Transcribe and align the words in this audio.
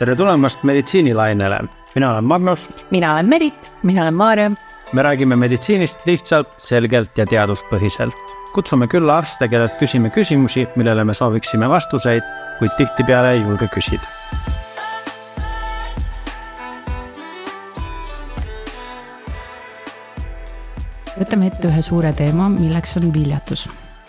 tere 0.00 0.14
tulemast 0.16 0.62
meditsiinilainele, 0.64 1.58
mina 1.94 2.10
olen 2.10 2.24
Magnus. 2.24 2.70
mina 2.90 3.12
olen 3.12 3.28
Merit. 3.28 3.72
mina 3.82 4.02
olen 4.02 4.14
Maarja. 4.14 4.50
me 4.92 5.02
räägime 5.02 5.36
meditsiinist 5.36 6.06
lihtsalt, 6.06 6.48
selgelt 6.56 7.18
ja 7.18 7.26
teaduspõhiselt. 7.26 8.16
kutsume 8.54 8.86
külla 8.86 9.18
arste, 9.18 9.48
kellelt 9.48 9.76
küsime 9.78 10.10
küsimusi, 10.10 10.68
millele 10.76 11.04
me 11.04 11.14
sooviksime 11.14 11.68
vastuseid, 11.68 12.22
kuid 12.58 12.70
tihtipeale 12.76 13.32
ei 13.32 13.42
julge 13.42 13.68
küsida. 13.74 14.06
võtame 21.20 21.52
ette 21.52 21.68
ühe 21.68 21.82
suure 21.82 22.12
teema, 22.12 22.48
milleks 22.48 22.96
on 22.96 23.12
viljatus. 23.12 23.68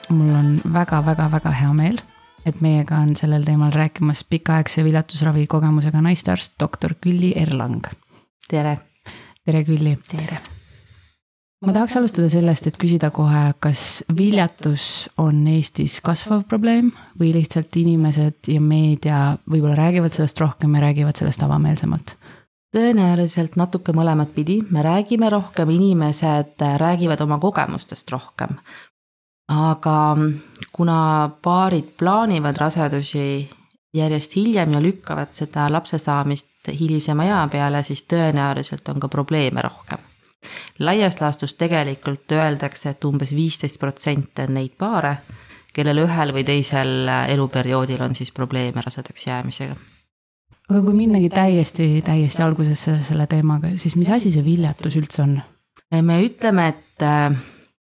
mul 0.10 0.32
on 0.36 0.56
väga-väga-väga 0.74 1.52
hea 1.52 1.74
meel 1.74 2.00
et 2.46 2.62
meiega 2.62 3.02
on 3.02 3.16
sellel 3.18 3.44
teemal 3.46 3.74
rääkimas 3.74 4.24
pikaaegse 4.30 4.84
viljatusravi 4.84 5.48
kogemusega 5.48 6.02
naistearst 6.02 6.58
doktor 6.60 6.96
Külli 7.02 7.34
Erlang. 7.36 7.86
tere. 8.50 8.78
tere, 9.46 9.64
Külli. 9.64 9.98
tere. 10.12 10.40
ma 11.66 11.74
tahaks 11.74 11.98
alustada 11.98 12.30
sellest, 12.30 12.68
et 12.68 12.78
küsida 12.82 13.12
kohe, 13.14 13.54
kas 13.60 14.04
viljatus 14.18 15.10
on 15.22 15.46
Eestis 15.48 16.00
kasvav 16.02 16.44
probleem 16.50 16.92
või 17.20 17.34
lihtsalt 17.38 17.78
inimesed 17.78 18.50
ja 18.50 18.62
meedia 18.62 19.22
võib-olla 19.46 19.78
räägivad 19.78 20.14
sellest 20.14 20.42
rohkem 20.42 20.76
ja 20.76 20.88
räägivad 20.88 21.22
sellest 21.22 21.44
avameelsemalt? 21.46 22.18
tõenäoliselt 22.72 23.58
natuke 23.60 23.92
mõlemat 23.92 24.30
pidi, 24.32 24.62
me 24.72 24.80
räägime 24.80 25.28
rohkem, 25.30 25.70
inimesed 25.76 26.64
räägivad 26.80 27.20
oma 27.22 27.36
kogemustest 27.40 28.12
rohkem 28.12 28.56
aga 29.52 30.18
kuna 30.72 31.30
paarid 31.42 31.92
plaanivad 32.00 32.58
rasedusi 32.58 33.50
järjest 33.94 34.36
hiljem 34.36 34.74
ja 34.74 34.82
lükkavad 34.82 35.34
seda 35.36 35.68
lapse 35.72 35.98
saamist 35.98 36.72
hilisema 36.80 37.26
ea 37.28 37.42
peale, 37.52 37.84
siis 37.84 38.06
tõenäoliselt 38.08 38.88
on 38.90 39.00
ka 39.00 39.08
probleeme 39.08 39.62
rohkem. 39.62 40.00
laias 40.80 41.22
laastus 41.22 41.54
tegelikult 41.54 42.32
öeldakse, 42.32 42.90
et 42.90 43.06
umbes 43.06 43.36
viisteist 43.36 43.80
protsenti 43.80 44.42
on 44.42 44.54
neid 44.54 44.74
paare, 44.78 45.18
kellel 45.74 46.04
ühel 46.06 46.34
või 46.34 46.44
teisel 46.44 47.08
eluperioodil 47.28 48.02
on 48.02 48.16
siis 48.16 48.32
probleeme 48.32 48.82
rasedaks 48.82 49.28
jäämisega. 49.28 49.76
aga 50.70 50.82
kui 50.82 50.94
minnagi 50.94 51.30
täiesti, 51.30 52.02
täiesti 52.06 52.42
algusesse 52.42 53.04
selle 53.04 53.28
teemaga, 53.28 53.76
siis 53.78 53.96
mis 53.96 54.10
asi 54.10 54.32
see 54.32 54.46
viljatus 54.46 54.96
üldse 54.96 55.22
on? 55.22 55.42
me 55.92 56.22
ütleme, 56.24 56.68
et 56.68 57.04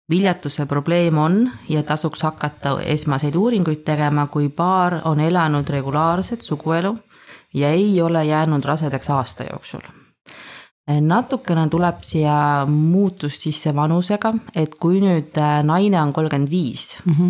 viljatuse 0.09 0.65
probleem 0.65 1.17
on 1.17 1.51
ja 1.69 1.83
tasuks 1.83 2.21
hakata 2.21 2.79
esmaseid 2.81 3.35
uuringuid 3.35 3.83
tegema, 3.85 4.27
kui 4.27 4.49
paar 4.49 5.01
on 5.05 5.19
elanud 5.19 5.69
regulaarset 5.69 6.41
suguelu 6.41 6.97
ja 7.53 7.69
ei 7.69 8.01
ole 8.01 8.25
jäänud 8.25 8.63
rasedaks 8.63 9.09
aasta 9.09 9.43
jooksul. 9.43 9.81
natukene 11.01 11.67
tuleb 11.69 12.01
siia 12.01 12.65
muutust 12.67 13.41
sisse 13.45 13.75
vanusega, 13.75 14.33
et 14.55 14.75
kui 14.75 14.97
nüüd 15.01 15.37
äh, 15.37 15.59
naine 15.63 16.01
on 16.01 16.13
kolmkümmend 16.13 16.49
viis, 16.49 16.97
mhm. 17.05 17.29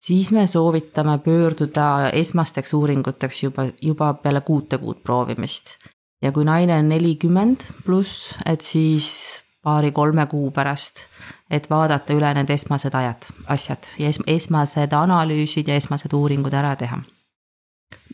siis 0.00 0.32
me 0.32 0.46
soovitame 0.46 1.18
pöörduda 1.18 2.10
esmasteks 2.12 2.72
uuringuteks 2.74 3.42
juba, 3.42 3.66
juba 3.82 4.14
peale 4.14 4.40
kuute 4.40 4.78
kuud 4.78 5.02
proovimist. 5.04 5.76
ja 6.22 6.32
kui 6.32 6.44
naine 6.44 6.78
on 6.78 6.88
nelikümmend 6.88 7.66
pluss, 7.84 8.38
et 8.46 8.60
siis 8.60 9.43
paari-kolme 9.64 10.26
kuu 10.30 10.50
pärast 10.54 11.06
et 11.50 11.68
vaadata 11.70 12.14
üle 12.14 12.30
need 12.36 12.50
esmased 12.54 12.94
ajad, 12.96 13.26
asjad 13.52 13.90
ja 14.00 14.10
es 14.10 14.20
esmased 14.30 14.94
analüüsid 14.96 15.68
ja 15.68 15.76
esmased 15.80 16.12
uuringud 16.16 16.54
ära 16.54 16.74
teha. 16.80 17.00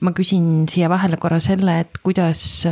ma 0.00 0.12
küsin 0.16 0.66
siia 0.70 0.88
vahele 0.88 1.18
korra 1.20 1.40
selle, 1.40 1.80
et 1.84 2.00
kuidas 2.02 2.64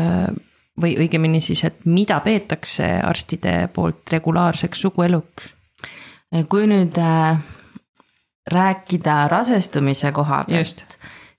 või 0.81 0.95
õigemini 1.03 1.41
siis, 1.45 1.65
et 1.65 1.85
mida 1.85 2.21
peetakse 2.25 2.87
arstide 3.05 3.69
poolt 3.75 4.11
regulaarseks 4.13 4.87
sugueluks? 4.87 5.55
kui 6.49 6.67
nüüd 6.69 6.99
äh, 7.01 7.39
rääkida 8.53 9.29
rasestumise 9.33 10.13
koha 10.13 10.43
pealt, 10.49 10.85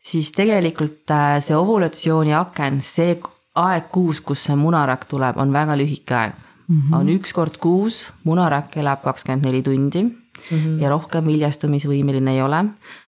siis 0.01 0.31
tegelikult 0.33 1.11
äh, 1.13 1.37
see 1.43 1.57
ovulatsiooni 1.57 2.33
aken, 2.33 2.81
see 2.81 3.19
aeg 3.59 3.89
kuus, 3.93 4.21
kus 4.21 4.47
see 4.47 4.55
munarakk 4.57 5.05
tuleb, 5.09 5.37
on 5.37 5.53
väga 5.53 5.75
lühike 5.77 6.15
aeg 6.15 6.45
mm 6.69 6.81
-hmm. 6.81 6.95
on 6.95 7.09
üks 7.09 7.33
kord 7.33 7.57
kuus, 7.57 8.13
munarakk 8.23 8.77
elab 8.77 9.03
kakskümmend 9.03 9.45
neli 9.45 9.61
tundi 9.61 10.03
mm 10.03 10.13
-hmm. 10.57 10.81
ja 10.81 10.89
rohkem 10.89 11.25
viljastumisvõimeline 11.25 12.31
ei 12.31 12.41
ole. 12.41 12.65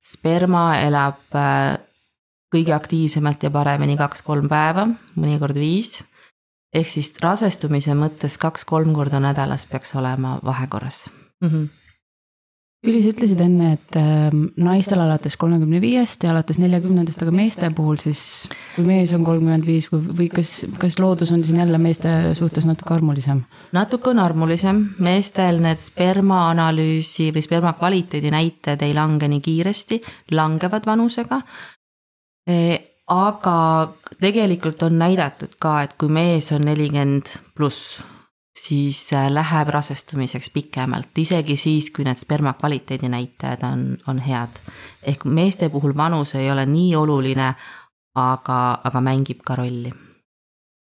sperma 0.06 0.78
elab 0.80 1.36
äh, 1.36 1.80
kõige 2.56 2.74
aktiivsemalt 2.74 3.44
ja 3.44 3.50
paremini 3.52 3.98
kaks-kolm 3.98 4.50
päeva, 4.50 4.88
mõnikord 5.16 5.56
viis. 5.56 6.04
ehk 6.74 6.90
siis 6.90 7.14
rasestumise 7.22 7.94
mõttes 7.94 8.38
kaks-kolm 8.38 8.94
korda 8.94 9.20
nädalas 9.20 9.66
peaks 9.66 9.96
olema 9.96 10.40
vahekorras 10.44 11.10
mm. 11.42 11.50
-hmm 11.50 11.85
Üli, 12.86 13.00
sa 13.02 13.10
ütlesid 13.10 13.40
enne, 13.42 13.72
et 13.80 13.96
äh, 13.98 14.34
naistel 14.62 15.00
alates 15.02 15.34
kolmekümne 15.42 15.80
viiest 15.82 16.22
ja 16.22 16.30
alates 16.36 16.60
neljakümnendast, 16.62 17.24
aga 17.24 17.34
meeste 17.34 17.70
puhul 17.74 17.98
siis, 17.98 18.46
kui 18.76 18.86
mees 18.86 19.14
on 19.18 19.26
kolmkümmend 19.26 19.66
viis 19.66 19.88
või, 19.90 20.28
kas, 20.30 20.52
kas 20.78 21.00
loodus 21.02 21.34
on 21.34 21.42
siin 21.46 21.64
jälle 21.64 21.80
meeste 21.82 22.12
suhtes 22.38 22.68
natuke 22.70 22.94
armulisem? 22.94 23.42
natuke 23.74 24.12
on 24.14 24.22
armulisem, 24.22 24.84
meestel 25.02 25.64
need 25.66 25.82
spermaanalüüsi 25.82 27.32
või 27.34 27.46
sperma 27.46 27.74
kvaliteedi 27.80 28.34
näitajad 28.36 28.86
ei 28.86 28.94
lange 28.94 29.34
nii 29.34 29.42
kiiresti, 29.50 30.02
langevad 30.38 30.86
vanusega 30.86 31.42
e 32.46 32.60
aga 33.10 33.60
tegelikult 34.22 34.86
on 34.86 35.00
näidatud 35.02 35.58
ka, 35.62 35.80
et 35.86 35.98
kui 35.98 36.10
mees 36.14 36.52
on 36.54 36.70
nelikümmend 36.70 37.34
pluss 37.58 38.04
siis 38.56 39.14
äh, 39.14 39.28
läheb 39.32 39.70
rasestumiseks 39.74 40.50
pikemalt, 40.50 41.12
isegi 41.18 41.58
siis, 41.60 41.90
kui 41.92 42.06
need 42.08 42.20
sperma 42.20 42.56
kvaliteedi 42.56 43.10
näitajad 43.12 43.66
on, 43.68 43.86
on 44.08 44.20
head. 44.24 44.62
ehk 45.04 45.26
meeste 45.26 45.70
puhul 45.70 45.96
vanus 45.98 46.36
ei 46.36 46.52
ole 46.52 46.66
nii 46.66 46.96
oluline, 46.96 47.54
aga, 48.16 48.60
aga 48.84 49.02
mängib 49.02 49.44
ka 49.46 49.56
rolli. 49.60 49.92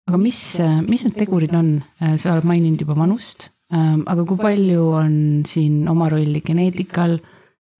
aga 0.08 0.18
mis, 0.22 0.42
mis 0.88 1.04
need 1.08 1.18
tegurid 1.18 1.56
on, 1.58 1.78
äh, 2.02 2.16
sa 2.22 2.34
oled 2.34 2.46
maininud 2.46 2.86
juba 2.86 2.96
vanust, 2.96 3.50
ähm, 3.74 4.06
aga 4.06 4.26
kui 4.26 4.38
palju 4.38 4.90
on 5.02 5.16
siin 5.48 5.88
oma 5.90 6.10
rolli 6.10 6.42
geneetikal, 6.46 7.18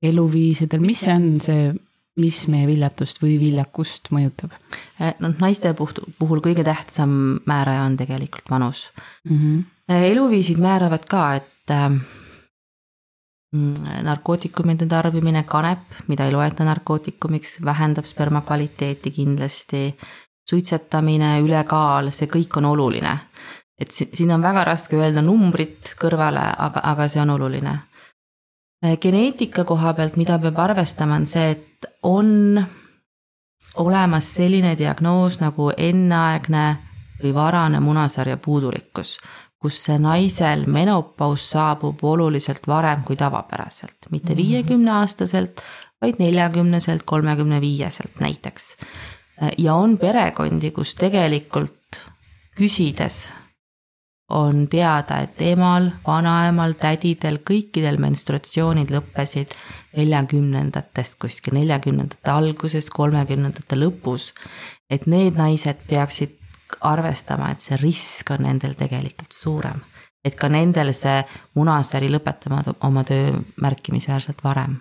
eluviisidel, 0.06 0.82
mis 0.82 1.06
see 1.06 1.14
on 1.14 1.36
see 1.42 1.74
mis 2.22 2.46
meie 2.48 2.68
viljatust 2.68 3.20
või 3.20 3.36
viljakust 3.40 4.10
mõjutab? 4.16 4.54
noh, 5.20 5.34
naiste 5.42 5.74
puhul 5.76 6.42
kõige 6.44 6.64
tähtsam 6.64 7.42
määraja 7.48 7.84
on 7.90 7.98
tegelikult 8.00 8.50
vanus 8.50 8.90
mm. 9.28 9.38
-hmm. 9.38 9.64
Eluviisid 9.90 10.58
määravad 10.62 11.06
ka, 11.10 11.24
et 11.36 11.72
äh, 11.74 11.98
narkootikumide 14.04 14.88
tarbimine, 14.92 15.44
kanep, 15.48 16.00
mida 16.08 16.26
ei 16.26 16.34
loeta 16.34 16.66
narkootikumiks, 16.68 17.60
vähendab 17.66 18.06
sperma 18.06 18.42
kvaliteeti 18.42 19.12
kindlasti. 19.12 19.98
suitsetamine, 20.50 21.40
ülekaal, 21.42 22.12
see 22.14 22.28
kõik 22.30 22.58
on 22.58 22.66
oluline. 22.66 23.18
et 23.82 23.92
siin 23.92 24.32
on 24.32 24.42
väga 24.42 24.64
raske 24.64 24.96
öelda 24.96 25.22
numbrit 25.22 25.96
kõrvale, 26.00 26.44
aga, 26.58 26.80
aga 26.84 27.08
see 27.08 27.22
on 27.22 27.30
oluline 27.30 27.80
Äh, 28.86 28.98
geneetika 28.98 29.64
koha 29.64 29.94
pealt, 29.94 30.18
mida 30.20 30.38
peab 30.40 30.60
arvestama, 30.60 31.16
on 31.16 31.26
see, 31.26 31.52
et 31.56 31.86
on 32.04 32.60
olemas 33.82 34.28
selline 34.36 34.76
diagnoos 34.78 35.40
nagu 35.40 35.72
enneaegne 35.78 36.66
või 37.22 37.32
varane 37.34 37.80
munasarja 37.80 38.38
puudulikkus, 38.38 39.16
kus 39.66 39.80
see 39.88 39.98
naisel 40.02 40.68
menopaus 40.70 41.50
saabub 41.56 42.04
oluliselt 42.06 42.68
varem 42.70 43.02
kui 43.08 43.18
tavapäraselt, 43.18 44.12
mitte 44.12 44.36
mhm. 44.36 44.42
viiekümneaastaselt, 44.42 45.64
vaid 46.02 46.20
neljakümneselt, 46.22 47.06
kolmekümne 47.06 47.62
viieselt 47.62 48.22
näiteks. 48.22 48.76
Ja 49.58 49.74
on 49.76 49.98
perekondi, 49.98 50.70
kus 50.72 50.94
tegelikult 50.96 51.98
küsides 52.56 53.26
on 54.30 54.68
teada, 54.70 55.20
et 55.26 55.42
emal, 55.46 55.90
vanaemal, 56.06 56.78
tädidel, 56.80 57.42
kõikidel 57.46 58.00
menstruatsioonid 58.02 58.94
lõppesid 58.94 59.54
neljakümnendatest 59.98 61.20
kuskil 61.22 61.58
neljakümnendate 61.60 62.32
alguses, 62.32 62.90
kolmekümnendate 62.90 63.78
lõpus. 63.82 64.34
et 64.90 65.08
need 65.10 65.38
naised 65.38 65.82
peaksid 65.90 66.38
arvestama, 66.82 67.52
et 67.52 67.62
see 67.62 67.78
risk 67.82 68.32
on 68.32 68.44
nendel 68.48 68.76
tegelikult 68.76 69.32
suurem. 69.34 69.82
et 70.26 70.34
ka 70.36 70.50
nendel 70.50 70.90
see 70.94 71.20
munasari 71.54 72.08
lõpetama 72.10 72.64
oma 72.82 73.04
töö 73.06 73.36
märkimisväärselt 73.62 74.40
varem 74.44 74.80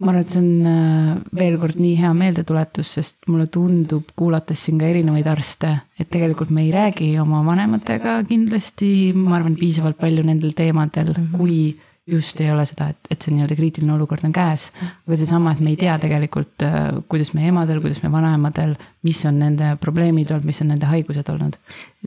ma 0.00 0.12
arvan, 0.12 0.22
et 0.22 0.30
see 0.32 0.40
on 0.40 0.66
äh, 0.66 1.16
veel 1.36 1.58
kord 1.60 1.76
nii 1.80 1.96
hea 1.98 2.10
meeldetuletus, 2.16 2.94
sest 2.96 3.28
mulle 3.28 3.50
tundub, 3.52 4.08
kuulates 4.16 4.64
siin 4.64 4.80
ka 4.80 4.88
erinevaid 4.88 5.28
arste, 5.28 5.74
et 6.00 6.08
tegelikult 6.12 6.52
me 6.56 6.64
ei 6.64 6.72
räägi 6.72 7.10
oma 7.20 7.42
vanematega 7.44 8.16
kindlasti, 8.28 9.12
ma 9.16 9.36
arvan, 9.36 9.58
piisavalt 9.60 10.00
palju 10.00 10.24
nendel 10.24 10.56
teemadel 10.56 11.12
mm, 11.12 11.26
-hmm. 11.26 11.36
kui 11.36 11.80
just 12.10 12.40
ei 12.40 12.50
ole 12.52 12.64
seda, 12.68 12.90
et, 12.92 13.10
et 13.12 13.22
see 13.22 13.34
nii-öelda 13.34 13.56
kriitiline 13.58 13.94
olukord 13.94 14.24
on 14.26 14.34
käes. 14.34 14.68
aga 15.06 15.18
seesama, 15.18 15.54
et 15.54 15.62
me 15.64 15.74
ei 15.74 15.80
tea 15.80 15.96
tegelikult, 16.02 16.54
äh, 16.66 16.88
kuidas 17.10 17.34
meie 17.36 17.50
emadel, 17.52 17.82
kuidas 17.84 18.02
meie 18.04 18.12
vanaemadel, 18.12 18.76
mis 19.06 19.24
on 19.28 19.40
nende 19.44 19.74
probleemid 19.80 20.30
olnud, 20.30 20.48
mis 20.48 20.62
on 20.64 20.72
nende 20.74 20.90
haigused 20.90 21.32
olnud. 21.32 21.58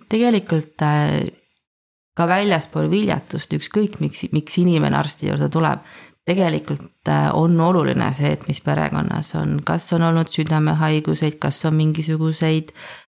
tegelikult 0.10 0.86
äh, 0.86 1.20
ka 2.18 2.30
väljaspool 2.30 2.90
viljatust, 2.92 3.54
ükskõik 3.58 4.00
miks, 4.04 4.28
miks 4.32 4.58
inimene 4.62 4.98
arsti 5.00 5.32
juurde 5.32 5.50
tuleb, 5.54 5.86
tegelikult 6.28 7.10
äh, 7.12 7.30
on 7.36 7.60
oluline 7.60 8.10
see, 8.16 8.32
et 8.38 8.48
mis 8.48 8.62
perekonnas 8.64 9.34
on, 9.40 9.58
kas 9.66 9.90
on 9.96 10.06
olnud 10.08 10.32
südamehaiguseid, 10.32 11.40
kas 11.42 11.64
on 11.68 11.76
mingisuguseid 11.80 12.72
äh, 12.72 13.03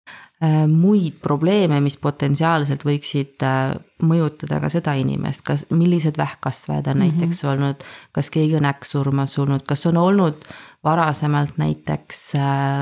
muid 0.67 1.21
probleeme, 1.23 1.79
mis 1.81 1.95
potentsiaalselt 2.03 2.83
võiksid 2.83 3.45
äh, 3.47 3.77
mõjutada 4.03 4.59
ka 4.59 4.71
seda 4.73 4.97
inimest, 4.99 5.45
kas, 5.47 5.63
millised 5.71 6.19
vähkkasvajad 6.19 6.89
on 6.91 6.97
mm 6.97 7.03
-hmm. 7.03 7.21
näiteks 7.21 7.45
olnud, 7.45 7.85
kas 8.13 8.31
keegi 8.31 8.57
on 8.59 8.67
äkksurma 8.67 9.27
surnud, 9.27 9.63
kas 9.63 9.87
on 9.87 9.97
olnud 9.97 10.43
varasemalt 10.85 11.59
näiteks 11.63 12.33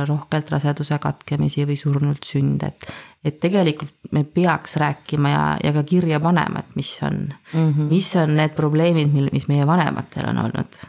rohkelt 0.09 0.51
raseduse 0.51 0.99
katkemisi 0.99 1.67
või 1.67 1.77
surnult 1.77 2.25
sünde, 2.25 2.67
et 2.67 2.93
et 3.25 3.41
tegelikult 3.41 3.93
me 4.13 4.25
peaks 4.25 4.77
rääkima 4.77 5.29
ja, 5.29 5.59
ja 5.65 5.73
ka 5.73 5.83
kirja 5.83 6.21
panema, 6.21 6.59
et 6.59 6.77
mis 6.77 7.03
on 7.03 7.29
mm, 7.53 7.73
-hmm. 7.73 7.89
mis 7.91 8.17
on 8.17 8.37
need 8.37 8.57
probleemid, 8.57 9.13
mil, 9.13 9.29
mis 9.33 9.49
meie 9.49 9.67
vanematel 9.67 10.29
on 10.29 10.39
olnud. 10.39 10.81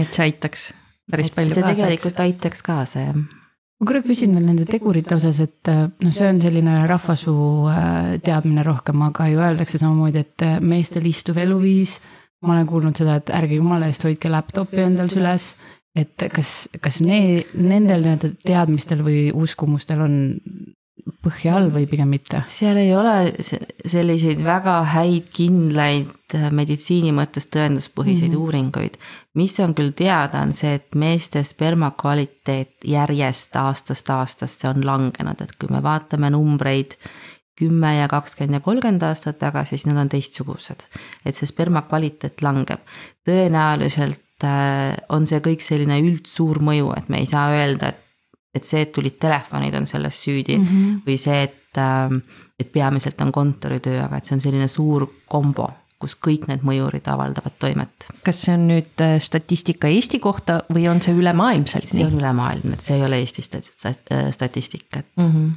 et 0.00 0.14
see 0.14 0.24
aitaks 0.24 0.74
päris 1.10 1.26
et 1.26 1.34
palju 1.34 1.54
kaasa. 1.54 1.74
see 1.74 1.84
tegelikult 1.84 2.20
aitaks 2.20 2.62
kaasa, 2.62 2.98
jah 2.98 3.41
ma 3.82 3.88
korra 3.88 4.04
küsin 4.04 4.36
veel 4.36 4.44
nende 4.46 4.62
tegurite 4.68 5.16
osas, 5.16 5.40
et 5.42 5.66
noh, 5.66 6.10
see 6.14 6.28
on 6.30 6.36
selline 6.38 6.76
rahvasuu 6.86 7.46
äh, 7.66 8.12
teadmine 8.22 8.62
rohkem, 8.62 9.02
aga 9.08 9.26
ju 9.26 9.42
öeldakse 9.42 9.80
samamoodi, 9.82 10.22
et 10.22 10.44
äh, 10.46 10.60
meestel 10.62 11.08
istuv 11.10 11.40
eluviis. 11.42 11.98
ma 12.42 12.56
olen 12.56 12.66
kuulnud 12.66 12.98
seda, 12.98 13.20
et 13.20 13.28
ärge 13.30 13.54
jumala 13.54 13.86
eest 13.86 14.02
hoidke 14.02 14.30
laptop'i 14.30 14.80
endal 14.82 15.10
süles, 15.10 15.52
et 15.94 16.24
kas, 16.34 16.68
kas 16.82 16.96
ne, 17.06 17.42
nendel 17.54 18.02
nii-öelda 18.02 18.30
teadmistel 18.42 19.02
või 19.06 19.28
uskumustel 19.30 20.02
on 20.02 20.16
põhja 21.22 21.56
all 21.56 21.70
või 21.74 21.86
pigem 21.90 22.10
mitte? 22.12 22.42
seal 22.50 22.78
ei 22.80 22.92
ole 22.96 23.32
selliseid 23.38 24.42
väga 24.44 24.78
häid, 24.92 25.30
kindlaid 25.34 26.36
meditsiini 26.54 27.12
mõttes 27.14 27.48
tõenduspõhiseid 27.52 28.30
mm 28.30 28.36
-hmm. 28.36 28.44
uuringuid. 28.44 28.96
mis 29.34 29.58
on 29.60 29.74
küll 29.74 29.92
teada, 29.96 30.42
on 30.42 30.52
see, 30.52 30.74
et 30.74 30.94
meeste 30.94 31.42
sperma 31.44 31.90
kvaliteet 31.90 32.84
järjest 32.84 33.56
aastast 33.56 34.10
aastasse 34.10 34.68
on 34.68 34.86
langenud, 34.86 35.40
et 35.40 35.56
kui 35.58 35.68
me 35.70 35.82
vaatame 35.82 36.30
numbreid 36.30 36.96
kümme 37.58 37.96
ja 37.96 38.08
kakskümmend 38.08 38.54
ja 38.54 38.60
kolmkümmend 38.60 39.02
aastat 39.06 39.38
tagasi, 39.38 39.76
siis 39.76 39.86
need 39.86 40.00
on 40.00 40.08
teistsugused. 40.08 40.86
et 41.26 41.34
see 41.34 41.46
sperma 41.46 41.82
kvaliteet 41.82 42.42
langeb. 42.42 42.80
tõenäoliselt 43.28 44.44
äh, 44.44 44.96
on 45.08 45.26
see 45.26 45.40
kõik 45.40 45.62
selline 45.62 46.00
üldsuur 46.00 46.58
mõju, 46.58 46.92
et 46.96 47.08
me 47.08 47.18
ei 47.22 47.26
saa 47.26 47.50
öelda, 47.52 47.88
et 47.88 48.11
et 48.54 48.68
see, 48.68 48.84
et 48.84 48.92
tulid 48.92 49.16
telefonid, 49.20 49.74
on 49.78 49.86
selles 49.88 50.18
süüdi 50.24 50.58
mm 50.58 50.64
-hmm. 50.66 50.96
või 51.06 51.18
see, 51.20 51.42
et, 51.42 51.78
ähm, 51.80 52.20
et 52.60 52.72
peamiselt 52.72 53.20
on 53.20 53.32
kontoritöö, 53.32 54.02
aga 54.04 54.16
et 54.16 54.28
see 54.28 54.36
on 54.36 54.44
selline 54.44 54.68
suur 54.68 55.06
kombo, 55.26 55.70
kus 55.98 56.16
kõik 56.18 56.48
need 56.50 56.64
mõjurid 56.66 57.08
avaldavad 57.08 57.56
toimet. 57.58 58.08
kas 58.24 58.42
see 58.44 58.54
on 58.54 58.68
nüüd 58.68 59.00
äh, 59.00 59.18
statistika 59.20 59.88
Eesti 59.88 60.18
kohta 60.18 60.62
või 60.74 60.88
on 60.90 61.02
see 61.02 61.14
ülemaailmselt 61.14 61.92
nii? 61.92 62.02
see 62.02 62.06
on 62.06 62.18
ülemaailmne, 62.20 62.78
et 62.78 62.82
see 62.82 62.96
ei 62.96 63.04
ole 63.04 63.20
Eesti 63.22 63.42
äh, 63.42 64.30
statistika, 64.30 64.98
et 64.98 65.06
mm. 65.16 65.28
-hmm 65.28 65.52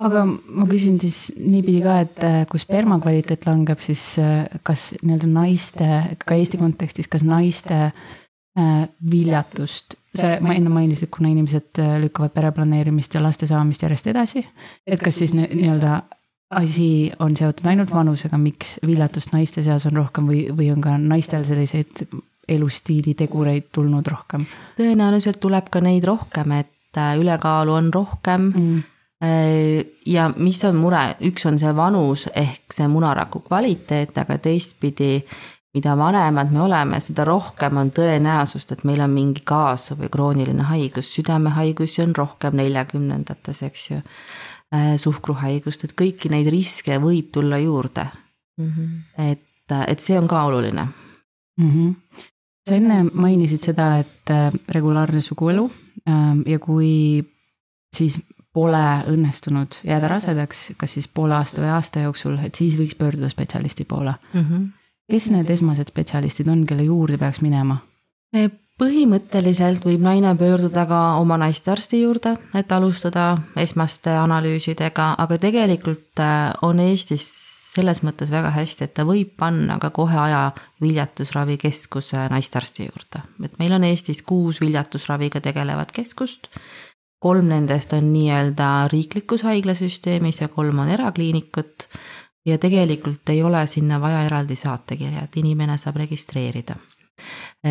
aga 0.00 0.24
ma 0.24 0.64
küsin 0.66 0.96
siis 0.96 1.34
niipidi 1.36 1.82
ka, 1.82 2.00
et 2.00 2.22
äh, 2.24 2.46
kui 2.48 2.60
sperma 2.60 3.00
kvaliteet 3.02 3.46
langeb, 3.46 3.80
siis 3.84 4.16
kas 4.62 4.94
nii-öelda 5.02 5.26
naiste, 5.26 5.88
ka 6.24 6.34
Eesti 6.34 6.56
kontekstis, 6.56 7.08
kas 7.08 7.22
naiste 7.22 7.90
viljatust 9.10 9.97
sa, 10.14 10.36
ma 10.40 10.54
enne 10.56 10.70
mainisid, 10.72 11.08
et 11.08 11.14
kuna 11.14 11.30
inimesed 11.32 11.80
äh, 11.82 11.96
lükkavad 12.02 12.34
pereplaneerimist 12.36 13.14
ja 13.14 13.22
laste 13.22 13.48
saamist 13.50 13.82
järjest 13.84 14.08
edasi, 14.12 14.44
et 14.86 15.02
kas 15.02 15.20
siis 15.20 15.34
nii-öelda 15.36 16.02
asi 16.58 17.12
on 17.20 17.36
seotud 17.36 17.68
ainult 17.68 17.92
vanusega, 17.92 18.38
miks 18.40 18.78
viljatust 18.86 19.34
naiste 19.34 19.62
seas 19.66 19.84
on 19.88 19.98
rohkem 20.00 20.28
või, 20.30 20.46
või 20.56 20.70
on 20.72 20.80
ka 20.84 20.96
naistel 21.00 21.44
selliseid 21.44 22.06
elustiili 22.48 23.12
tegureid 23.18 23.68
tulnud 23.72 24.06
rohkem? 24.08 24.46
tõenäoliselt 24.78 25.40
tuleb 25.40 25.68
ka 25.72 25.82
neid 25.84 26.06
rohkem, 26.08 26.56
et 26.62 27.00
äh, 27.00 27.16
ülekaalu 27.20 27.76
on 27.80 27.92
rohkem 27.94 28.52
mm. 28.52 28.86
Äh, 29.18 29.82
ja 30.06 30.28
mis 30.36 30.60
on 30.62 30.76
mure, 30.78 31.16
üks 31.26 31.42
on 31.50 31.56
see 31.58 31.72
vanus 31.74 32.28
ehk 32.38 32.70
see 32.70 32.86
munaraku 32.86 33.40
kvaliteet, 33.48 34.12
aga 34.22 34.36
teistpidi 34.38 35.24
mida 35.74 35.94
vanemad 35.96 36.52
me 36.52 36.62
oleme, 36.64 37.00
seda 37.00 37.24
rohkem 37.28 37.76
on 37.76 37.90
tõenäosust, 37.94 38.72
et 38.72 38.84
meil 38.88 39.02
on 39.04 39.10
mingi 39.12 39.42
kaasuv 39.46 40.00
või 40.02 40.12
krooniline 40.12 40.68
haigus, 40.70 41.10
südamehaigusi 41.14 42.02
on 42.06 42.14
rohkem 42.16 42.56
neljakümnendates, 42.56 43.62
eks 43.68 43.90
ju. 43.90 44.00
Äh, 44.68 44.96
suhkruhaigust, 45.00 45.86
et 45.86 45.94
kõiki 45.96 46.28
neid 46.28 46.50
riske 46.52 46.98
võib 47.00 47.30
tulla 47.32 47.56
juurde 47.56 48.02
mm. 48.58 48.66
-hmm. 48.66 49.30
et, 49.30 49.72
et 49.88 50.00
see 50.04 50.18
on 50.18 50.28
ka 50.28 50.42
oluline 50.44 50.82
mm. 51.56 51.70
-hmm. 51.70 51.94
sa 52.68 52.74
enne 52.74 52.98
mainisid 53.12 53.64
seda, 53.64 53.86
et 53.96 54.30
äh, 54.30 54.52
regulaarne 54.68 55.22
suguelu 55.22 55.70
ähm, 56.08 56.42
ja 56.46 56.58
kui 56.58 57.24
siis 57.96 58.18
pole 58.52 58.84
õnnestunud 59.08 59.80
jääda 59.84 60.08
rasedaks, 60.08 60.72
kas 60.76 60.92
siis 60.92 61.08
poole 61.08 61.34
aasta 61.34 61.62
või 61.62 61.72
aasta 61.72 62.00
jooksul, 62.04 62.36
et 62.44 62.54
siis 62.54 62.76
võiks 62.76 62.98
pöörduda 62.98 63.28
spetsialisti 63.28 63.84
poole 63.84 64.14
mm. 64.34 64.40
-hmm 64.40 64.77
kes 65.10 65.30
need 65.32 65.50
esmased 65.50 65.90
spetsialistid 65.92 66.48
on, 66.48 66.66
kelle 66.66 66.86
juurde 66.86 67.18
peaks 67.18 67.42
minema? 67.44 67.80
põhimõtteliselt 68.78 69.82
võib 69.88 70.02
naine 70.04 70.34
pöörduda 70.38 70.84
ka 70.86 71.00
oma 71.18 71.38
naistearsti 71.40 72.02
juurde, 72.02 72.36
et 72.54 72.72
alustada 72.72 73.32
esmaste 73.58 74.12
analüüsidega, 74.14 75.14
aga 75.18 75.38
tegelikult 75.42 76.22
äh, 76.22 76.52
on 76.62 76.80
Eestis 76.84 77.26
selles 77.78 78.02
mõttes 78.06 78.30
väga 78.32 78.50
hästi, 78.54 78.86
et 78.86 78.94
ta 78.96 79.04
võib 79.06 79.34
panna 79.38 79.78
ka 79.82 79.90
kohe 79.94 80.16
aja 80.18 80.42
viljatusravikeskuse 80.82 82.28
naistearsti 82.32 82.88
juurde. 82.88 83.22
et 83.44 83.58
meil 83.58 83.74
on 83.76 83.84
Eestis 83.84 84.22
kuus 84.22 84.60
viljatusraviga 84.60 85.40
tegelevat 85.40 85.92
keskust, 85.92 86.48
kolm 87.18 87.50
nendest 87.50 87.92
on 87.92 88.12
nii-öelda 88.12 88.88
riiklikus 88.92 89.42
haiglasüsteemis 89.42 90.40
ja 90.40 90.48
kolm 90.48 90.78
on 90.78 90.88
erakliinikut 90.88 91.88
ja 92.46 92.58
tegelikult 92.58 93.28
ei 93.28 93.42
ole 93.42 93.66
sinna 93.66 94.00
vaja 94.00 94.22
eraldi 94.26 94.56
saatekirja, 94.56 95.24
et 95.24 95.36
inimene 95.36 95.78
saab 95.78 95.96
registreerida. 95.96 96.76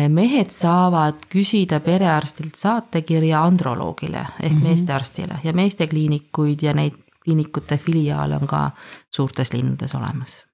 mehed 0.08 0.50
saavad 0.52 1.22
küsida 1.32 1.80
perearstilt 1.80 2.54
saatekirja 2.54 3.44
androloogile 3.44 4.18
ehk 4.18 4.52
mm 4.52 4.58
-hmm. 4.58 4.62
meestearstile 4.62 5.38
ja 5.44 5.52
meestekliinikuid 5.52 6.62
ja 6.62 6.74
neid 6.74 6.94
kliinikute 7.24 7.78
filiaale 7.78 8.36
on 8.36 8.46
ka 8.46 8.70
suurtes 9.10 9.52
linnades 9.52 9.94
olemas 9.94 10.48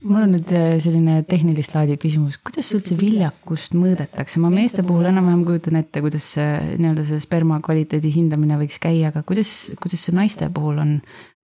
mul 0.00 0.24
on 0.24 0.32
nüüd 0.34 0.52
äh, 0.56 0.76
selline 0.80 1.20
tehnilist 1.28 1.74
laadi 1.76 1.96
küsimus, 2.00 2.38
kuidas 2.44 2.70
üldse 2.76 2.96
viljakust 2.98 3.74
mõõdetakse, 3.76 4.40
ma 4.40 4.48
meeste 4.52 4.84
puhul 4.86 5.10
enam-vähem 5.10 5.42
kujutan 5.48 5.76
ette, 5.80 6.00
kuidas 6.04 6.30
see 6.36 6.76
nii-öelda 6.80 7.04
see 7.08 7.20
sperma 7.20 7.60
kvaliteedi 7.64 8.12
hindamine 8.14 8.56
võiks 8.62 8.80
käia, 8.82 9.10
aga 9.12 9.22
kuidas, 9.28 9.52
kuidas 9.80 10.06
see 10.06 10.16
naiste 10.16 10.48
puhul 10.54 10.80
on? 10.80 10.96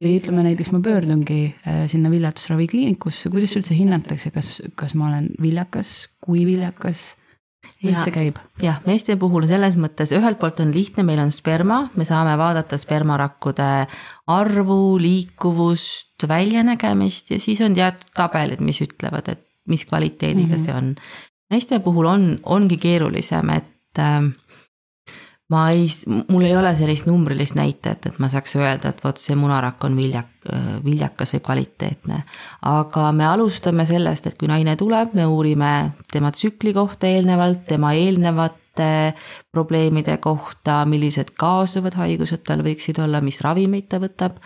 Või 0.03 0.17
ütleme 0.21 0.45
näiteks 0.45 0.73
ma 0.75 0.81
pöördungi 0.85 1.41
äh, 1.49 1.85
sinna 1.91 2.11
viljatusravikliinikusse, 2.13 3.31
kuidas 3.33 3.55
üldse 3.57 3.77
hinnatakse, 3.77 4.33
kas, 4.35 4.63
kas 4.75 4.97
ma 4.99 5.11
olen 5.11 5.31
viljakas, 5.41 6.03
kui 6.21 6.45
viljakas 6.49 7.15
kuidas 7.81 8.05
see 8.05 8.15
käib? 8.15 8.39
jah, 8.63 8.81
meeste 8.87 9.17
puhul 9.21 9.47
selles 9.49 9.77
mõttes 9.81 10.13
ühelt 10.17 10.39
poolt 10.41 10.61
on 10.65 10.73
lihtne, 10.75 11.05
meil 11.07 11.21
on 11.23 11.33
sperma, 11.35 11.87
me 11.97 12.07
saame 12.09 12.37
vaadata 12.39 12.79
spermarakkude 12.81 13.71
arvu, 14.33 14.81
liikuvust, 15.03 16.27
väljanägemist 16.29 17.35
ja 17.35 17.41
siis 17.43 17.63
on 17.65 17.77
teatud 17.77 18.13
tabelid, 18.17 18.63
mis 18.65 18.81
ütlevad, 18.85 19.31
et 19.33 19.45
mis 19.69 19.85
kvaliteediga 19.87 20.55
mm 20.55 20.61
-hmm. 20.61 20.65
see 20.65 20.75
on. 20.75 20.95
naiste 21.51 21.79
puhul 21.81 22.07
on, 22.07 22.39
ongi 22.45 22.77
keerulisem, 22.77 23.51
et 23.51 23.99
äh, 23.99 24.23
ma 25.49 25.71
ei, 25.71 25.87
mul 26.07 26.45
ei 26.45 26.57
ole 26.57 26.73
sellist 26.75 27.07
numbrilist 27.07 27.55
näitajat, 27.59 28.09
et 28.11 28.19
ma 28.23 28.29
saaks 28.31 28.57
öelda, 28.59 28.91
et 28.91 29.03
vot 29.05 29.21
see 29.23 29.37
munarakk 29.39 29.85
on 29.87 29.97
viljak, 29.99 30.33
viljakas 30.85 31.37
või 31.37 31.43
kvaliteetne. 31.47 32.21
aga 32.67 33.11
me 33.13 33.27
alustame 33.27 33.87
sellest, 33.87 34.27
et 34.27 34.39
kui 34.39 34.51
naine 34.51 34.77
tuleb, 34.77 35.15
me 35.15 35.27
uurime 35.27 35.73
tema 36.13 36.33
tsükli 36.35 36.75
kohta 36.75 37.07
eelnevalt, 37.07 37.67
tema 37.71 37.95
eelnevate 37.95 39.15
probleemide 39.55 40.19
kohta, 40.19 40.83
millised 40.85 41.31
kaasuvad 41.39 41.95
haigused 41.95 42.43
tal 42.47 42.67
võiksid 42.67 42.99
olla, 43.03 43.23
mis 43.23 43.41
ravimeid 43.41 43.89
ta 43.89 44.03
võtab. 44.03 44.43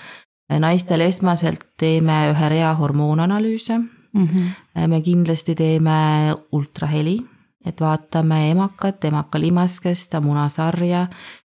naistel 0.50 1.00
esmaselt 1.00 1.64
teeme 1.78 2.30
ühe 2.32 2.48
rea 2.48 2.74
hormoonanalüüse 2.74 3.78
mm. 3.78 4.26
-hmm. 4.26 4.86
me 4.88 5.00
kindlasti 5.00 5.54
teeme 5.54 6.34
ultraheli 6.52 7.20
et 7.66 7.80
vaatame 7.80 8.50
emakat, 8.50 9.04
emaka 9.04 9.40
limaskesta, 9.40 10.20
munasarja. 10.20 11.06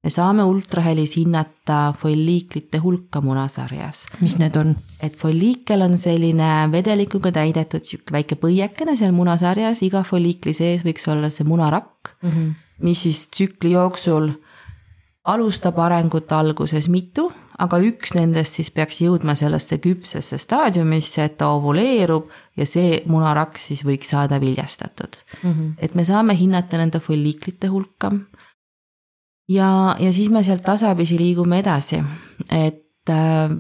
me 0.04 0.10
saame 0.10 0.44
ultrahelis 0.46 1.16
hinnata 1.16 1.92
folliiklite 1.98 2.78
hulka 2.78 3.20
munasarjas. 3.20 4.06
mis 4.20 4.38
need 4.38 4.56
on? 4.56 4.76
et 5.02 5.16
folliikel 5.16 5.82
on 5.82 5.98
selline 5.98 6.68
vedelikuga 6.72 7.32
täidetud 7.32 7.84
sihuke 7.84 8.12
väike 8.12 8.38
põiekene 8.40 8.96
seal 8.96 9.12
munasarjas, 9.12 9.82
iga 9.82 10.02
folliikli 10.02 10.54
sees 10.54 10.84
võiks 10.86 11.08
olla 11.12 11.30
see 11.30 11.44
munarakk 11.44 12.14
mm, 12.22 12.30
-hmm. 12.30 12.54
mis 12.82 13.02
siis 13.02 13.28
tsükli 13.28 13.72
jooksul 13.72 14.32
alustab 15.24 15.78
arengut 15.78 16.32
alguses 16.32 16.88
mitu 16.88 17.28
aga 17.58 17.78
üks 17.82 18.14
nendest 18.14 18.58
siis 18.58 18.70
peaks 18.74 19.00
jõudma 19.02 19.34
sellesse 19.38 19.80
küpsesse 19.82 20.38
staadiumisse, 20.38 21.24
et 21.26 21.38
ta 21.40 21.50
ovuleerub 21.56 22.28
ja 22.58 22.66
see 22.68 23.02
munarakk 23.10 23.58
siis 23.60 23.84
võiks 23.86 24.12
saada 24.14 24.38
viljastatud 24.42 25.18
mm. 25.42 25.52
-hmm. 25.52 25.72
et 25.78 25.94
me 25.94 26.04
saame 26.04 26.36
hinnata 26.38 26.78
nende 26.78 27.00
folliiklite 27.00 27.70
hulka. 27.72 28.12
ja, 29.48 29.96
ja 29.98 30.12
siis 30.12 30.30
me 30.30 30.42
sealt 30.42 30.62
tasapisi 30.62 31.18
liigume 31.18 31.58
edasi, 31.58 32.02
et 32.50 33.10
äh, 33.10 33.50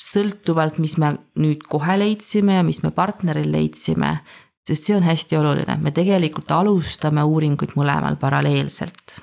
sõltuvalt, 0.00 0.78
mis 0.78 0.96
me 0.98 1.16
nüüd 1.36 1.64
kohe 1.68 1.98
leidsime 1.98 2.54
ja 2.54 2.62
mis 2.62 2.82
me 2.82 2.90
partneril 2.90 3.50
leidsime, 3.52 4.20
sest 4.66 4.84
see 4.84 4.96
on 4.96 5.02
hästi 5.02 5.36
oluline, 5.36 5.76
me 5.80 5.90
tegelikult 5.90 6.50
alustame 6.50 7.24
uuringuid 7.24 7.76
mõlemal 7.76 8.16
paralleelselt 8.20 9.20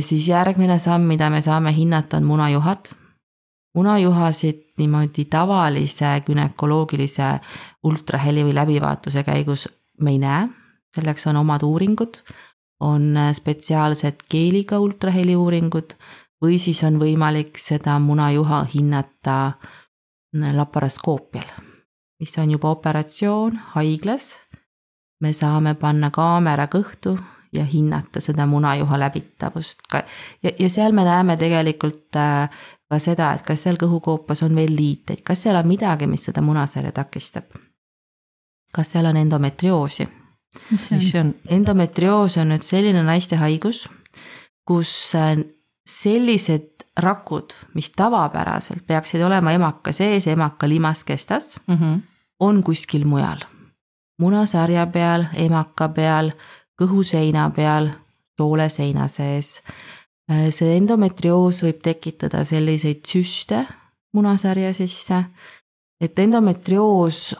siis 0.00 0.28
järgmine 0.28 0.78
samm, 0.78 1.04
mida 1.06 1.30
me 1.30 1.40
saame 1.40 1.70
hinnata, 1.76 2.16
on 2.16 2.24
munajuhad. 2.24 2.90
munajuhasid 3.74 4.64
niimoodi 4.78 5.24
tavalise 5.30 6.22
gümnakoloogilise 6.26 7.28
ultraheli 7.86 8.42
või 8.44 8.54
läbivaatuse 8.54 9.22
käigus 9.22 9.68
me 10.00 10.10
ei 10.10 10.18
näe, 10.18 10.48
selleks 10.94 11.26
on 11.26 11.36
omad 11.36 11.62
uuringud, 11.62 12.20
on 12.80 13.16
äh, 13.16 13.32
spetsiaalsed 13.36 14.24
keeliga 14.28 14.78
ultraheli 14.80 15.36
uuringud 15.36 15.94
või 16.42 16.58
siis 16.58 16.82
on 16.84 16.98
võimalik 17.00 17.60
seda 17.60 17.98
munajuha 18.00 18.62
hinnata 18.74 19.36
äh, 19.46 20.54
laparaskoopial, 20.56 21.50
mis 22.20 22.36
on 22.38 22.56
juba 22.56 22.70
operatsioon 22.70 23.60
haiglas. 23.74 24.38
me 25.20 25.32
saame 25.32 25.74
panna 25.74 26.08
kaamera 26.10 26.64
kõhtu 26.66 27.18
ja 27.52 27.64
hinnata 27.64 28.20
seda 28.20 28.46
munajuha 28.46 28.98
läbitavust 28.98 29.82
ka. 29.90 30.02
ja, 30.42 30.50
ja 30.58 30.68
seal 30.68 30.92
me 30.92 31.04
näeme 31.04 31.36
tegelikult 31.36 32.16
äh, 32.16 32.50
ka 32.90 32.98
seda, 32.98 33.32
et 33.34 33.42
kas 33.46 33.62
seal 33.66 33.78
kõhukoopas 33.80 34.42
on 34.46 34.56
veel 34.58 34.72
liiteid, 34.76 35.22
kas 35.26 35.44
seal 35.46 35.58
on 35.58 35.68
midagi, 35.68 36.06
mis 36.10 36.24
seda 36.26 36.42
munasarja 36.42 36.92
takistab. 36.92 37.50
kas 38.72 38.92
seal 38.92 39.06
on 39.06 39.16
endometrioosi? 39.16 40.08
mis 40.70 40.88
see 41.10 41.20
on? 41.20 41.34
endometrioos 41.48 42.38
on 42.42 42.50
nüüd 42.54 42.66
selline 42.66 43.02
naiste 43.06 43.38
haigus, 43.38 43.86
kus 44.66 45.14
äh, 45.18 45.38
sellised 45.86 46.86
rakud, 47.00 47.54
mis 47.74 47.90
tavapäraselt 47.96 48.86
peaksid 48.86 49.22
olema 49.22 49.52
emaka 49.52 49.92
sees, 49.92 50.26
emaka 50.26 50.68
limaskestas 50.68 51.54
mm, 51.66 51.74
-hmm. 51.74 52.00
on 52.40 52.62
kuskil 52.62 53.04
mujal. 53.04 53.38
munasarja 54.18 54.86
peal, 54.86 55.24
emaka 55.34 55.88
peal 55.88 56.30
kõhuseina 56.80 57.50
peal, 57.54 57.90
sooleseina 58.40 59.08
sees. 59.08 59.58
Äh, 60.30 60.48
see 60.54 60.76
endometrioos 60.78 61.62
võib 61.66 61.82
tekitada 61.84 62.44
selliseid 62.48 63.04
süste 63.06 63.66
munasarja 64.12 64.74
sisse. 64.74 65.24
et 66.00 66.18
endometrioos, 66.18 67.34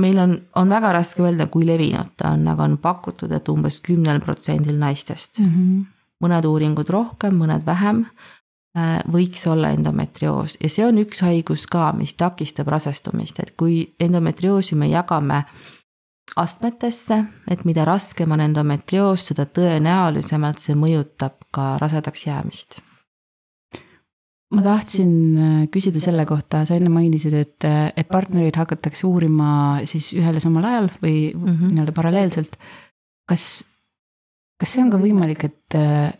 meil 0.00 0.18
on, 0.18 0.38
on 0.56 0.70
väga 0.70 0.92
raske 0.96 1.22
öelda, 1.22 1.46
kui 1.52 1.66
levinud 1.66 2.14
ta 2.16 2.30
on, 2.32 2.46
aga 2.48 2.64
on 2.64 2.78
pakutud, 2.78 3.32
et 3.32 3.48
umbes 3.52 3.80
kümnel 3.84 4.20
protsendil 4.20 4.78
naistest 4.78 5.38
mm. 5.38 5.50
-hmm. 5.50 5.84
mõned 6.24 6.48
uuringud 6.48 6.90
rohkem, 6.90 7.36
mõned 7.36 7.66
vähem 7.66 8.06
äh, 8.78 9.02
võiks 9.12 9.46
olla 9.50 9.70
endometrioos 9.70 10.56
ja 10.60 10.68
see 10.68 10.86
on 10.86 10.98
üks 10.98 11.20
haigus 11.20 11.66
ka, 11.66 11.92
mis 11.92 12.14
takistab 12.14 12.68
rasestumist, 12.68 13.38
et 13.38 13.54
kui 13.56 13.94
endometrioosi 14.00 14.74
me 14.74 14.88
jagame 14.88 15.44
astmetesse, 16.40 17.18
et 17.50 17.62
mida 17.68 17.84
raskem 17.86 18.32
on 18.34 18.42
endometrioos, 18.44 19.28
seda 19.30 19.46
tõenäolisemalt 19.46 20.62
see 20.62 20.76
mõjutab 20.78 21.38
ka 21.54 21.74
rasedaks 21.82 22.26
jäämist. 22.26 22.80
ma 24.54 24.62
tahtsin 24.62 25.12
äh, 25.34 25.52
küsida 25.72 25.98
selle 25.98 26.22
kohta, 26.28 26.60
sa 26.62 26.76
enne 26.76 26.90
mainisid, 26.92 27.34
et, 27.34 27.64
äh, 27.66 27.88
et 27.96 28.06
partnereid 28.06 28.54
hakatakse 28.54 29.06
uurima 29.08 29.80
siis 29.90 30.12
ühel 30.14 30.38
ja 30.38 30.42
samal 30.42 30.66
ajal 30.68 30.90
või 31.02 31.32
mm 31.34 31.46
-hmm. 31.46 31.72
nii-öelda 31.72 31.94
paralleelselt. 31.96 32.58
kas, 33.26 33.64
kas 34.60 34.72
see 34.72 34.82
on 34.84 34.90
ka 34.90 34.98
võimalik, 34.98 35.44
et, 35.44 35.74
äh, 35.74 36.12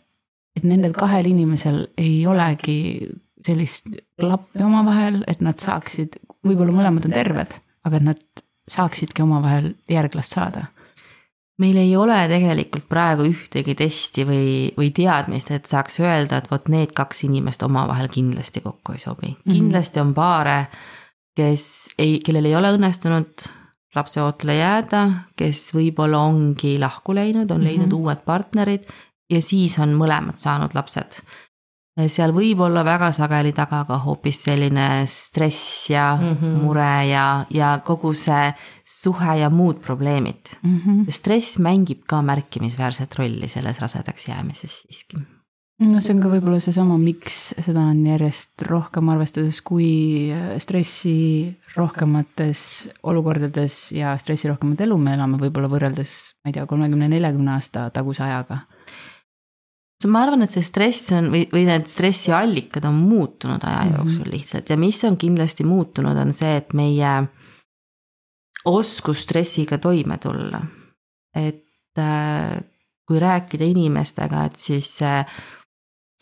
et 0.56 0.64
nendel 0.64 0.92
kahel 0.92 1.26
inimesel 1.26 1.87
ei 1.99 2.26
olegi 2.26 3.11
sellist 3.47 3.88
klappi 4.18 4.62
omavahel, 4.64 5.23
et 5.28 5.40
nad 5.40 5.59
saaksid, 5.61 6.16
võib-olla 6.47 6.73
mõlemad 6.73 7.04
on 7.04 7.12
terved, 7.12 7.54
aga 7.85 7.97
et 7.97 8.02
nad 8.02 8.43
saaksidki 8.71 9.23
omavahel 9.23 9.75
järglast 9.90 10.38
saada? 10.38 10.66
meil 11.59 11.76
ei 11.78 11.92
ole 11.97 12.16
tegelikult 12.26 12.88
praegu 12.90 13.28
ühtegi 13.28 13.76
testi 13.78 14.25
või, 14.26 14.47
või 14.75 14.88
teadmist, 14.94 15.52
et 15.54 15.71
saaks 15.71 16.00
öelda, 16.02 16.40
et 16.40 16.49
vot 16.50 16.66
need 16.73 16.90
kaks 16.97 17.23
inimest 17.28 17.62
omavahel 17.62 18.09
kindlasti 18.11 18.62
kokku 18.64 18.97
ei 18.97 18.99
sobi 18.99 19.28
mm. 19.28 19.37
-hmm. 19.37 19.52
kindlasti 19.52 20.00
on 20.02 20.14
paare, 20.14 20.56
kes 21.37 21.94
ei, 21.99 22.18
kellel 22.26 22.50
ei 22.50 22.56
ole 22.59 22.75
õnnestunud 22.75 23.47
lapseootele 23.94 24.56
jääda, 24.59 25.04
kes 25.38 25.68
võib-olla 25.75 26.25
ongi 26.26 26.75
lahku 26.83 27.14
läinud, 27.14 27.50
on 27.50 27.56
mm 27.56 27.61
-hmm. 27.61 27.68
leidnud 27.68 27.92
uued 27.92 28.25
partnerid 28.26 28.90
ja 29.30 29.42
siis 29.42 29.78
on 29.78 29.94
mõlemad 29.94 30.37
saanud 30.42 30.75
lapsed 30.75 31.23
seal 31.94 32.32
võib 32.34 32.58
olla 32.66 32.82
väga 32.86 33.10
sageli 33.14 33.52
taga 33.54 33.84
ka 33.86 34.00
hoopis 34.02 34.42
selline 34.48 35.04
stress 35.10 35.90
ja 35.90 36.14
mm 36.16 36.34
-hmm. 36.34 36.56
mure 36.64 37.06
ja, 37.06 37.44
ja 37.50 37.78
kogu 37.84 38.12
see 38.12 38.52
suhe 38.84 39.38
ja 39.38 39.50
muud 39.50 39.80
probleemid 39.80 40.58
mm. 40.62 40.80
-hmm. 40.80 41.10
stress 41.10 41.58
mängib 41.58 42.02
ka 42.06 42.22
märkimisväärset 42.22 43.14
rolli 43.18 43.48
selles 43.48 43.78
rasedaks 43.80 44.28
jäämises 44.28 44.82
siiski. 44.82 45.16
no 45.78 46.00
see 46.00 46.14
on 46.14 46.22
ka 46.22 46.28
võib-olla 46.28 46.60
seesama, 46.60 46.98
miks 46.98 47.54
seda 47.60 47.80
on 47.80 48.06
järjest 48.06 48.62
rohkem 48.62 49.08
arvestades, 49.08 49.60
kui 49.62 50.32
stressi 50.58 51.58
rohkemates 51.76 52.90
olukordades 53.02 53.92
ja 53.92 54.18
stressirohkemat 54.18 54.80
elu 54.80 54.98
me 54.98 55.14
elame 55.14 55.38
võib-olla 55.38 55.68
võrreldes, 55.68 56.34
ma 56.44 56.48
ei 56.48 56.52
tea, 56.52 56.66
kolmekümne, 56.66 57.08
neljakümne 57.08 57.50
aasta 57.50 57.90
taguse 57.90 58.22
ajaga 58.22 58.58
ma 60.11 60.25
arvan, 60.25 60.44
et 60.44 60.52
see 60.52 60.64
stress 60.64 61.12
on 61.16 61.30
või, 61.32 61.44
või 61.52 61.64
need 61.68 61.88
stressiallikad 61.90 62.87
on 62.88 63.00
muutunud 63.06 63.64
aja 63.64 63.84
mhm. 63.84 63.96
jooksul 63.99 64.30
lihtsalt 64.32 64.70
ja 64.70 64.78
mis 64.80 65.00
on 65.08 65.18
kindlasti 65.20 65.66
muutunud, 65.68 66.18
on 66.20 66.32
see, 66.37 66.56
et 66.61 66.76
meie 66.76 67.16
oskus 68.70 69.25
stressiga 69.26 69.78
toime 69.78 70.18
tulla. 70.18 70.62
et 71.34 71.99
äh, 71.99 72.61
kui 73.06 73.18
rääkida 73.20 73.66
inimestega, 73.68 74.44
et 74.44 74.56
siis 74.56 75.02
äh, 75.02 75.26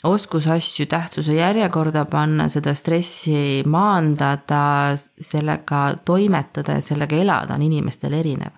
oskus 0.05 0.47
asju 0.51 0.87
tähtsuse 0.91 1.35
järjekorda 1.37 2.05
panna, 2.11 2.49
seda 2.49 2.75
stressi 2.75 3.63
maandada, 3.67 4.97
sellega 5.21 5.83
toimetada 6.05 6.79
ja 6.81 6.85
sellega 6.85 7.17
elada 7.17 7.55
on 7.55 7.63
inimestel 7.69 8.17
erinev 8.19 8.57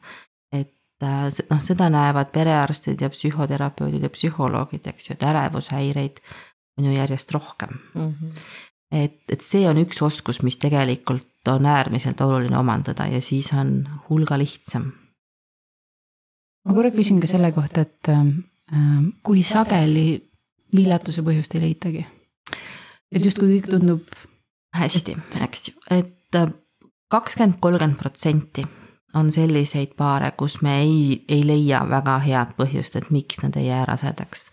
noh, 1.50 1.62
seda 1.62 1.88
näevad 1.92 2.30
perearstid 2.34 3.00
ja 3.00 3.10
psühhoterapeudid 3.12 4.04
ja 4.04 4.10
psühholoogid, 4.12 4.86
eks 4.90 5.08
ju, 5.08 5.16
et 5.16 5.26
ärevushäireid 5.28 6.20
on 6.78 6.88
ju 6.88 6.92
järjest 6.92 7.32
rohkem 7.32 7.68
mm. 7.94 8.10
-hmm. 8.10 8.32
et, 8.90 9.22
et 9.28 9.40
see 9.40 9.68
on 9.68 9.78
üks 9.78 10.02
oskus, 10.02 10.42
mis 10.42 10.56
tegelikult 10.56 11.48
on 11.48 11.66
äärmiselt 11.66 12.20
oluline 12.20 12.58
omandada 12.58 13.06
ja 13.06 13.20
siis 13.20 13.52
on 13.52 13.88
hulga 14.08 14.38
lihtsam. 14.38 14.92
ma 16.64 16.74
korra 16.74 16.90
küsin 16.90 17.20
ka 17.20 17.26
selle 17.26 17.52
kohta, 17.52 17.80
et 17.80 18.08
äh, 18.08 18.26
kui 19.22 19.42
sageli 19.42 20.30
viljatuse 20.76 21.22
põhjust 21.22 21.54
ei 21.54 21.60
leitagi? 21.60 22.06
et 23.12 23.24
justkui 23.24 23.58
kõik 23.58 23.70
tundub. 23.70 24.02
hästi, 24.74 25.16
eks 25.42 25.68
ju, 25.68 25.74
et 25.90 26.34
äh, 26.34 26.52
kakskümmend, 27.08 27.60
kolmkümmend 27.60 27.98
protsenti 27.98 28.66
on 29.14 29.32
selliseid 29.32 29.94
paare, 29.96 30.32
kus 30.36 30.60
me 30.62 30.78
ei, 30.82 31.24
ei 31.28 31.46
leia 31.46 31.84
väga 31.88 32.18
head 32.24 32.54
põhjust, 32.58 32.96
et 32.98 33.10
miks 33.14 33.42
nad 33.42 33.56
ei 33.56 33.66
jää 33.66 33.84
rasedaks. 33.84 34.50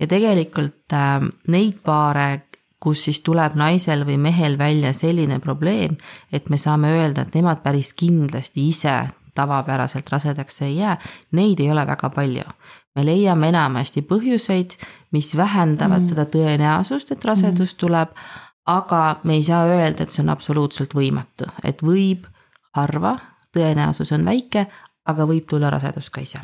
ja 0.00 0.06
tegelikult 0.06 0.92
äh, 0.92 1.20
neid 1.48 1.80
paare, 1.84 2.48
kus 2.82 3.04
siis 3.06 3.20
tuleb 3.22 3.54
naisel 3.54 4.06
või 4.06 4.18
mehel 4.18 4.58
välja 4.58 4.92
selline 4.92 5.38
probleem, 5.38 5.96
et 6.32 6.50
me 6.50 6.58
saame 6.58 6.90
öelda, 6.90 7.22
et 7.22 7.34
nemad 7.34 7.62
päris 7.62 7.92
kindlasti 7.94 8.68
ise 8.68 8.96
tavapäraselt 9.34 10.10
rasedaks 10.10 10.62
ei 10.62 10.76
jää, 10.76 10.96
neid 11.32 11.60
ei 11.60 11.70
ole 11.70 11.86
väga 11.86 12.10
palju. 12.10 12.44
me 12.94 13.04
leiame 13.06 13.48
enamasti 13.48 14.02
põhjuseid, 14.04 14.74
mis 15.12 15.30
vähendavad 15.36 16.02
mm. 16.02 16.08
seda 16.10 16.26
tõenäosust, 16.28 17.14
et 17.14 17.24
rasedus 17.24 17.72
mm. 17.72 17.78
tuleb, 17.80 18.10
aga 18.66 19.20
me 19.24 19.38
ei 19.38 19.44
saa 19.44 19.64
öelda, 19.64 20.02
et 20.02 20.12
see 20.12 20.20
on 20.22 20.28
absoluutselt 20.34 20.92
võimatu, 20.94 21.48
et 21.64 21.80
võib 21.82 22.26
harva 22.76 23.16
tõenäosus 23.54 24.12
on 24.12 24.24
väike, 24.24 24.66
aga 25.06 25.26
võib 25.26 25.46
tulla 25.50 25.70
rasedus 25.70 26.10
ka 26.10 26.20
ise 26.20 26.40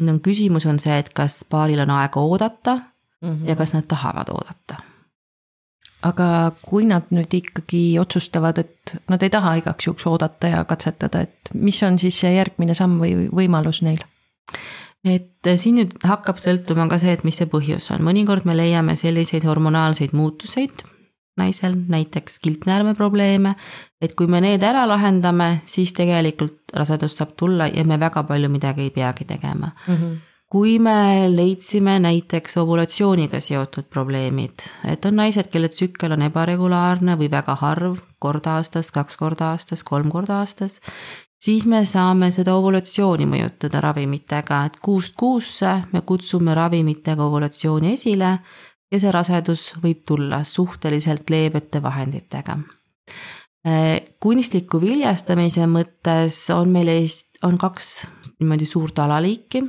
no 0.00 0.18
küsimus 0.24 0.66
on 0.66 0.78
see, 0.80 0.96
et 0.98 1.12
kas 1.14 1.42
paaril 1.44 1.80
on 1.84 1.90
aega 1.90 2.20
oodata 2.20 2.76
mm 2.76 2.90
Mhm. 3.20 3.48
ja 3.48 3.56
kas 3.56 3.74
nad 3.74 3.84
tahavad 3.88 4.28
oodata. 4.28 4.82
aga 6.02 6.52
kui 6.62 6.86
nad 6.88 7.10
nüüd 7.12 7.34
ikkagi 7.36 7.98
otsustavad, 8.00 8.58
et 8.58 8.96
nad 9.08 9.22
ei 9.22 9.30
taha 9.30 9.54
igaks 9.54 9.86
juhuks 9.86 10.06
oodata 10.06 10.46
ja 10.46 10.64
katsetada, 10.64 11.20
et 11.20 11.50
mis 11.54 11.82
on 11.82 11.98
siis 11.98 12.20
see 12.20 12.30
järgmine 12.32 12.74
samm 12.74 12.96
või 13.00 13.28
võimalus 13.28 13.82
neil? 13.82 14.00
et 15.04 15.50
siin 15.56 15.76
nüüd 15.76 15.92
hakkab 16.04 16.40
sõltuma 16.40 16.88
ka 16.88 16.98
see, 16.98 17.12
et 17.12 17.24
mis 17.24 17.36
see 17.36 17.46
põhjus 17.46 17.90
on, 17.92 18.00
mõnikord 18.00 18.44
me 18.44 18.56
leiame 18.56 18.96
selliseid 18.96 19.44
hormonaalseid 19.44 20.12
muutuseid 20.12 20.82
naisel, 21.36 21.76
näiteks 21.88 22.40
kilpnäärmeprobleeme, 22.40 23.54
et 24.00 24.14
kui 24.14 24.26
me 24.26 24.40
need 24.40 24.64
ära 24.66 24.86
lahendame, 24.88 25.62
siis 25.66 25.92
tegelikult 25.96 26.74
rasedus 26.76 27.16
saab 27.20 27.36
tulla 27.38 27.68
ja 27.70 27.84
me 27.84 28.00
väga 28.00 28.24
palju 28.28 28.50
midagi 28.52 28.88
ei 28.88 28.90
peagi 28.90 29.24
tegema 29.24 29.70
mm. 29.86 29.94
-hmm. 29.94 30.18
kui 30.50 30.78
me 30.78 31.28
leidsime 31.30 31.98
näiteks 31.98 32.56
ovulatsiooniga 32.56 33.40
seotud 33.40 33.84
probleemid, 33.90 34.62
et 34.84 35.04
on 35.04 35.16
naised, 35.16 35.50
kelle 35.50 35.68
tsükkel 35.68 36.12
on 36.12 36.22
ebaregulaarne 36.22 37.16
või 37.16 37.30
väga 37.30 37.54
harv, 37.54 37.98
kord 38.18 38.46
aastas, 38.46 38.90
kaks 38.90 39.16
korda 39.16 39.50
aastas, 39.50 39.84
kolm 39.84 40.10
korda 40.10 40.38
aastas, 40.38 40.80
siis 41.38 41.66
me 41.66 41.84
saame 41.84 42.30
seda 42.30 42.54
ovulatsiooni 42.54 43.26
mõjutada 43.26 43.80
ravimitega, 43.80 44.64
et 44.64 44.76
kuust 44.82 45.14
kuusse 45.16 45.82
me 45.92 46.00
kutsume 46.00 46.54
ravimitega 46.54 47.24
ovulatsiooni 47.24 47.92
esile 47.92 48.38
ja 48.90 49.00
see 49.00 49.12
rasedus 49.12 49.70
võib 49.82 50.02
tulla 50.06 50.44
suhteliselt 50.44 51.30
leebete 51.30 51.82
vahenditega. 51.82 52.58
kunstliku 54.20 54.80
viljastamise 54.80 55.66
mõttes 55.66 56.50
on 56.54 56.70
meil 56.72 56.88
Eest-, 56.88 57.38
on 57.44 57.58
kaks 57.58 58.06
niimoodi 58.38 58.66
suurt 58.66 58.98
alaliiki. 58.98 59.62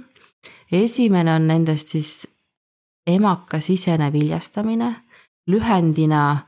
esimene 0.72 1.34
on 1.34 1.48
nendest 1.48 1.88
siis 1.88 2.28
emakasisene 3.08 4.14
viljastamine, 4.14 4.96
lühendina 5.48 6.48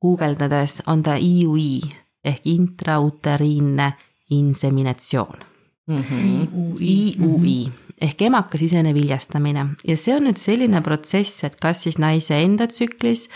guugeldades 0.00 0.82
on 0.86 1.02
ta 1.02 1.16
IUI 1.16 1.80
ehk 2.24 2.40
intrauteriinne 2.44 3.92
inseminatsioon 4.30 5.48
Mm 5.88 5.96
-hmm. 5.96 6.76
IUI 6.80 7.72
ehk 8.00 8.22
emakasisene 8.22 8.94
viljastamine 8.94 9.66
ja 9.86 9.96
see 9.96 10.16
on 10.16 10.28
nüüd 10.28 10.38
selline 10.40 10.82
protsess, 10.84 11.44
et 11.44 11.58
kas 11.60 11.82
siis 11.84 11.98
naise 11.98 12.38
enda 12.44 12.68
tsüklis 12.70 13.28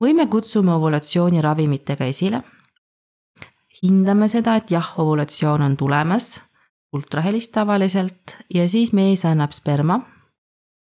või 0.00 0.14
me 0.16 0.26
kutsume 0.26 0.72
ovulatsiooniravimitega 0.74 2.04
esile. 2.04 2.42
hindame 3.82 4.28
seda, 4.28 4.56
et 4.60 4.70
jah, 4.70 4.88
ovulatsioon 5.00 5.62
on 5.62 5.76
tulemas, 5.76 6.40
ultrahelist 6.92 7.52
tavaliselt 7.52 8.36
ja 8.52 8.68
siis 8.68 8.92
mees 8.92 9.24
annab 9.24 9.54
sperma 9.56 10.00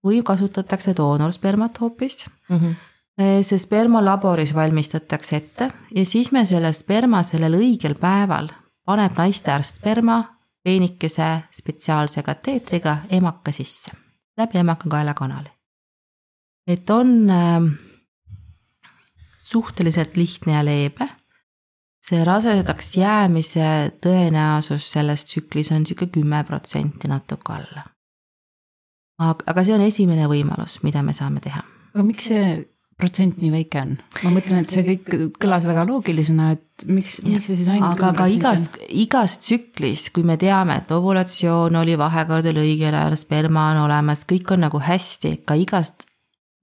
või 0.07 0.23
kasutatakse 0.25 0.95
doonorspermat 0.97 1.81
hoopis 1.81 2.27
Mm 2.49 2.57
-hmm. 2.57 3.43
see 3.43 3.59
sperma 3.59 4.05
laboris 4.05 4.55
valmistatakse 4.55 5.37
ette 5.37 5.69
ja 5.95 6.05
siis 6.07 6.33
me 6.33 6.47
selle 6.47 6.73
sperma 6.73 7.23
sellel 7.23 7.55
õigel 7.55 7.95
päeval 8.01 8.49
paneb 8.85 9.13
naistearst 9.17 9.77
sperma 9.77 10.40
peenikese 10.65 11.31
spetsiaalse 11.51 12.23
kateetriga 12.23 12.97
emaka 13.11 13.53
sisse 13.53 13.93
läbi 14.41 14.59
emakakaela 14.59 15.15
kanali. 15.15 15.49
et 16.67 16.91
on 16.91 17.31
äh, 17.31 17.63
suhteliselt 19.37 20.17
lihtne 20.17 20.53
ja 20.53 20.65
leebe. 20.65 21.09
see 22.11 22.25
rasedaks 22.25 22.97
jäämise 22.97 23.93
tõenäosus 24.03 24.89
selles 24.93 25.25
tsüklis 25.25 25.71
on 25.73 25.85
sihuke 25.87 26.07
kümme 26.07 26.45
protsenti 26.45 27.09
natuke 27.09 27.53
alla. 27.53 27.85
aga 29.47 29.65
see 29.65 29.75
on 29.75 29.85
esimene 29.87 30.27
võimalus, 30.29 30.81
mida 30.83 31.03
me 31.03 31.13
saame 31.13 31.41
teha. 31.41 31.63
aga 31.95 32.05
miks 32.05 32.31
see 32.33 32.47
protsent 33.01 33.41
nii 33.41 33.51
väike 33.53 33.81
on? 33.81 33.95
ma 34.25 34.33
mõtlen, 34.35 34.65
et 34.65 34.73
see 34.73 34.85
kõik 34.87 35.39
kõlas 35.41 35.65
väga 35.69 35.85
loogilisena, 35.89 36.51
et 36.57 36.85
miks, 36.89 37.19
miks 37.27 37.49
see 37.51 37.59
siis 37.61 37.71
ainult 37.73 37.97
aga 37.97 38.13
ka 38.19 38.27
igas, 38.33 38.69
igas 38.89 39.39
tsüklis, 39.45 40.09
kui 40.15 40.27
me 40.27 40.37
teame, 40.41 40.81
et 40.83 40.93
ovulatsioon 40.95 41.81
oli 41.81 41.97
vahekordil 42.01 42.61
õigel 42.63 42.97
ajal, 42.97 43.17
sperma 43.21 43.71
on 43.73 43.83
olemas, 43.87 44.27
kõik 44.29 44.55
on 44.55 44.65
nagu 44.67 44.83
hästi, 44.85 45.39
ka 45.49 45.57
igast, 45.61 46.07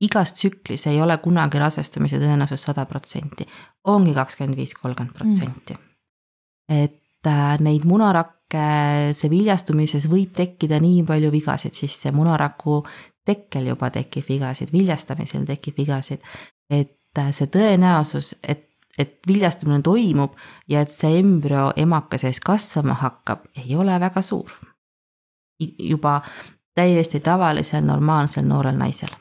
igas 0.04 0.36
tsüklis 0.38 0.88
ei 0.92 1.02
ole 1.02 1.18
kunagi 1.24 1.62
rasestumise 1.62 2.22
tõenäosus 2.22 2.68
sada 2.70 2.86
protsenti. 2.90 3.48
ongi 3.88 4.14
kakskümmend 4.14 4.58
viis, 4.58 4.74
kolmkümmend 4.78 5.16
protsenti. 5.18 5.78
et 6.70 7.28
äh, 7.28 7.60
neid 7.60 7.86
munarakke, 7.88 9.14
see 9.18 9.30
viljastumises 9.32 10.08
võib 10.12 10.34
tekkida 10.36 10.80
nii 10.84 11.04
palju 11.08 11.32
vigasid 11.32 11.74
sisse, 11.74 12.12
munaraku 12.12 12.82
tekkel 13.28 13.68
juba 13.74 13.90
tekib 13.94 14.30
vigasid, 14.30 14.72
viljastamisel 14.74 15.46
tekib 15.46 15.78
vigasid. 15.78 16.24
et 16.70 17.20
äh, 17.20 17.34
see 17.36 17.52
tõenäosus, 17.52 18.36
et 18.44 18.64
et 18.98 19.20
viljastumine 19.28 19.82
toimub 19.86 20.34
ja 20.70 20.82
et 20.82 20.90
see 20.90 21.20
embrüo 21.20 21.70
emaka 21.78 22.18
sees 22.18 22.40
kasvama 22.42 22.96
hakkab, 22.98 23.46
ei 23.58 23.76
ole 23.76 24.00
väga 24.00 24.22
suur. 24.22 24.52
juba 25.80 26.22
täiesti 26.76 27.20
tavalisel 27.20 27.86
normaalsel 27.86 28.46
noorel 28.46 28.78
naisel. 28.78 29.14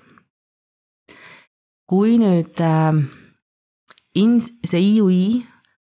kui 1.87 2.19
nüüd 2.19 2.61
äh, 2.61 3.05
ins-, 4.19 4.53
see 4.65 4.81
IUI 4.81 5.47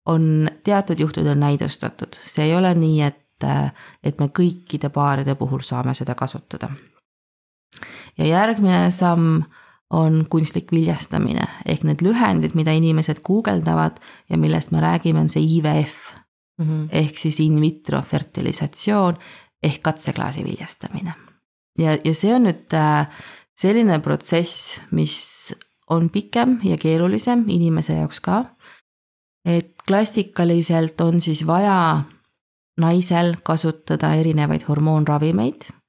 on 0.05 0.49
teatud 0.63 0.99
juhtudel 0.99 1.37
näidustatud, 1.37 2.15
see 2.15 2.45
ei 2.45 2.55
ole 2.55 2.73
nii, 2.75 3.01
et, 3.01 3.43
äh, 3.43 3.73
et 4.03 4.19
me 4.19 4.29
kõikide 4.39 4.89
paaride 4.89 5.35
puhul 5.35 5.61
saame 5.65 5.93
seda 5.93 6.15
kasutada. 6.15 6.69
Ja 8.17 8.25
järgmine 8.25 8.91
samm 8.91 9.43
on 9.91 10.25
kunstlik 10.29 10.71
viljastamine 10.71 11.45
ehk 11.65 11.83
need 11.83 12.03
lühendid, 12.05 12.55
mida 12.55 12.71
inimesed 12.71 13.19
guugeldavad 13.27 13.99
ja 14.29 14.37
millest 14.39 14.71
me 14.71 14.81
räägime, 14.81 15.19
on 15.19 15.29
see 15.29 15.43
IVF 15.43 16.13
mm 16.59 16.65
-hmm. 16.67 16.87
ehk 16.91 17.17
siis 17.17 17.39
in 17.39 17.61
vitro 17.61 18.01
fertilisatsioon 18.01 19.15
ehk 19.63 19.81
katseklaasi 19.81 20.43
viljastamine. 20.43 21.13
ja, 21.77 21.97
ja 22.03 22.13
see 22.13 22.35
on 22.35 22.43
nüüd 22.43 22.73
äh, 22.73 23.07
selline 23.55 23.99
protsess, 23.99 24.79
mis 24.91 25.53
on 25.89 26.09
pikem 26.09 26.59
ja 26.63 26.77
keerulisem 26.77 27.45
inimese 27.49 27.93
jaoks 27.93 28.19
ka. 28.19 28.45
et 29.45 29.75
klassikaliselt 29.87 31.01
on 31.01 31.21
siis 31.21 31.47
vaja 31.47 32.03
naisel 32.77 33.35
kasutada 33.43 34.13
erinevaid 34.15 34.63
hormoonravimeid 34.67 35.80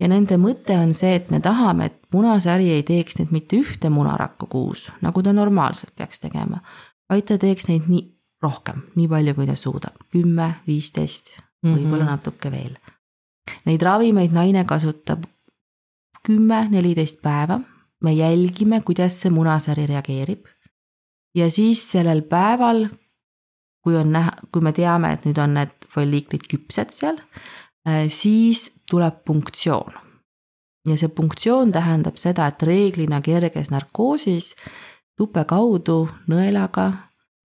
ja 0.00 0.08
nende 0.08 0.36
mõte 0.36 0.76
on 0.78 0.92
see, 0.94 1.14
et 1.16 1.30
me 1.30 1.40
tahame, 1.40 1.86
et 1.86 2.00
munasari 2.14 2.68
ei 2.70 2.82
teeks 2.82 3.18
nüüd 3.20 3.30
mitte 3.32 3.56
ühte 3.56 3.90
munarakku 3.90 4.46
kuus, 4.46 4.90
nagu 5.02 5.22
ta 5.22 5.32
normaalselt 5.32 5.94
peaks 5.96 6.20
tegema, 6.20 6.60
vaid 7.10 7.24
ta 7.28 7.38
teeks 7.38 7.68
neid 7.68 7.88
nii 7.88 8.02
rohkem, 8.42 8.82
nii 8.96 9.08
palju, 9.08 9.34
kui 9.34 9.46
ta 9.46 9.54
suudab, 9.56 9.96
kümme, 10.12 10.50
viisteist, 10.66 11.32
võib-olla 11.64 12.04
Mhm. 12.04 12.10
natuke 12.12 12.50
veel. 12.50 12.76
Neid 13.64 13.82
ravimeid 13.82 14.32
naine 14.32 14.64
kasutab 14.64 15.24
kümme, 16.26 16.68
neliteist 16.70 17.22
päeva, 17.22 17.60
me 18.02 18.12
jälgime, 18.12 18.82
kuidas 18.84 19.20
see 19.20 19.30
munasari 19.30 19.86
reageerib. 19.86 20.44
ja 21.34 21.50
siis 21.50 21.90
sellel 21.92 22.22
päeval, 22.22 22.88
kui 23.84 23.96
on 23.96 24.12
näha, 24.12 24.32
kui 24.52 24.62
me 24.62 24.72
teame, 24.72 25.12
et 25.12 25.24
nüüd 25.26 25.38
on 25.38 25.54
need 25.54 25.70
folliiklid 25.88 26.46
küpsed 26.48 26.90
seal, 26.90 27.18
siis 28.08 28.70
tuleb 28.90 29.24
punktsioon. 29.24 29.92
ja 30.86 30.96
see 30.96 31.08
punktsioon 31.08 31.72
tähendab 31.72 32.16
seda, 32.16 32.46
et 32.46 32.62
reeglina 32.62 33.20
kerges 33.20 33.70
narkoosis 33.70 34.54
tupe 35.16 35.44
kaudu 35.44 36.08
nõelaga 36.30 36.92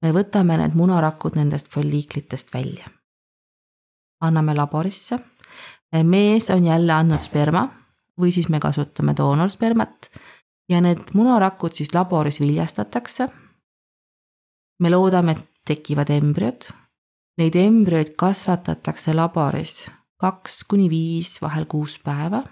me 0.02 0.12
võtame 0.14 0.58
need 0.58 0.76
munarakud 0.76 1.36
nendest 1.36 1.70
folliiklitest 1.74 2.54
välja. 2.54 2.86
anname 4.22 4.56
laborisse, 4.56 5.18
mees 6.04 6.50
on 6.50 6.66
jälle 6.66 6.94
andnud 6.94 7.22
sperma 7.22 7.68
või 8.20 8.32
siis 8.32 8.50
me 8.50 8.60
kasutame 8.60 9.16
doonorspermat 9.18 10.12
ja 10.70 10.82
need 10.82 11.14
munarakud 11.14 11.74
siis 11.74 11.94
laboris 11.94 12.40
viljastatakse. 12.40 13.28
me 14.80 14.90
loodame, 14.90 15.32
et 15.32 15.50
tekivad 15.66 16.10
embrüod. 16.10 16.72
Neid 17.38 17.56
embrüoid 17.56 18.16
kasvatatakse 18.18 19.14
laboris 19.14 19.86
kaks 20.22 20.64
kuni 20.70 20.90
viis, 20.90 21.40
vahel 21.42 21.66
kuus 21.66 22.00
päeva. 22.04 22.44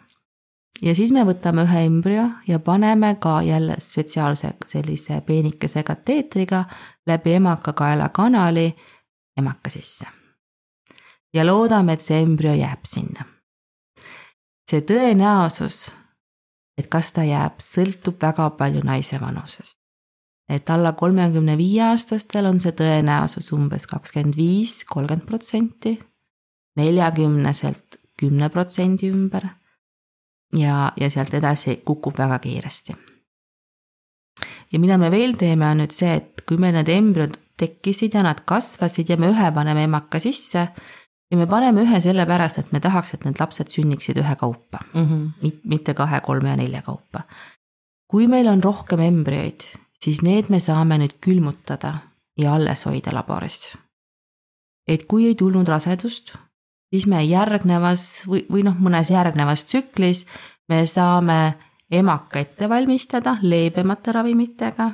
ja 0.81 0.93
siis 0.95 1.11
me 1.11 1.25
võtame 1.27 1.65
ühe 1.67 1.85
embrüo 1.85 2.25
ja 2.47 2.59
paneme 2.63 3.15
ka 3.21 3.41
jälle 3.43 3.75
spetsiaalse 3.83 4.53
sellise 4.65 5.21
peenikese 5.27 5.83
kateetriga 5.83 6.63
läbi 7.07 7.33
emakakaela 7.39 8.09
kanali 8.09 8.71
emaka 9.37 9.69
sisse. 9.69 10.07
ja 11.33 11.45
loodame, 11.45 11.93
et 11.93 12.01
see 12.01 12.21
embrüo 12.23 12.53
jääb 12.53 12.85
sinna. 12.87 13.25
see 14.69 14.81
tõenäosus, 14.81 15.91
et 16.77 16.87
kas 16.87 17.11
ta 17.11 17.23
jääb, 17.23 17.61
sõltub 17.61 18.21
väga 18.21 18.49
palju 18.49 18.81
naise 18.83 19.21
vanusest. 19.21 19.77
et 20.49 20.69
alla 20.69 20.93
kolmekümne 20.93 21.57
viie 21.57 21.83
aastastel 21.91 22.45
on 22.45 22.59
see 22.59 22.71
tõenäosus 22.71 23.53
umbes 23.53 23.85
kakskümmend 23.87 24.37
viis, 24.37 24.85
kolmkümmend 24.85 25.27
protsenti 25.27 25.99
neljakümneselt 26.79 27.99
kümne 28.19 28.49
protsendi 28.49 29.11
ümber 29.11 29.45
ja, 30.57 30.91
ja 30.97 31.09
sealt 31.09 31.33
edasi 31.33 31.79
kukub 31.85 32.17
väga 32.17 32.39
kiiresti. 32.39 32.95
ja 34.71 34.79
mida 34.79 34.97
me 34.97 35.11
veel 35.11 35.35
teeme, 35.37 35.67
on 35.67 35.83
nüüd 35.83 35.93
see, 35.95 36.15
et 36.21 36.43
kui 36.47 36.57
meil 36.57 36.75
need 36.77 36.89
embrüod 36.93 37.37
tekkisid 37.59 38.15
ja 38.15 38.23
nad 38.23 38.41
kasvasid 38.47 39.09
ja 39.09 39.17
me 39.19 39.29
ühe 39.33 39.51
paneme 39.53 39.83
emaka 39.83 40.19
sisse 40.19 40.69
ja 41.31 41.37
me 41.37 41.47
paneme 41.47 41.83
ühe 41.85 42.01
sellepärast, 42.01 42.59
et 42.61 42.71
me 42.71 42.81
tahaks, 42.83 43.13
et 43.13 43.25
need 43.27 43.39
lapsed 43.39 43.71
sünniksid 43.73 44.17
ühekaupa 44.21 44.79
mm, 44.93 45.05
-hmm. 45.05 45.59
mitte 45.63 45.93
kahe, 45.93 46.21
kolme 46.21 46.49
ja 46.49 46.55
nelja 46.55 46.81
kaupa. 46.81 47.23
kui 48.07 48.27
meil 48.27 48.47
on 48.47 48.63
rohkem 48.63 48.99
embrüoid, 48.99 49.61
siis 50.03 50.21
need 50.21 50.49
me 50.49 50.59
saame 50.59 50.97
nüüd 50.97 51.19
külmutada 51.21 51.93
ja 52.37 52.53
alles 52.55 52.85
hoida 52.85 53.13
laboris. 53.13 53.77
et 54.87 55.05
kui 55.05 55.27
ei 55.27 55.35
tulnud 55.35 55.67
rasedust, 55.67 56.35
siis 56.93 57.07
me 57.07 57.23
järgnevas 57.23 58.05
või, 58.27 58.45
või 58.51 58.63
noh, 58.67 58.77
mõnes 58.79 59.11
järgnevas 59.13 59.65
tsüklis 59.65 60.25
me 60.69 60.85
saame 60.85 61.39
emaka 61.91 62.39
ette 62.39 62.69
valmistada 62.69 63.37
leebemate 63.41 64.11
ravimitega 64.11 64.91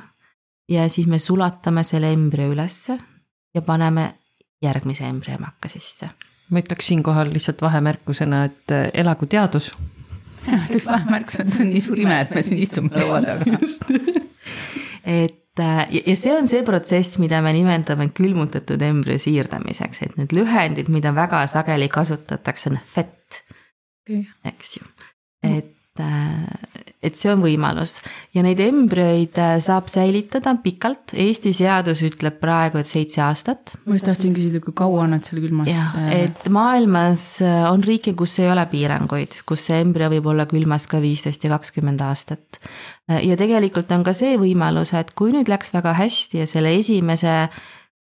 ja 0.68 0.88
siis 0.88 1.06
me 1.06 1.18
sulatame 1.18 1.84
selle 1.84 2.12
embrüo 2.12 2.50
ülesse 2.52 2.98
ja 3.54 3.62
paneme 3.62 4.14
järgmise 4.62 5.04
embrüomaka 5.08 5.68
sisse. 5.68 6.10
ma 6.50 6.62
ütleks 6.62 6.86
siinkohal 6.86 7.32
lihtsalt 7.32 7.62
vahemärkusena, 7.62 8.44
et 8.44 8.72
äh, 8.72 8.90
elagu 8.94 9.26
teadus. 9.26 9.72
jah, 10.46 10.62
ütleks 10.68 10.86
vahemärkusena, 10.86 11.48
et 11.48 11.54
see 11.54 11.64
on 11.64 11.72
nii 11.74 11.82
suur 11.82 11.98
ime, 11.98 12.20
et 12.20 12.34
me 12.34 12.42
siin 12.42 12.62
istume 12.62 12.92
laua 12.94 13.22
taga. 13.24 13.58
et 15.18 15.42
ja 15.62 16.16
see 16.16 16.34
on 16.36 16.48
see 16.48 16.62
protsess, 16.66 17.18
mida 17.22 17.40
me 17.44 17.52
nimetame 17.56 18.10
külmutatud 18.16 18.82
embrüo 18.82 19.18
siirdamiseks, 19.20 20.02
et 20.02 20.18
need 20.20 20.34
lühendid, 20.36 20.90
mida 20.92 21.14
väga 21.16 21.44
sageli 21.50 21.88
kasutatakse, 21.92 22.72
on 22.74 22.80
FET 22.84 23.42
okay., 24.04 24.24
eks 24.44 24.76
ju. 24.78 24.90
et 25.46 25.75
et 27.06 27.16
see 27.18 27.30
on 27.30 27.42
võimalus 27.44 27.96
ja 28.34 28.42
neid 28.44 28.60
embrüoid 28.62 29.38
äh, 29.40 29.56
saab 29.62 29.90
säilitada 29.90 30.54
pikalt, 30.62 31.14
Eesti 31.16 31.52
seadus 31.56 32.02
ütleb 32.06 32.38
praegu, 32.40 32.80
et 32.80 32.90
seitse 32.90 33.22
aastat. 33.24 33.74
ma 33.84 33.96
just 33.96 34.08
tahtsin 34.08 34.34
küsida, 34.36 34.60
kui 34.64 34.74
kaua 34.76 35.06
nad 35.10 35.24
seal 35.24 35.42
külmas. 35.44 35.70
Äh, 35.70 36.26
et 36.26 36.48
maailmas 36.52 37.26
äh, 37.44 37.62
on 37.70 37.84
riike, 37.86 38.16
kus 38.18 38.38
ei 38.42 38.50
ole 38.52 38.66
piiranguid, 38.70 39.40
kus 39.48 39.68
see 39.68 39.80
embrüo 39.84 40.10
võib 40.16 40.32
olla 40.32 40.48
külmas 40.50 40.88
ka 40.90 41.00
viisteist 41.04 41.46
ja 41.46 41.52
kakskümmend 41.54 42.02
aastat. 42.06 42.60
ja 43.06 43.36
tegelikult 43.38 43.90
on 43.94 44.02
ka 44.06 44.16
see 44.16 44.34
võimalus, 44.40 44.90
et 44.98 45.12
kui 45.14 45.30
nüüd 45.34 45.50
läks 45.50 45.70
väga 45.76 45.92
hästi 45.94 46.42
ja 46.42 46.46
selle 46.50 46.74
esimese 46.74 47.36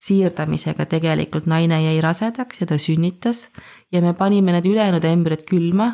siirdamisega 0.01 0.86
tegelikult 0.89 1.47
naine 1.49 1.77
jäi 1.84 1.99
rasedaks 2.01 2.62
ja 2.62 2.67
ta 2.69 2.77
sünnitas 2.82 3.47
ja 3.93 4.01
me 4.01 4.13
panime 4.17 4.54
need 4.56 4.65
ülejäänud 4.69 5.06
embrüod 5.06 5.45
külma 5.49 5.91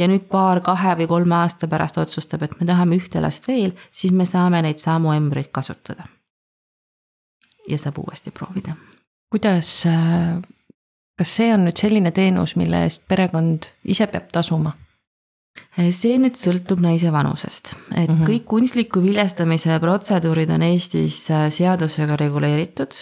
ja 0.00 0.08
nüüd 0.08 0.26
paar, 0.32 0.62
kahe 0.64 0.94
või 1.02 1.08
kolme 1.10 1.36
aasta 1.42 1.68
pärast 1.68 1.98
otsustab, 2.00 2.44
et 2.46 2.56
me 2.60 2.66
tahame 2.68 2.96
ühte 3.00 3.20
last 3.22 3.48
veel, 3.48 3.74
siis 3.92 4.14
me 4.16 4.26
saame 4.28 4.62
neid 4.64 4.80
samu 4.80 5.12
embreid 5.16 5.52
kasutada. 5.52 6.08
ja 7.68 7.78
saab 7.78 7.98
uuesti 8.02 8.30
proovida. 8.30 8.74
kuidas, 9.30 9.86
äh, 9.86 10.40
kas 11.18 11.36
see 11.36 11.52
on 11.54 11.66
nüüd 11.68 11.76
selline 11.76 12.10
teenus, 12.10 12.56
mille 12.56 12.84
eest 12.86 13.06
perekond 13.08 13.68
ise 13.84 14.06
peab 14.06 14.32
tasuma? 14.32 14.76
see 15.76 16.16
nüüd 16.18 16.38
sõltub 16.38 16.80
naise 16.80 17.12
vanusest, 17.12 17.74
et 17.94 18.08
mm 18.08 18.16
-hmm. 18.16 18.26
kõik 18.26 18.44
kunstliku 18.46 19.02
viljastamise 19.02 19.78
protseduurid 19.80 20.50
on 20.50 20.62
Eestis 20.62 21.30
äh, 21.30 21.50
seadusega 21.52 22.16
reguleeritud. 22.16 22.94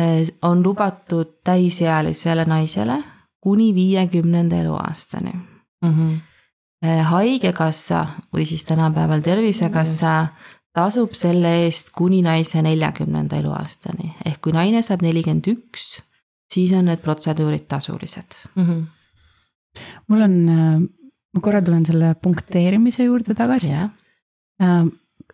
Äh, 0.00 0.28
on 0.42 0.62
lubatud 0.62 1.40
täisealisele 1.44 2.44
naisele 2.44 3.02
kuni 3.40 3.74
viiekümnenda 3.74 4.56
eluaastani 4.56 5.49
mm. 5.82 5.90
-hmm. 5.90 7.02
haigekassa 7.10 8.06
või 8.34 8.46
siis 8.46 8.64
tänapäeval 8.64 9.20
Tervisekassa 9.20 10.28
tasub 10.72 11.12
selle 11.18 11.64
eest 11.64 11.90
kuni 11.96 12.22
naise 12.22 12.62
neljakümnenda 12.62 13.36
eluaastani, 13.36 14.14
ehk 14.24 14.40
kui 14.40 14.52
naine 14.52 14.82
saab 14.82 15.02
nelikümmend 15.02 15.46
üks, 15.50 16.00
siis 16.52 16.72
on 16.72 16.84
need 16.84 17.02
protseduurid 17.02 17.66
tasulised 17.68 18.38
mm. 18.54 18.66
-hmm. 18.66 18.86
mul 20.08 20.22
on, 20.22 20.48
äh, 20.48 20.80
ma 21.34 21.40
korra 21.40 21.62
tulen 21.62 21.86
selle 21.86 22.14
punkteerimise 22.14 23.04
juurde 23.04 23.34
tagasi 23.34 23.68
yeah 23.68 24.86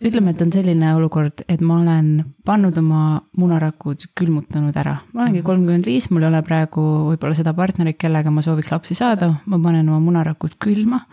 ütleme, 0.04 0.32
et 0.32 0.42
on 0.44 0.50
selline 0.52 0.92
olukord, 0.96 1.42
et 1.48 1.62
ma 1.64 1.78
olen 1.80 2.10
pannud 2.46 2.76
oma 2.80 3.02
munarakud 3.40 4.08
külmutanud 4.18 4.76
ära, 4.76 4.98
ma 5.12 5.24
olengi 5.24 5.40
mhm. 5.40 5.46
kolmkümmend 5.48 5.88
viis, 5.88 6.10
mul 6.12 6.26
ei 6.26 6.30
ole 6.30 6.42
praegu 6.46 6.84
võib-olla 7.10 7.38
seda 7.38 7.54
partnerit, 7.56 7.98
kellega 8.00 8.32
ma 8.32 8.44
sooviks 8.44 8.72
lapsi 8.74 8.96
saada, 8.98 9.32
ma 9.46 9.60
panen 9.62 9.88
oma 9.88 10.00
munarakud 10.04 10.58
külma. 10.62 11.04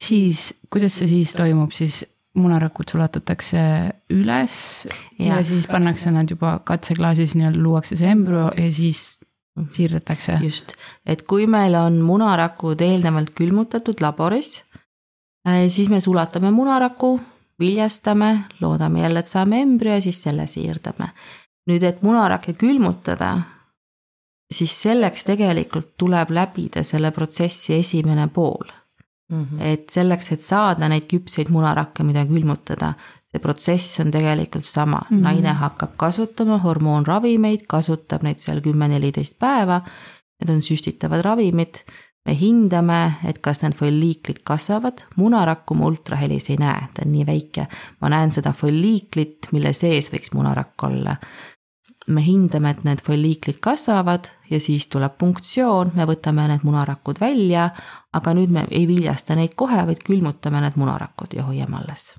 siis, 0.00 0.48
kuidas 0.72 0.96
see 0.96 1.10
siis 1.10 1.34
toimub, 1.36 1.74
siis 1.76 2.02
munarakud 2.38 2.88
sulatatakse 2.88 3.62
üles 4.14 4.54
ja, 5.18 5.34
ja 5.34 5.40
siis 5.44 5.66
pannakse 5.68 6.12
nad 6.14 6.30
juba 6.30 6.54
katseklaasis 6.64 7.34
nii-öelda 7.36 7.58
luuakse 7.58 7.98
see 7.98 8.10
embrüo 8.10 8.46
ja 8.54 8.68
siis 8.72 9.20
mhm. 9.58 9.68
siirdetakse. 9.74 10.38
just, 10.42 10.74
et 11.06 11.26
kui 11.26 11.46
meil 11.50 11.76
on 11.78 12.00
munarakud 12.06 12.80
eelnevalt 12.86 13.34
külmutatud 13.38 14.02
laboris, 14.02 14.60
äh, 15.46 15.66
siis 15.68 15.90
me 15.90 16.00
sulatame 16.00 16.50
munaraku 16.54 17.18
viljastame, 17.60 18.44
loodame 18.60 19.04
jälle, 19.04 19.22
et 19.22 19.30
saame 19.30 19.60
embrüo 19.62 19.94
ja 19.94 20.02
siis 20.02 20.22
selle 20.22 20.46
siirdame. 20.46 21.12
nüüd, 21.70 21.82
et 21.86 22.02
munarakke 22.02 22.52
külmutada, 22.58 23.34
siis 24.50 24.72
selleks 24.82 25.24
tegelikult 25.28 25.92
tuleb 26.00 26.32
läbida 26.34 26.82
selle 26.82 27.10
protsessi 27.14 27.74
esimene 27.74 28.26
pool 28.28 28.72
mm. 29.30 29.44
-hmm. 29.44 29.62
et 29.62 29.90
selleks, 29.90 30.32
et 30.32 30.40
saada 30.40 30.88
neid 30.88 31.06
küpseid 31.12 31.50
munarakke, 31.50 32.02
mida 32.02 32.24
külmutada, 32.26 32.94
see 33.24 33.38
protsess 33.38 34.00
on 34.00 34.10
tegelikult 34.10 34.64
sama 34.64 35.02
mm, 35.10 35.16
-hmm. 35.16 35.22
naine 35.22 35.52
hakkab 35.52 35.96
kasutama 35.96 36.58
hormoonravimeid, 36.58 37.66
kasutab 37.68 38.22
neid 38.22 38.38
seal 38.38 38.60
kümme-neliteist 38.60 39.38
päeva. 39.38 39.80
Need 40.40 40.56
on 40.56 40.62
süstitavad 40.62 41.22
ravimid 41.22 41.84
me 42.26 42.34
hindame, 42.36 42.98
et 43.24 43.38
kas 43.42 43.62
need 43.62 43.76
folliiklid 43.78 44.42
kasvavad, 44.46 45.06
munarakku 45.16 45.76
ma 45.78 45.88
ultrahelis 45.88 46.50
ei 46.52 46.58
näe, 46.60 46.90
ta 46.94 47.06
on 47.06 47.14
nii 47.14 47.24
väike. 47.26 47.66
ma 48.00 48.10
näen 48.12 48.32
seda 48.32 48.52
folliiklit, 48.52 49.48
mille 49.52 49.72
sees 49.72 50.10
võiks 50.12 50.34
munarakk 50.36 50.84
olla. 50.88 51.16
me 52.08 52.22
hindame, 52.24 52.70
et 52.70 52.84
need 52.84 53.02
folliiklid 53.06 53.60
kasvavad 53.62 54.30
ja 54.50 54.60
siis 54.60 54.88
tuleb 54.90 55.18
punktsioon, 55.18 55.92
me 55.94 56.06
võtame 56.08 56.48
need 56.48 56.64
munarakud 56.66 57.20
välja, 57.20 57.70
aga 58.12 58.34
nüüd 58.34 58.50
me 58.50 58.66
ei 58.70 58.86
viljasta 58.88 59.36
neid 59.38 59.54
kohe, 59.54 59.84
vaid 59.86 60.02
külmutame 60.04 60.60
need 60.64 60.76
munarakud 60.80 61.36
ja 61.36 61.44
hoiame 61.46 61.78
alles 61.82 62.10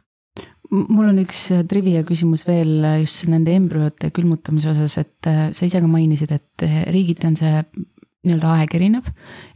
mul 0.72 1.10
on 1.10 1.18
üks 1.20 1.50
trivia 1.68 2.06
küsimus 2.08 2.46
veel 2.48 2.86
just 3.02 3.26
nende 3.28 3.52
embrüote 3.52 4.08
külmutamise 4.16 4.72
osas, 4.72 4.96
et 5.02 5.28
äh, 5.28 5.50
sa 5.52 5.68
ise 5.68 5.82
ka 5.84 5.90
mainisid, 5.92 6.32
et 6.32 6.64
äh, 6.64 6.86
riigiti 6.94 7.28
on 7.28 7.36
see 7.36 7.64
nii-öelda 8.26 8.54
aeg 8.56 8.76
erinev. 8.78 9.08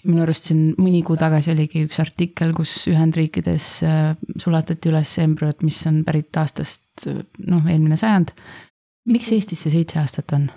minu 0.05 0.23
arust 0.23 0.49
siin 0.49 0.73
mõni 0.81 1.03
kuu 1.05 1.17
tagasi 1.21 1.51
oligi 1.53 1.83
üks 1.85 1.99
artikkel, 2.01 2.53
kus 2.57 2.73
Ühendriikides 2.91 3.67
äh, 3.85 4.15
sulatati 4.41 4.89
üles 4.89 5.11
embrüod, 5.21 5.61
mis 5.65 5.81
on 5.89 6.03
pärit 6.07 6.37
aastast 6.41 7.05
noh, 7.05 7.65
eelmine 7.65 7.97
sajand. 7.99 8.33
miks 9.11 9.31
Eestis 9.35 9.65
see 9.65 9.75
seitse 9.77 9.99
aastat 10.01 10.33
on, 10.37 10.49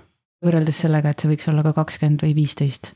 võrreldes 0.45 0.81
sellega, 0.85 1.13
et 1.13 1.21
see 1.21 1.33
võiks 1.35 1.51
olla 1.53 1.67
ka 1.67 1.75
kakskümmend 1.83 2.25
või 2.25 2.35
viisteist? 2.39 2.95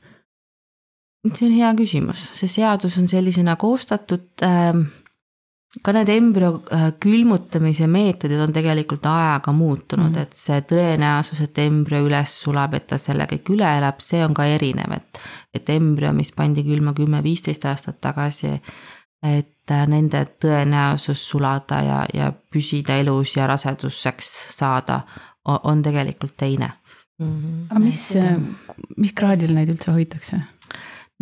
see 1.28 1.46
on 1.46 1.54
hea 1.54 1.70
küsimus, 1.78 2.24
see 2.34 2.50
seadus 2.50 2.96
on 2.98 3.06
sellisena 3.10 3.54
koostatud 3.60 4.42
äh, 4.42 4.72
ka 5.80 5.92
need 5.96 6.10
embrüo 6.12 6.50
äh, 6.68 6.90
külmutamise 7.00 7.86
meetodid 7.88 8.40
on 8.44 8.52
tegelikult 8.52 9.06
ajaga 9.08 9.52
muutunud 9.56 10.10
mm, 10.10 10.14
-hmm. 10.14 10.22
et 10.22 10.34
see 10.36 10.60
tõenäosus, 10.72 11.40
et 11.40 11.58
embrüo 11.64 12.02
üles 12.08 12.34
sulab, 12.44 12.74
et 12.76 12.86
ta 12.86 12.98
selle 12.98 13.24
kõik 13.30 13.54
üle 13.54 13.70
elab, 13.78 14.00
see 14.04 14.20
on 14.24 14.34
ka 14.34 14.44
erinev, 14.44 14.92
et. 14.92 15.22
et 15.54 15.70
embrüo, 15.70 16.12
mis 16.12 16.32
pandi 16.32 16.64
külma 16.64 16.92
kümme-viisteist 16.96 17.64
aastat 17.68 18.00
tagasi, 18.00 18.52
et 19.22 19.70
äh, 19.70 19.86
nende 19.88 20.26
tõenäosus 20.44 21.24
sulada 21.30 21.80
ja, 21.80 22.06
ja 22.14 22.32
püsida 22.32 22.96
elus 23.00 23.36
ja 23.36 23.46
raseduseks 23.46 24.30
saada 24.58 25.02
on 25.44 25.82
tegelikult 25.82 26.36
teine 26.36 26.70
mm. 27.18 27.26
-hmm. 27.26 27.66
aga 27.70 27.80
mis, 27.80 28.14
mis 28.96 29.12
kraadil 29.12 29.54
neid 29.54 29.68
üldse 29.68 29.90
hoitakse? 29.90 30.42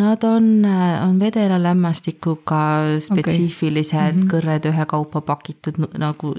Nad 0.01 0.23
on, 0.25 0.65
on 1.05 1.19
vedela 1.21 1.59
lämmastikuga 1.63 2.61
spetsiifilised 3.05 3.99
okay. 3.99 4.13
mm 4.13 4.21
-hmm. 4.21 4.31
kõrred 4.33 4.69
ühekaupa 4.71 5.21
pakitud 5.21 5.77
nagu. 5.99 6.35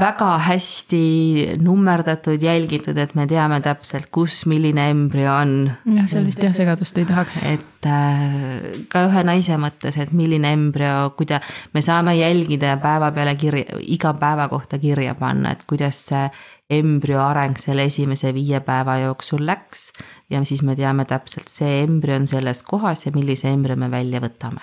väga 0.00 0.38
hästi 0.38 1.58
nummerdatud, 1.62 2.42
jälgitud, 2.42 2.96
et 2.96 3.14
me 3.14 3.26
teame 3.26 3.60
täpselt, 3.60 4.06
kus 4.10 4.46
milline 4.46 4.90
embrüo 4.90 5.32
on. 5.32 5.70
jah, 5.94 6.06
sellist 6.06 6.42
jah 6.42 6.54
segadust 6.54 6.98
ei 6.98 7.04
tahaks. 7.04 7.42
et 7.42 7.86
äh, 7.86 8.84
ka 8.88 9.06
ühe 9.08 9.24
naise 9.24 9.56
mõttes, 9.56 9.98
et 9.98 10.12
milline 10.12 10.52
embrüo, 10.52 11.10
kuida-, 11.16 11.40
me 11.74 11.82
saame 11.82 12.14
jälgida 12.16 12.66
ja 12.66 12.76
päeva 12.76 13.10
peale 13.10 13.34
kirja, 13.34 13.64
iga 13.80 14.14
päeva 14.14 14.48
kohta 14.48 14.78
kirja 14.78 15.14
panna, 15.14 15.50
et 15.50 15.64
kuidas 15.66 16.06
see 16.06 16.30
embrüo 16.70 17.20
areng 17.24 17.56
selle 17.56 17.86
esimese 17.88 18.32
viie 18.36 18.60
päeva 18.64 18.98
jooksul 19.00 19.46
läks 19.48 19.88
ja 20.30 20.42
siis 20.44 20.62
me 20.62 20.76
teame 20.76 21.06
täpselt, 21.08 21.48
see 21.48 21.82
embrüo 21.84 22.18
on 22.20 22.28
selles 22.28 22.62
kohas 22.62 23.06
ja 23.06 23.12
millise 23.14 23.48
embrüo 23.48 23.76
me 23.76 23.90
välja 23.90 24.20
võtame 24.20 24.60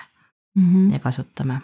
mm. 0.54 0.62
-hmm. 0.62 0.92
ja 0.92 0.98
kasutame. 0.98 1.60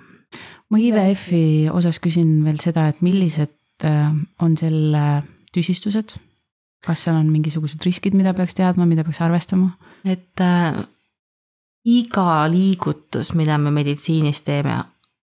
ma 0.71 0.79
IVF-i 0.79 1.71
osas 1.71 2.01
küsin 2.01 2.45
veel 2.45 2.59
seda, 2.61 2.89
et 2.89 3.03
millised 3.03 3.85
äh, 3.85 4.11
on 4.41 4.57
selle 4.57 5.23
tüsistused? 5.53 6.19
kas 6.83 7.05
seal 7.05 7.17
on 7.17 7.31
mingisugused 7.31 7.85
riskid, 7.85 8.15
mida 8.15 8.35
peaks 8.35 8.55
teadma, 8.59 8.87
mida 8.87 9.05
peaks 9.05 9.21
arvestama? 9.21 9.77
et 10.05 10.41
äh, 10.41 10.75
iga 11.85 12.49
liigutus, 12.51 13.35
mida 13.35 13.59
me 13.59 13.71
meditsiinis 13.71 14.43
teeme, 14.43 14.83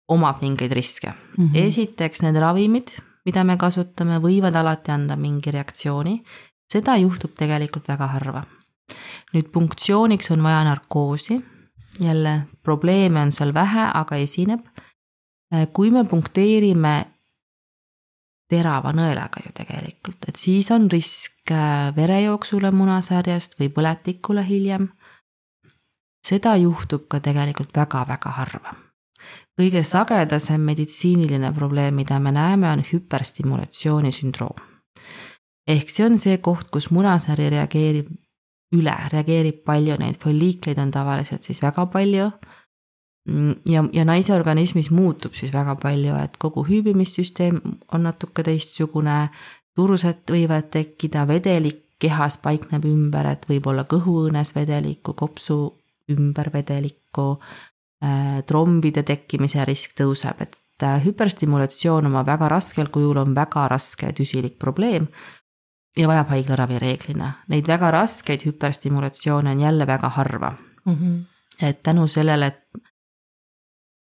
omab 0.07 0.41
mingeid 0.41 0.71
riske 0.71 1.11
mm. 1.11 1.45
-hmm. 1.45 1.57
esiteks 1.67 2.21
need 2.21 2.35
ravimid, 2.35 2.97
mida 3.25 3.43
me 3.43 3.57
kasutame, 3.57 4.19
võivad 4.23 4.55
alati 4.55 4.91
anda 4.91 5.15
mingi 5.19 5.51
reaktsiooni. 5.51 6.21
seda 6.73 6.95
juhtub 6.97 7.35
tegelikult 7.37 7.87
väga 7.87 8.07
harva. 8.07 8.43
nüüd 9.33 9.51
punktsiooniks 9.51 10.31
on 10.31 10.43
vaja 10.43 10.63
narkoosi. 10.63 11.43
jälle 11.99 12.47
probleeme 12.63 13.21
on 13.21 13.31
seal 13.31 13.53
vähe, 13.53 13.89
aga 13.93 14.15
esineb. 14.15 14.59
kui 15.73 15.91
me 15.91 16.03
punkteerime 16.03 17.05
terava 18.49 18.91
nõelaga 18.91 19.41
ju 19.45 19.51
tegelikult, 19.53 20.27
et 20.27 20.35
siis 20.35 20.71
on 20.71 20.91
risk 20.91 21.51
verejooksule 21.95 22.71
munasarjast 22.71 23.59
või 23.59 23.69
põletikule 23.69 24.45
hiljem. 24.47 24.89
seda 26.27 26.55
juhtub 26.55 27.07
ka 27.07 27.19
tegelikult 27.19 27.75
väga-väga 27.75 28.29
harva 28.29 28.82
kõige 29.59 29.83
sagedasem 29.85 30.61
meditsiiniline 30.61 31.53
probleem, 31.53 31.95
mida 31.95 32.19
me 32.19 32.31
näeme, 32.31 32.69
on 32.71 32.83
hüperstimulatsiooni 32.91 34.11
sündroom. 34.11 34.57
ehk 35.67 35.89
see 35.89 36.05
on 36.05 36.17
see 36.19 36.37
koht, 36.37 36.69
kus 36.69 36.89
munasari 36.91 37.49
reageerib 37.49 38.09
üle, 38.75 38.95
reageerib 39.13 39.61
palju, 39.65 39.95
neid 39.99 40.17
folliikleid 40.19 40.79
on 40.81 40.91
tavaliselt 40.91 41.43
siis 41.43 41.61
väga 41.61 41.85
palju. 41.85 42.31
ja, 43.69 43.83
ja 43.93 44.05
naise 44.05 44.33
organismis 44.33 44.89
muutub 44.91 45.33
siis 45.33 45.53
väga 45.53 45.75
palju, 45.75 46.15
et 46.23 46.37
kogu 46.37 46.65
hüübimissüsteem 46.67 47.61
on 47.93 48.03
natuke 48.03 48.43
teistsugune, 48.43 49.29
turused 49.75 50.25
võivad 50.29 50.69
tekkida, 50.71 51.27
vedelik 51.27 51.79
kehas 51.99 52.37
paikneb 52.37 52.83
ümber, 52.85 53.29
et 53.31 53.45
võib 53.47 53.67
olla 53.71 53.85
kõhuõõnes 53.87 54.51
vedelikku, 54.55 55.13
kopsu 55.13 55.79
ümber 56.11 56.49
vedelikku 56.53 57.37
trombide 58.47 59.03
tekkimise 59.07 59.65
risk 59.65 59.95
tõuseb, 59.99 60.41
et 60.43 60.83
äh, 60.83 60.99
hüperstimulatsioon 61.05 62.09
oma 62.09 62.25
väga 62.27 62.49
raskel 62.51 62.89
kujul 62.91 63.21
on 63.21 63.35
väga 63.35 63.67
raske 63.71 64.11
tüsilik 64.17 64.57
probleem 64.59 65.07
ja 65.97 66.07
vajab 66.09 66.33
haiglaravi 66.33 66.79
reeglina. 66.81 67.31
Neid 67.47 67.67
väga 67.69 67.91
raskeid 67.93 68.45
hüperstimulatsioone 68.47 69.51
on 69.51 69.59
jälle 69.59 69.87
väga 69.87 70.09
harva 70.09 70.51
mm. 70.85 70.93
-hmm. 70.93 71.23
et 71.61 71.83
tänu 71.83 72.07
sellele, 72.07 72.47
et 72.47 72.63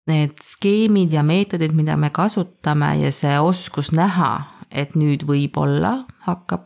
need 0.07 0.35
skeemid 0.43 1.13
ja 1.13 1.23
meetodid, 1.23 1.71
mida 1.71 1.97
me 1.97 2.09
kasutame 2.09 2.95
ja 2.97 3.11
see 3.11 3.39
oskus 3.39 3.91
näha, 3.91 4.41
et 4.71 4.95
nüüd 4.95 5.23
võib-olla 5.25 6.05
hakkab 6.19 6.61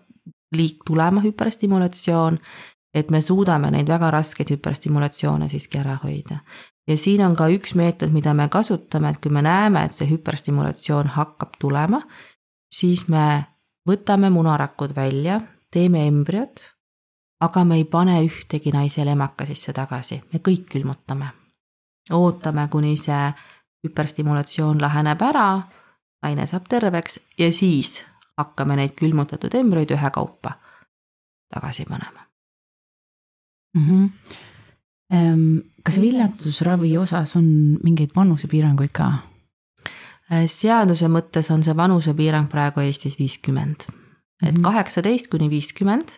liik 0.55 0.83
tulema 0.87 1.21
hüperstimulatsioon, 1.21 2.39
et 2.93 3.11
me 3.11 3.21
suudame 3.21 3.71
neid 3.71 3.87
väga 3.87 4.11
raskeid 4.11 4.49
hüperstimulatsioone 4.49 5.49
siiski 5.49 5.77
ära 5.77 5.99
hoida 6.03 6.39
ja 6.89 6.97
siin 6.97 7.21
on 7.25 7.36
ka 7.38 7.47
üks 7.54 7.75
meetod, 7.78 8.10
mida 8.13 8.34
me 8.34 8.47
kasutame, 8.49 9.13
et 9.13 9.21
kui 9.21 9.32
me 9.34 9.43
näeme, 9.45 9.86
et 9.86 9.95
see 9.97 10.10
hüperstimulatsioon 10.10 11.13
hakkab 11.13 11.60
tulema, 11.62 12.02
siis 12.71 13.06
me 13.08 13.45
võtame 13.88 14.32
munarakud 14.34 14.95
välja, 14.97 15.39
teeme 15.71 16.08
embrüod, 16.10 16.63
aga 17.45 17.63
me 17.63 17.78
ei 17.80 17.86
pane 17.86 18.17
ühtegi 18.25 18.73
naisele 18.73 19.13
emaka 19.13 19.45
sisse 19.49 19.73
tagasi, 19.73 20.21
me 20.34 20.41
kõik 20.41 20.65
külmutame. 20.73 21.32
ootame, 22.12 22.67
kuni 22.67 22.97
see 22.97 23.34
hüperstimulatsioon 23.86 24.82
laheneb 24.82 25.21
ära, 25.21 25.62
naine 26.23 26.47
saab 26.47 26.65
terveks 26.67 27.19
ja 27.38 27.52
siis 27.54 28.02
hakkame 28.38 28.75
neid 28.75 28.95
külmutatud 28.97 29.54
embrüoid 29.56 29.91
ühekaupa 29.91 30.58
tagasi 31.54 31.86
panema 31.86 32.25
mm. 33.75 33.86
-hmm 33.86 34.48
kas 35.09 35.97
viljatusravi 36.01 36.91
osas 36.97 37.35
on 37.35 37.45
mingeid 37.83 38.11
vanusepiiranguid 38.15 38.91
ka? 38.93 39.07
Äh, 40.29 40.45
seaduse 40.45 41.09
mõttes 41.09 41.49
on 41.49 41.63
see 41.65 41.73
vanusepiirang 41.73 42.49
praegu 42.51 42.83
Eestis 42.85 43.17
viiskümmend, 43.17 43.87
et 44.43 44.53
mhm. 44.53 44.61
kaheksateist 44.67 45.29
kuni 45.31 45.49
viiskümmend 45.49 46.13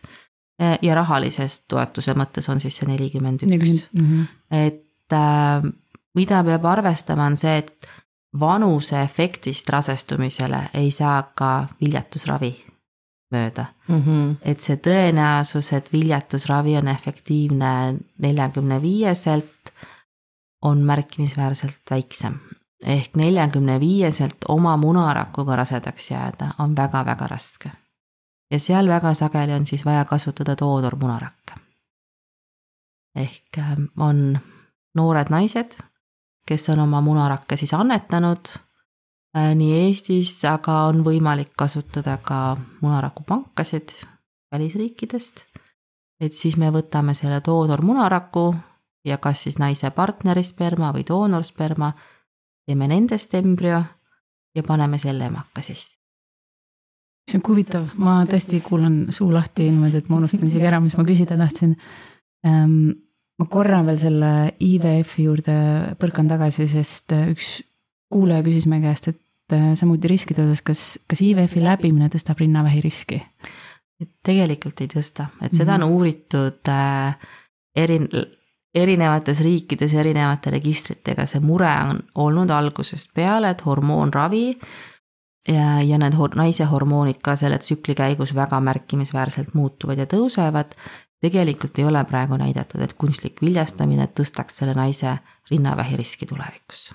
äh, 0.61 0.75
ja 0.83 0.97
rahalisest 0.99 1.63
toetuse 1.71 2.15
mõttes 2.19 2.49
on 2.51 2.59
siis 2.59 2.81
see 2.81 2.89
nelikümmend 2.89 3.45
üks. 3.47 3.85
Mhm. 3.95 4.27
et 4.51 5.15
äh, 5.15 5.71
mida 6.19 6.43
peab 6.43 6.67
arvestama, 6.73 7.29
on 7.31 7.39
see, 7.39 7.55
et 7.63 7.87
vanuse 8.39 8.99
efektist 8.99 9.69
rasestumisele 9.69 10.65
ei 10.79 10.91
saa 10.91 11.21
ka 11.35 11.69
viljatusravi 11.79 12.51
mööda 13.31 13.65
mm. 13.87 14.01
-hmm. 14.01 14.35
et 14.41 14.61
see 14.61 14.77
tõenäosus, 14.77 15.73
et 15.77 15.93
viljatusravi 15.93 16.77
on 16.77 16.87
efektiivne 16.87 17.97
neljakümne 18.17 18.81
viieselt, 18.81 19.73
on 20.61 20.77
märkimisväärselt 20.77 21.91
väiksem. 21.91 22.39
ehk 22.85 23.15
neljakümne 23.15 23.79
viieselt 23.79 24.37
oma 24.47 24.77
munarakuga 24.77 25.55
rasedaks 25.55 26.11
jääda 26.11 26.53
on 26.59 26.75
väga-väga 26.75 27.27
raske. 27.27 27.71
ja 28.51 28.59
seal 28.59 28.87
väga 28.87 29.13
sageli 29.13 29.53
on 29.53 29.65
siis 29.65 29.85
vaja 29.85 30.05
kasutada 30.05 30.55
doonormunarakke. 30.59 31.53
ehk 33.15 33.57
ähm, 33.57 33.83
on 33.97 34.39
noored 34.95 35.29
naised, 35.29 35.77
kes 36.47 36.69
on 36.69 36.79
oma 36.79 37.01
munarakke 37.01 37.57
siis 37.57 37.73
annetanud 37.73 38.47
nii 39.33 39.71
Eestis, 39.85 40.33
aga 40.47 40.87
on 40.89 41.05
võimalik 41.05 41.53
kasutada 41.57 42.17
ka 42.23 42.57
munarakupankasid 42.81 43.93
välisriikidest. 44.51 45.45
et 46.21 46.33
siis 46.33 46.57
me 46.57 46.69
võtame 46.69 47.15
selle 47.17 47.39
doonormunaraku 47.45 48.53
ja 49.05 49.17
kas 49.17 49.43
siis 49.43 49.57
naise 49.57 49.89
partneri 49.91 50.43
sperma 50.43 50.91
või 50.93 51.05
doonorsperma, 51.07 51.93
teeme 52.67 52.87
nendest 52.87 53.33
embrüo 53.33 53.81
ja 54.55 54.63
paneme 54.67 54.97
selle 54.97 55.25
emaka 55.25 55.61
sisse. 55.61 55.97
see 57.31 57.39
on 57.39 57.47
huvitav, 57.47 57.87
ma 57.95 58.25
tõesti 58.27 58.59
kuulan 58.61 59.05
suu 59.09 59.31
lahti 59.33 59.69
niimoodi, 59.69 60.01
et 60.01 60.09
ma 60.09 60.17
unustan 60.19 60.47
isegi 60.47 60.67
ära, 60.67 60.81
mis 60.83 60.97
ma 60.97 61.07
küsida 61.07 61.37
tahtsin 61.39 61.77
ähm,. 62.45 62.91
ma 63.39 63.45
korra 63.49 63.81
veel 63.85 63.97
selle 63.97 64.31
IVF-i 64.59 65.23
juurde 65.23 65.53
põrkan 65.97 66.27
tagasi, 66.29 66.67
sest 66.67 67.15
üks 67.15 67.61
kuulaja 68.11 68.43
küsis 68.45 68.67
meie 68.69 68.83
käest, 68.85 69.11
et 69.11 69.55
äh, 69.55 69.71
samuti 69.79 70.11
riskide 70.11 70.45
osas, 70.45 70.61
kas, 70.65 70.85
kas 71.09 71.23
IVF-i 71.25 71.63
läbimine 71.63 72.11
tõstab 72.13 72.43
rinnavähi 72.43 72.83
riski? 72.83 73.23
tegelikult 74.25 74.79
ei 74.81 74.89
tõsta, 74.89 75.27
et 75.45 75.53
seda 75.53 75.75
-hmm. 75.75 75.83
on 75.83 75.91
uuritud 75.93 76.69
äh, 76.73 77.17
eri, 77.75 77.99
erinevates 78.73 79.41
riikides 79.45 79.93
erinevate 79.93 80.49
registritega, 80.49 81.25
see 81.25 81.43
mure 81.43 81.71
on 81.89 81.99
olnud 82.15 82.49
algusest 82.49 83.11
peale, 83.13 83.51
et 83.51 83.65
hormoonravi 83.65 84.45
ja, 85.47 85.81
ja 85.81 85.99
need 86.01 86.17
hor 86.17 86.35
naise 86.39 86.65
hormoonid 86.71 87.21
ka 87.23 87.35
selle 87.35 87.59
tsükli 87.59 87.95
käigus 87.95 88.35
väga 88.35 88.59
märkimisväärselt 88.59 89.53
muutuvad 89.53 89.97
ja 89.97 90.05
tõusevad. 90.05 90.75
tegelikult 91.21 91.79
ei 91.79 91.85
ole 91.85 92.03
praegu 92.09 92.37
näidatud, 92.37 92.81
et 92.81 92.93
kunstlik 92.93 93.41
viljastamine 93.41 94.07
tõstaks 94.07 94.57
selle 94.57 94.73
naise 94.73 95.17
rinnavähi 95.51 95.97
riski 95.97 96.25
tulevikus 96.25 96.89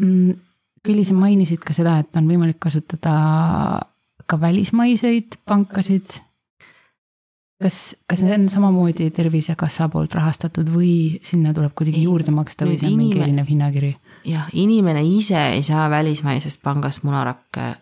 Mm, 0.00 0.38
Külli, 0.80 1.04
sa 1.04 1.12
mainisid 1.12 1.60
ka 1.60 1.74
seda, 1.76 1.98
et 2.00 2.16
on 2.16 2.24
võimalik 2.24 2.56
kasutada 2.56 3.12
ka 4.24 4.38
välismaiseid 4.40 5.36
pankasid. 5.44 6.14
kas, 7.60 7.76
kas 8.08 8.22
see 8.22 8.32
on 8.32 8.46
samamoodi 8.48 9.10
Tervisekassa 9.12 9.90
poolt 9.92 10.14
rahastatud 10.16 10.70
või 10.72 11.20
sinna 11.26 11.52
tuleb 11.52 11.74
kuidagi 11.76 12.06
juurde 12.06 12.32
maksta 12.32 12.64
või 12.64 12.78
see 12.80 12.88
on 12.88 12.96
mingi 12.96 13.20
erinev 13.20 13.50
hinnakiri? 13.50 13.92
jah, 14.24 14.48
inimene 14.56 15.02
ise 15.04 15.40
ei 15.58 15.62
saa 15.66 15.90
välismaisest 15.92 16.62
pangast 16.64 17.04
munarakke 17.04 17.74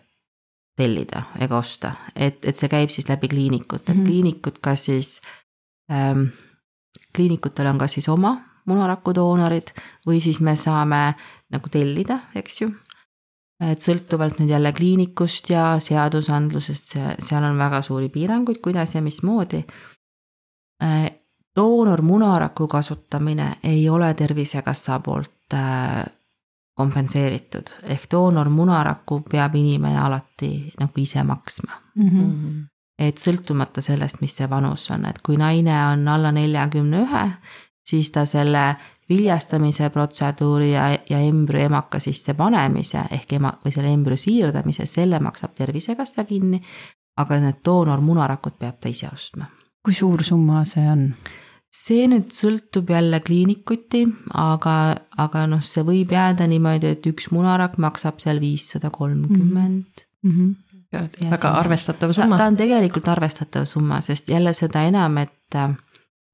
tellida 0.79 1.25
ega 1.39 1.57
osta, 1.59 1.93
et, 2.15 2.43
et 2.43 2.55
see 2.55 2.71
käib 2.71 2.91
siis 2.91 3.07
läbi 3.07 3.27
kliinikut, 3.31 3.81
et 3.81 3.95
mm 3.95 3.95
-hmm. 3.95 4.05
kliinikud 4.05 4.59
kas 4.63 4.85
siis 4.91 5.19
ähm,, 5.91 6.31
kliinikutel 7.15 7.67
on 7.67 7.77
kas 7.77 7.93
siis 7.93 8.09
oma 8.09 8.37
munarakudoonorid 8.65 9.73
või 10.07 10.21
siis 10.23 10.41
me 10.41 10.55
saame 10.55 11.13
nagu 11.53 11.69
tellida, 11.69 12.19
eks 12.35 12.61
ju. 12.61 12.69
et 13.59 13.81
sõltuvalt 13.83 14.39
nüüd 14.39 14.53
jälle 14.53 14.71
kliinikust 14.73 15.49
ja 15.51 15.63
seadusandlusest, 15.83 16.93
see, 16.93 17.15
seal 17.19 17.43
on 17.43 17.57
väga 17.59 17.81
suuri 17.83 18.09
piiranguid, 18.09 18.61
kuidas 18.63 18.95
ja 18.95 19.01
mismoodi. 19.01 19.63
Äh, 20.83 21.11
doonormunaraku 21.55 22.67
kasutamine 22.67 23.57
ei 23.63 23.89
ole 23.89 24.13
Tervisekassa 24.13 24.99
poolt 24.99 25.53
äh, 25.53 26.05
kompenseeritud, 26.79 27.71
ehk 27.91 28.07
doonormunaraku 28.11 29.21
peab 29.31 29.55
inimene 29.59 29.99
alati 29.99 30.51
nagu 30.79 31.01
ise 31.01 31.23
maksma 31.27 31.73
mm. 31.95 32.09
-hmm. 32.09 32.61
et 32.99 33.17
sõltumata 33.19 33.83
sellest, 33.83 34.21
mis 34.21 34.35
see 34.37 34.47
vanus 34.49 34.85
on, 34.95 35.05
et 35.09 35.19
kui 35.25 35.37
naine 35.37 35.75
on 35.91 36.07
alla 36.07 36.31
neljakümne 36.31 37.01
ühe, 37.03 37.25
siis 37.89 38.11
ta 38.13 38.25
selle 38.29 38.75
viljastamise 39.09 39.89
protseduuri 39.89 40.71
ja, 40.71 40.85
ja 41.09 41.19
embrüo 41.25 41.65
emaka 41.65 41.99
sisse 41.99 42.35
panemise 42.37 43.01
ehk 43.11 43.33
ema 43.39 43.55
või 43.63 43.73
selle 43.73 43.93
embrüo 43.93 44.17
siirdamise, 44.19 44.85
selle 44.85 45.19
maksab 45.23 45.57
Tervisekassa 45.57 46.25
kinni. 46.29 46.61
aga 47.19 47.35
need 47.43 47.57
doonormunarakud 47.65 48.55
peab 48.59 48.77
ta 48.79 48.89
ise 48.89 49.09
ostma. 49.13 49.49
kui 49.83 49.93
suur 49.93 50.23
summa 50.23 50.63
see 50.65 50.85
on? 50.89 51.13
see 51.73 52.07
nüüd 52.09 52.31
sõltub 52.33 52.89
jälle 52.89 53.19
kliinikuti, 53.21 54.03
aga, 54.33 54.75
aga 55.17 55.45
noh, 55.49 55.61
see 55.65 55.83
võib 55.85 56.13
jääda 56.13 56.47
niimoodi, 56.49 56.95
et 56.95 57.05
üks 57.09 57.29
munarakk 57.33 57.77
maksab 57.77 58.19
seal 58.23 58.41
viissada 58.41 58.89
kolmkümmend. 58.89 60.05
Mhm. 60.25 60.49
väga 61.29 61.49
arvestatav 61.53 62.11
summa. 62.11 62.37
ta 62.37 62.47
on 62.49 62.57
tegelikult 62.57 63.07
arvestatav 63.07 63.65
summa, 63.69 64.01
sest 64.01 64.29
jälle 64.29 64.53
seda 64.53 64.83
enam, 64.89 65.17
et 65.17 65.55
äh, 65.55 65.75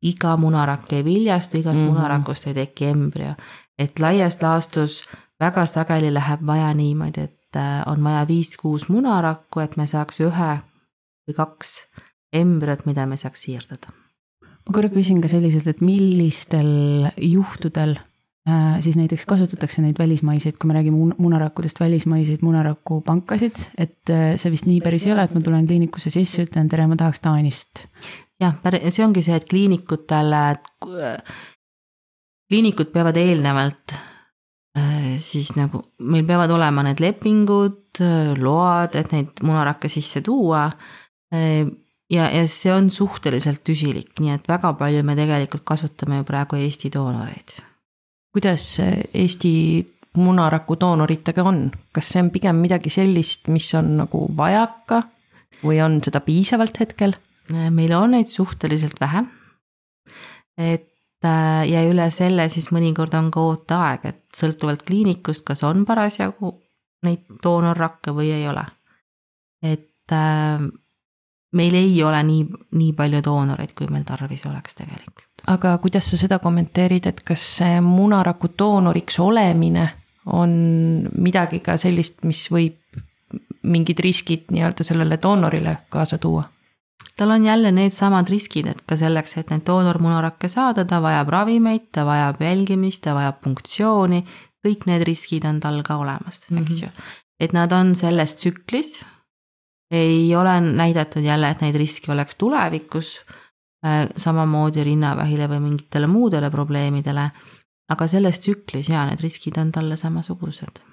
iga 0.02 0.38
munarakk 0.38 0.94
ei 0.94 1.04
viljastu, 1.06 1.58
igast 1.58 1.82
mm 1.82 1.88
-hmm. 1.88 1.94
munarakust 1.94 2.48
ei 2.48 2.54
teki 2.54 2.86
embrüo. 2.86 3.34
et 3.80 4.00
laias 4.00 4.42
laastus 4.42 5.04
väga 5.40 5.66
sageli 5.66 6.14
läheb 6.14 6.46
vaja 6.46 6.74
niimoodi, 6.74 7.22
et 7.22 7.56
äh, 7.56 7.84
on 7.86 8.04
vaja 8.04 8.28
viis-kuus 8.28 8.90
munarakku, 8.90 9.60
et 9.60 9.78
me 9.78 9.88
saaks 9.88 10.20
ühe 10.20 10.60
või 11.28 11.36
kaks 11.36 11.88
embrüot, 12.34 12.86
mida 12.86 13.06
me 13.06 13.18
saaks 13.18 13.42
siirdada 13.42 14.06
ma 14.66 14.74
korra 14.74 14.90
küsin 14.90 15.22
ka 15.22 15.30
selliselt, 15.30 15.68
et 15.70 15.82
millistel 15.86 17.08
juhtudel 17.22 17.96
äh, 18.50 18.78
siis 18.86 18.98
näiteks 18.98 19.26
kasutatakse 19.30 19.84
neid 19.86 20.00
välismaiseid, 20.02 20.58
kui 20.60 20.70
me 20.70 20.78
räägime 20.78 21.14
munarakkudest, 21.22 21.80
välismaiseid 21.82 22.46
munarakupankasid, 22.46 23.68
et 23.78 24.14
äh, 24.14 24.34
see 24.42 24.54
vist 24.54 24.70
nii 24.70 24.82
päris 24.86 25.06
ei 25.08 25.14
ole, 25.16 25.28
et 25.28 25.36
ma 25.38 25.44
tulen 25.46 25.68
kliinikusse 25.70 26.14
sisse, 26.14 26.48
ütlen 26.48 26.70
tere, 26.72 26.88
ma 26.90 26.98
tahaks 27.00 27.22
Taanist. 27.26 27.86
Jah, 28.42 28.58
see 28.90 29.06
ongi 29.06 29.24
see, 29.26 29.38
et 29.38 29.48
kliinikutele, 29.50 30.44
kliinikud 32.50 32.92
peavad 32.94 33.18
eelnevalt 33.20 33.96
äh, 33.96 35.16
siis 35.24 35.54
nagu, 35.56 35.82
meil 36.04 36.28
peavad 36.28 36.52
olema 36.56 36.84
need 36.88 37.02
lepingud, 37.04 38.02
load, 38.42 38.98
et 39.00 39.16
neid 39.16 39.42
munarakke 39.46 39.90
sisse 39.92 40.20
tuua 40.26 40.68
ja, 42.12 42.26
ja 42.28 42.44
see 42.52 42.74
on 42.74 42.90
suhteliselt 42.92 43.64
tüsilik, 43.66 44.12
nii 44.20 44.36
et 44.36 44.48
väga 44.50 44.74
palju 44.78 45.04
me 45.08 45.16
tegelikult 45.18 45.66
kasutame 45.68 46.20
ju 46.20 46.28
praegu 46.28 46.60
Eesti 46.60 46.92
doonoreid. 46.94 47.58
kuidas 48.36 48.68
Eesti 48.82 49.54
munaraku 50.18 50.78
doonoritega 50.80 51.44
on, 51.44 51.70
kas 51.96 52.12
see 52.14 52.24
on 52.24 52.32
pigem 52.32 52.60
midagi 52.64 52.92
sellist, 52.94 53.50
mis 53.52 53.68
on 53.76 53.96
nagu 54.04 54.26
vajaka 54.38 55.02
või 55.64 55.82
on 55.84 56.00
seda 56.04 56.22
piisavalt 56.24 56.80
hetkel? 56.84 57.16
Meil 57.52 57.94
on 57.94 58.16
neid 58.16 58.30
suhteliselt 58.32 59.00
vähe. 59.02 59.26
et 60.58 61.26
äh, 61.26 61.66
ja 61.70 61.84
üle 61.90 62.10
selle 62.12 62.48
siis 62.50 62.72
mõnikord 62.72 63.14
on 63.18 63.32
ka 63.32 63.42
ooteaeg, 63.42 64.06
et 64.06 64.24
sõltuvalt 64.36 64.86
kliinikust, 64.88 65.46
kas 65.46 65.64
on 65.64 65.86
parasjagu 65.86 66.56
neid 67.06 67.26
doonorrakke 67.44 68.16
või 68.16 68.32
ei 68.34 68.48
ole. 68.48 68.66
et 69.64 70.12
äh, 70.12 70.66
meil 71.56 71.76
ei 71.76 72.04
ole 72.04 72.24
nii, 72.24 72.46
nii 72.72 72.94
palju 72.94 73.22
doonoreid, 73.24 73.74
kui 73.78 73.88
meil 73.92 74.04
tarvis 74.08 74.46
oleks 74.50 74.76
tegelikult. 74.76 75.46
aga 75.48 75.78
kuidas 75.84 76.10
sa 76.12 76.18
seda 76.20 76.40
kommenteerid, 76.40 77.08
et 77.08 77.22
kas 77.24 77.44
see 77.60 77.82
munaraku 77.82 78.52
doonoriks 78.60 79.20
olemine 79.20 79.90
on 80.26 80.52
midagi 81.22 81.62
ka 81.62 81.78
sellist, 81.78 82.24
mis 82.26 82.48
võib 82.52 82.80
mingid 83.66 84.00
riskid 84.02 84.52
nii-öelda 84.54 84.86
sellele 84.86 85.18
doonorile 85.22 85.78
kaasa 85.90 86.18
tuua? 86.18 86.44
Tal 87.16 87.32
on 87.32 87.46
jälle 87.46 87.72
needsamad 87.72 88.30
riskid, 88.30 88.68
et 88.68 88.82
ka 88.88 88.98
selleks, 89.00 89.38
et 89.38 89.50
neid 89.50 89.66
doonormunarakke 89.68 90.50
saada, 90.52 90.86
ta 90.86 91.02
vajab 91.02 91.30
ravimeid, 91.30 91.90
ta 91.92 92.06
vajab 92.06 92.42
jälgimist, 92.42 93.02
ta 93.02 93.16
vajab 93.16 93.42
punktsiooni, 93.44 94.24
kõik 94.66 94.88
need 94.90 95.04
riskid 95.08 95.46
on 95.46 95.60
tal 95.60 95.84
ka 95.84 95.98
olemas, 95.98 96.42
eks 96.44 96.52
mm 96.52 96.64
-hmm. 96.64 96.84
ju. 96.84 96.90
et 97.40 97.54
nad 97.54 97.72
on 97.72 97.96
selles 97.96 98.36
tsüklis 98.36 99.06
ei 99.92 100.36
ole 100.36 100.62
näidatud 100.62 101.24
jälle, 101.24 101.50
et 101.50 101.62
neid 101.62 101.76
riske 101.76 102.12
oleks 102.12 102.36
tulevikus, 102.36 103.26
äh, 103.86 104.08
samamoodi 104.18 104.84
rinnavähile 104.84 105.48
või 105.50 105.60
mingitele 105.60 106.08
muudele 106.08 106.50
probleemidele, 106.52 107.30
aga 107.90 108.08
selles 108.08 108.40
tsüklis 108.40 108.90
jaa, 108.90 109.06
need 109.06 109.22
riskid 109.22 109.58
on 109.62 109.72
talle 109.72 109.98
samasugused. 109.98 110.84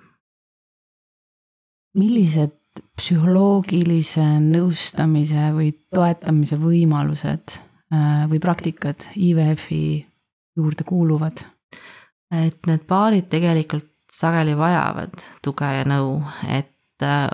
millised 1.95 2.62
psühholoogilise 2.97 4.25
nõustamise 4.45 5.51
või 5.57 5.73
toetamise 5.93 6.59
võimalused 6.61 7.57
äh, 7.59 8.25
või 8.31 8.41
praktikad 8.41 9.09
IVF-i 9.17 9.83
juurde 10.57 10.85
kuuluvad? 10.89 11.45
et 12.33 12.65
need 12.65 12.87
paarid 12.89 13.27
tegelikult 13.29 13.89
sageli 14.13 14.55
vajavad 14.57 15.21
tuge 15.45 15.69
ja 15.69 15.85
nõu, 15.89 16.21
et 16.49 17.05
äh, 17.05 17.29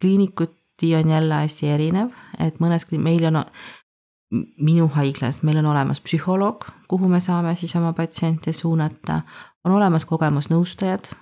kliinikuti 0.00 0.94
on 0.98 1.10
jälle 1.10 1.42
asi 1.46 1.68
erinev, 1.70 2.14
et 2.42 2.58
mõnes, 2.62 2.86
meil 2.98 3.26
on, 3.30 3.42
minu 4.58 4.88
haiglas, 4.94 5.42
meil 5.46 5.60
on 5.62 5.70
olemas 5.72 6.00
psühholoog, 6.02 6.66
kuhu 6.90 7.08
me 7.08 7.20
saame 7.22 7.54
siis 7.56 7.76
oma 7.78 7.92
patsiente 7.96 8.52
suunata, 8.52 9.20
on 9.64 9.76
olemas 9.78 10.06
kogemusnõustajad, 10.06 11.12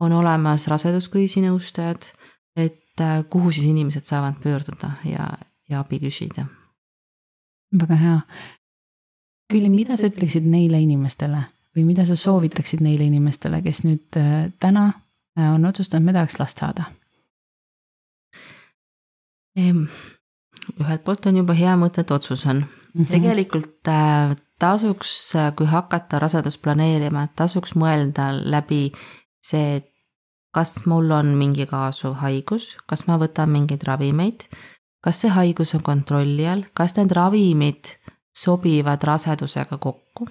on 0.00 0.12
olemas 0.12 0.66
raseduskriisi 0.70 1.42
nõustajad, 1.46 2.10
et 2.56 3.00
äh, 3.00 3.24
kuhu 3.30 3.50
siis 3.52 3.66
inimesed 3.66 4.04
saavad 4.04 4.40
pöörduda 4.42 4.90
ja, 5.04 5.28
ja 5.68 5.80
abi 5.80 5.98
küsida. 6.00 6.46
väga 7.78 7.94
hea. 7.94 8.20
Külli, 9.52 9.68
mida 9.70 9.96
sa 9.96 10.08
ütleksid 10.10 10.46
neile 10.50 10.80
inimestele 10.82 11.44
või 11.76 11.84
mida 11.84 12.06
sa 12.06 12.16
soovitaksid 12.16 12.80
neile 12.80 13.04
inimestele, 13.04 13.60
kes 13.62 13.84
nüüd 13.84 14.16
äh, 14.16 14.52
täna 14.58 14.86
äh, 15.38 15.52
on 15.54 15.64
otsustanud, 15.64 16.06
me 16.06 16.16
tahaks 16.16 16.38
last 16.40 16.58
saada 16.62 16.90
ühelt 19.56 21.04
poolt 21.04 21.26
on 21.30 21.38
juba 21.40 21.54
hea 21.56 21.72
mõte, 21.80 22.02
et 22.02 22.10
otsus 22.10 22.44
on 22.46 22.58
mm. 22.58 22.66
-hmm. 22.92 23.10
tegelikult 23.10 23.90
tasuks, 24.58 25.32
kui 25.56 25.66
hakata 25.66 26.18
rasedust 26.18 26.62
planeerima, 26.62 27.28
tasuks 27.36 27.74
mõelda 27.76 28.30
läbi 28.36 28.92
see, 29.44 29.76
et 29.76 29.92
kas 30.56 30.86
mul 30.88 31.10
on 31.12 31.34
mingi 31.36 31.66
kaasuv 31.68 32.14
haigus, 32.22 32.70
kas 32.88 33.04
ma 33.10 33.18
võtan 33.20 33.50
mingeid 33.52 33.82
ravimeid, 33.84 34.46
kas 35.04 35.20
see 35.20 35.32
haigus 35.34 35.74
on 35.76 35.82
kontrolli 35.84 36.46
all, 36.48 36.64
kas 36.72 36.96
need 36.96 37.12
ravimid 37.12 37.92
sobivad 38.36 39.04
rasedusega 39.04 39.76
kokku. 39.76 40.28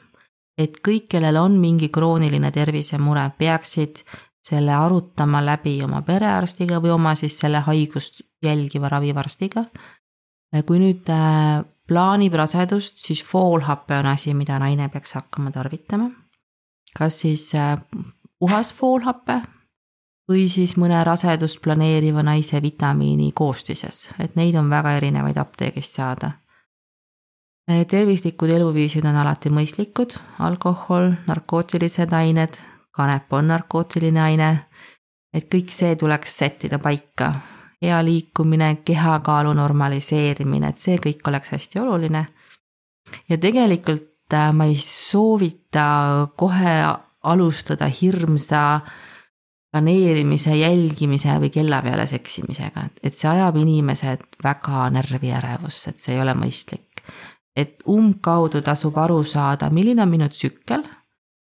et 0.58 0.80
kõik, 0.80 1.10
kellel 1.12 1.36
on 1.36 1.60
mingi 1.60 1.90
krooniline 1.92 2.50
tervisemure, 2.56 3.26
peaksid 3.38 4.02
selle 4.46 4.72
arutama 4.72 5.42
läbi 5.44 5.76
oma 5.84 6.00
perearstiga 6.02 6.80
või 6.80 6.94
oma 6.96 7.12
siis 7.20 7.36
selle 7.40 7.60
haigust 7.68 8.22
jälgiva 8.42 8.90
ravivarstiga. 8.90 9.66
kui 10.66 10.80
nüüd 10.80 11.10
äh, 11.12 11.66
plaanib 11.88 12.34
rasedust, 12.34 12.98
siis 12.98 13.22
foolhappe 13.24 14.00
on 14.00 14.08
asi, 14.08 14.34
mida 14.34 14.58
naine 14.60 14.90
peaks 14.90 15.14
hakkama 15.14 15.52
tarvitama. 15.52 16.10
kas 16.98 17.20
siis 17.20 17.52
äh, 17.54 17.78
puhas 18.40 18.74
foolhape 18.74 19.42
või 20.30 20.48
siis 20.50 20.76
mõne 20.78 21.04
rasedust 21.06 21.62
planeeriva 21.62 22.24
naise 22.24 22.62
vitamiini 22.62 23.32
koostises, 23.36 24.10
et 24.20 24.36
neid 24.36 24.56
on 24.56 24.70
väga 24.70 24.96
erinevaid 24.98 25.38
apteegist 25.38 26.00
saada. 26.00 26.32
Äh, 27.70 27.86
tervislikud 27.90 28.50
eluviisid 28.50 29.06
on 29.06 29.16
alati 29.16 29.50
mõistlikud, 29.50 30.18
alkohol, 30.46 31.12
narkootilised 31.28 32.14
ained, 32.14 32.58
kanep 32.96 33.34
on 33.34 33.50
narkootiline 33.50 34.22
aine, 34.22 34.50
et 35.34 35.50
kõik 35.52 35.72
see 35.74 35.96
tuleks 36.00 36.38
sättida 36.38 36.80
paika 36.80 37.34
hea 37.82 37.98
liikumine, 38.06 38.76
kehakaalu 38.86 39.54
normaliseerimine, 39.54 40.70
et 40.70 40.82
see 40.82 41.00
kõik 41.02 41.26
oleks 41.28 41.52
hästi 41.58 41.82
oluline. 41.82 42.28
ja 43.30 43.38
tegelikult 43.38 44.34
äh, 44.34 44.54
ma 44.54 44.66
ei 44.66 44.78
soovita 44.82 46.28
kohe 46.36 46.78
alustada 47.24 47.90
hirmsa 48.02 48.82
planeerimise, 49.76 50.54
jälgimise 50.56 51.34
või 51.42 51.50
kella 51.52 51.82
peale 51.84 52.06
seksimisega, 52.08 52.86
et 53.04 53.14
see 53.14 53.28
ajab 53.28 53.58
inimesed 53.60 54.22
väga 54.44 54.86
närvi 54.96 55.34
ja 55.34 55.42
ärevusse, 55.42 55.92
et 55.92 56.00
see 56.00 56.16
ei 56.16 56.22
ole 56.24 56.32
mõistlik. 56.38 57.04
et 57.56 57.84
umbkaudu 57.88 58.62
tasub 58.62 58.98
aru 58.98 59.24
saada, 59.24 59.70
milline 59.70 60.02
on 60.04 60.10
minu 60.10 60.28
tsükkel, 60.30 60.84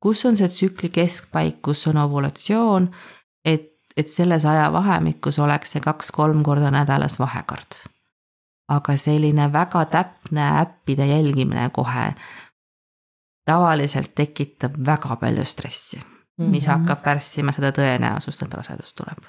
kus 0.02 0.26
on 0.26 0.38
see 0.38 0.48
tsükli 0.48 0.90
keskpaik, 0.90 1.62
kus 1.62 1.88
on 1.88 1.98
ovulatsioon, 1.98 2.90
et 3.46 3.72
et 3.98 4.08
selles 4.08 4.46
ajavahemikus 4.46 5.40
oleks 5.40 5.74
see 5.74 5.82
kaks-kolm 5.82 6.44
korda 6.44 6.72
nädalas 6.72 7.20
vahekord. 7.20 7.82
aga 8.72 8.98
selline 8.98 9.54
väga 9.54 9.86
täpne 9.86 10.46
äppide 10.62 11.06
jälgimine 11.06 11.70
kohe 11.70 12.14
tavaliselt 13.46 14.16
tekitab 14.16 14.78
väga 14.86 15.16
palju 15.16 15.46
stressi. 15.46 16.00
Mis 16.50 16.68
mhm. 16.68 16.72
hakkab 16.72 17.04
pärssima 17.04 17.54
seda 17.56 17.72
tõenäosust, 17.76 18.46
et 18.46 18.54
rasedus 18.60 18.94
tuleb. 18.98 19.24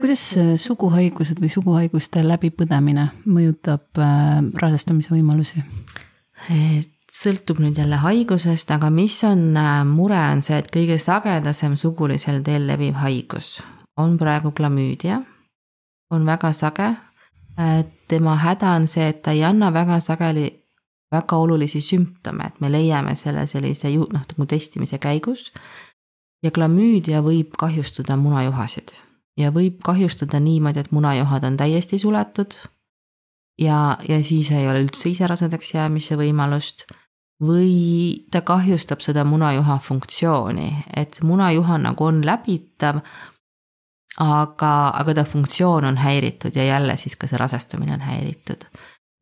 kuidas 0.00 0.24
suguhaigused 0.60 1.40
või 1.40 1.48
suguhaiguste 1.52 2.24
läbipõdemine 2.26 3.08
mõjutab 3.26 4.02
äh, 4.02 4.42
rasestamise 4.62 5.14
võimalusi? 5.14 5.64
sõltub 7.16 7.62
nüüd 7.64 7.78
jälle 7.80 7.96
haigusest, 7.96 8.70
aga 8.70 8.90
mis 8.92 9.16
on 9.24 9.56
äh, 9.56 9.80
mure, 9.88 10.18
on 10.32 10.42
see, 10.44 10.58
et 10.60 10.68
kõige 10.72 10.98
sagedasem 11.00 11.78
sugulisel 11.80 12.42
teel 12.44 12.68
leviv 12.68 13.00
haigus 13.00 13.56
on 13.96 14.18
praegu 14.18 14.50
klamüüdia. 14.50 15.22
on 16.10 16.26
väga 16.26 16.52
sage. 16.52 16.96
Äh, 17.58 17.84
tema 18.08 18.36
häda 18.36 18.70
on 18.70 18.86
see, 18.86 19.08
et 19.08 19.22
ta 19.22 19.32
ei 19.32 19.44
anna 19.44 19.72
väga 19.72 20.00
sageli 20.00 20.66
väga 21.12 21.36
olulisi 21.36 21.80
sümptome, 21.80 22.46
et 22.46 22.60
me 22.60 22.70
leiame 22.72 23.14
selle 23.14 23.46
sellise 23.46 23.90
ju 23.90 24.06
noh, 24.12 24.24
nagu 24.28 24.46
testimise 24.46 24.98
käigus. 24.98 25.52
Ja 26.42 26.50
klamüüdia 26.50 27.22
võib 27.24 27.56
kahjustada 27.58 28.16
munajuhasid 28.16 28.92
ja 29.36 29.50
võib 29.52 29.80
kahjustada 29.84 30.40
niimoodi, 30.40 30.80
et 30.80 30.92
munajuhad 30.92 31.44
on 31.44 31.56
täiesti 31.56 31.98
suletud 31.98 32.56
ja, 33.60 33.98
ja 34.08 34.22
siis 34.24 34.50
ei 34.50 34.68
ole 34.68 34.84
üldse 34.84 35.10
ise 35.10 35.26
rasedaks 35.26 35.74
jäämise 35.74 36.16
võimalust. 36.16 36.86
või 37.36 38.24
ta 38.32 38.40
kahjustab 38.40 39.02
seda 39.04 39.24
munajuha 39.28 39.74
funktsiooni, 39.84 40.70
et 40.96 41.18
munajuha 41.20 41.76
nagu 41.78 42.04
on 42.04 42.22
läbitav, 42.24 43.02
aga, 44.16 44.70
aga 44.88 45.14
ta 45.14 45.24
funktsioon 45.24 45.84
on 45.84 45.98
häiritud 46.00 46.56
ja 46.56 46.64
jälle 46.64 46.96
siis 46.96 47.16
ka 47.16 47.28
see 47.28 47.36
rasestumine 47.36 47.92
on 47.92 48.00
häiritud. 48.00 48.64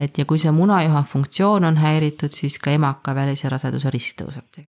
et 0.01 0.19
ja 0.19 0.25
kui 0.25 0.39
see 0.39 0.51
munajuha 0.51 1.03
funktsioon 1.03 1.65
on 1.65 1.77
häiritud, 1.77 2.31
siis 2.31 2.59
ka 2.59 2.71
emakavälise 2.71 3.49
raseduse 3.49 3.91
risk 3.91 4.23
tõuseb. 4.23 4.63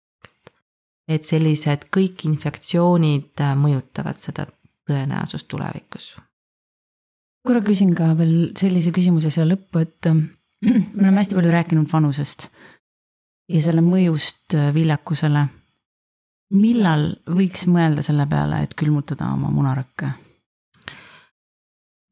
Et 1.08 1.24
sellised 1.26 1.88
kõik 1.94 2.26
infektsioonid 2.28 3.42
mõjutavad 3.58 4.20
seda 4.20 4.46
tõenäosust 4.88 5.48
tulevikus 5.50 6.12
korra 7.46 7.62
küsin 7.64 7.94
ka 7.98 8.12
veel 8.18 8.52
sellise 8.58 8.92
küsimuse 8.94 9.32
siia 9.34 9.46
lõppu, 9.48 9.82
et 9.82 10.10
äh, 10.10 10.20
me 10.94 11.02
oleme 11.02 11.20
hästi 11.20 11.38
palju 11.38 11.54
rääkinud 11.54 11.90
vanusest 11.92 12.48
ja 13.50 13.62
selle 13.64 13.84
mõjust 13.84 14.56
äh, 14.58 14.70
viljakusele. 14.74 15.48
millal 16.52 17.06
võiks 17.32 17.66
mõelda 17.66 18.02
selle 18.04 18.26
peale, 18.28 18.62
et 18.62 18.74
külmutada 18.76 19.30
oma 19.32 19.50
munarakke? 19.50 20.12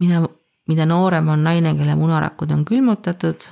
mida, 0.01 0.23
mida 0.69 0.87
noorem 0.87 1.29
on 1.29 1.43
naine, 1.45 1.75
kelle 1.77 1.95
munarakud 1.95 2.51
on 2.51 2.65
külmutatud, 2.65 3.45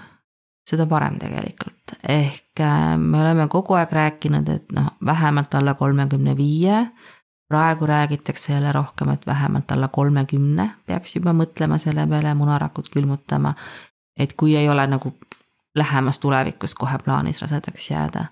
seda 0.68 0.86
parem 0.88 1.18
tegelikult, 1.20 1.77
ehk 2.08 2.60
äh, 2.60 2.98
me 2.98 3.20
oleme 3.20 3.48
kogu 3.48 3.74
aeg 3.74 3.92
rääkinud, 3.92 4.48
et 4.48 4.72
noh, 4.72 4.92
vähemalt 5.04 5.54
alla 5.54 5.74
kolmekümne 5.74 6.36
viie 6.36 6.86
praegu 7.48 7.86
räägitakse 7.86 8.52
jälle 8.52 8.72
rohkem, 8.72 9.08
et 9.08 9.26
vähemalt 9.26 9.70
alla 9.70 9.88
kolmekümne 9.88 10.70
peaks 10.86 11.16
juba 11.16 11.32
mõtlema 11.32 11.78
selle 11.78 12.06
peale 12.06 12.34
munarakut 12.34 12.88
külmutama. 12.88 13.54
et 14.18 14.32
kui 14.32 14.56
ei 14.56 14.68
ole 14.68 14.86
nagu 14.86 15.12
lähemas 15.74 16.18
tulevikus 16.18 16.74
kohe 16.74 16.98
plaanis 16.98 17.42
rasedaks 17.42 17.90
jääda. 17.90 18.24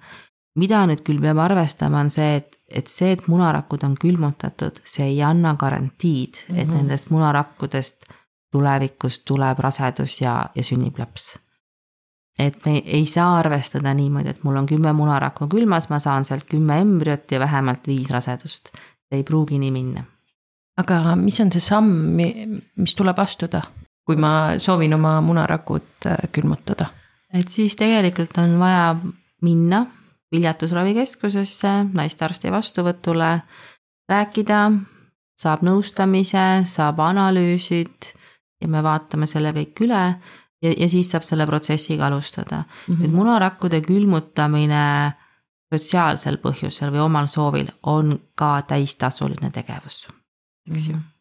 mida 0.55 0.87
nüüd 0.87 1.03
küll 1.05 1.21
peab 1.21 1.39
arvestama, 1.39 2.01
on 2.01 2.11
see, 2.11 2.37
et, 2.37 2.57
et 2.69 2.87
see, 2.87 3.13
et 3.13 3.29
munarakud 3.29 3.83
on 3.85 3.95
külmutatud, 4.01 4.81
see 4.85 5.05
ei 5.07 5.23
anna 5.23 5.55
garantiid 5.55 6.35
mm, 6.35 6.55
-hmm. 6.55 6.61
et 6.61 6.69
mhm. 6.69 6.77
nendest 6.77 7.11
munarakkudest 7.11 8.05
tulevikus 8.53 9.19
tuleb 9.19 9.59
rasedus 9.59 10.21
ja, 10.21 10.47
ja 10.55 10.65
sünnib 10.65 10.99
laps 10.99 11.39
et 12.39 12.59
me 12.67 12.83
ei 12.85 13.07
saa 13.07 13.39
arvestada 13.39 13.95
niimoodi, 13.95 14.35
et 14.35 14.43
mul 14.45 14.57
on 14.61 14.67
kümme 14.69 14.93
munarakku 14.93 15.49
külmas, 15.49 15.89
ma 15.89 15.99
saan 15.99 16.25
sealt 16.25 16.45
kümme 16.51 16.81
embrüot 16.83 17.33
ja 17.33 17.41
vähemalt 17.41 17.87
viis 17.89 18.11
rasedust 18.13 18.71
ei 19.11 19.23
pruugi 19.23 19.59
nii 19.59 19.71
minna. 19.71 20.05
aga 20.77 21.17
mis 21.17 21.41
on 21.41 21.53
see 21.53 21.63
samm, 21.65 22.19
mis 22.77 22.95
tuleb 22.95 23.19
astuda, 23.19 23.63
kui 24.05 24.17
ma 24.21 24.59
soovin 24.59 24.95
oma 24.95 25.21
munarakud 25.21 26.07
äh, 26.07 26.29
külmutada? 26.33 26.91
et 27.33 27.49
siis 27.49 27.77
tegelikult 27.77 28.37
on 28.39 28.59
vaja 28.59 28.97
minna 29.43 29.87
viljatusravikeskusesse 30.33 31.73
naistearsti 31.95 32.53
vastuvõtule, 32.53 33.31
rääkida, 34.11 34.61
saab 35.39 35.63
nõustamise, 35.65 36.65
saab 36.67 37.01
analüüsid 37.01 38.13
ja 38.61 38.69
me 38.69 38.83
vaatame 38.83 39.29
selle 39.31 39.53
kõik 39.57 39.85
üle 39.87 40.03
ja, 40.63 40.73
ja 40.73 40.89
siis 40.89 41.11
saab 41.11 41.27
selle 41.27 41.47
protsessiga 41.47 42.07
alustada 42.07 42.63
mm. 42.63 42.95
-hmm. 42.95 43.01
nüüd 43.03 43.17
munarakkude 43.17 43.81
külmutamine 43.81 44.85
sotsiaalsel 45.75 46.39
põhjusel 46.43 46.93
või 46.95 47.03
omal 47.05 47.27
soovil 47.27 47.69
on 47.83 48.19
ka 48.35 48.63
täistasuline 48.63 49.51
tegevus, 49.51 50.07
eks 50.71 50.89
ju 50.89 50.95
mm. 50.95 51.01
-hmm 51.01 51.13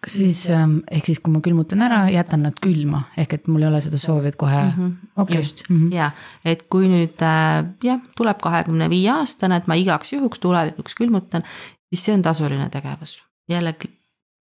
kas 0.00 0.16
siis 0.16 0.50
ähm, 0.50 0.78
ehk 0.90 1.06
siis, 1.06 1.20
kui 1.22 1.32
ma 1.32 1.40
külmutan 1.44 1.82
ära, 1.86 2.06
jätan 2.10 2.44
nad 2.46 2.56
külma, 2.62 3.02
ehk 3.20 3.36
et 3.36 3.48
mul 3.50 3.64
ei 3.64 3.68
ole 3.68 3.80
seda 3.84 3.98
soovi, 4.00 4.32
et 4.32 4.38
kohe 4.40 4.62
mm. 4.62 4.72
-hmm. 4.76 5.20
Okay. 5.22 5.36
just 5.36 5.62
mm 5.68 5.76
-hmm. 5.76 5.94
ja, 5.94 6.10
et 6.44 6.66
kui 6.70 6.88
nüüd 6.88 7.22
äh, 7.22 7.64
jah, 7.84 8.00
tuleb 8.16 8.40
kahekümne 8.42 8.90
viie 8.90 9.10
aastane, 9.10 9.56
et 9.56 9.66
ma 9.66 9.74
igaks 9.74 10.12
juhuks 10.12 10.38
tulevikuks 10.38 10.94
külmutan, 10.94 11.42
siis 11.88 12.04
see 12.04 12.14
on 12.14 12.22
tasuline 12.22 12.70
tegevus. 12.70 13.22
jälle 13.48 13.74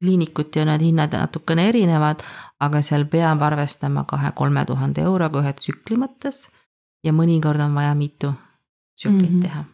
kliinikuti 0.06 0.62
on 0.62 0.70
need 0.70 0.86
hinnad 0.86 1.14
natukene 1.18 1.70
erinevad, 1.70 2.22
aga 2.60 2.82
seal 2.86 3.08
peab 3.10 3.42
arvestama 3.42 4.06
kahe-kolme 4.08 4.66
tuhande 4.66 5.02
euroga 5.02 5.42
ühe 5.42 5.54
tsükli 5.54 5.98
mõttes. 5.98 6.46
ja 7.06 7.12
mõnikord 7.14 7.62
on 7.62 7.76
vaja 7.76 7.94
mitu 7.96 8.34
tsüklit 8.98 9.30
mm 9.30 9.38
-hmm. 9.38 9.42
teha. 9.42 9.66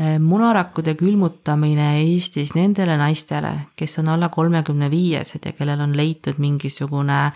Äh, 0.00 0.18
munarakkude 0.18 0.94
külmutamine 0.94 2.00
Eestis 2.00 2.54
nendele 2.54 2.96
naistele, 2.96 3.60
kes 3.76 3.98
on 3.98 4.08
alla 4.08 4.28
kolmekümne 4.28 4.90
viiesed 4.90 5.40
ja 5.44 5.52
kellel 5.52 5.80
on 5.80 5.96
leitud 5.96 6.34
mingisugune 6.38 7.32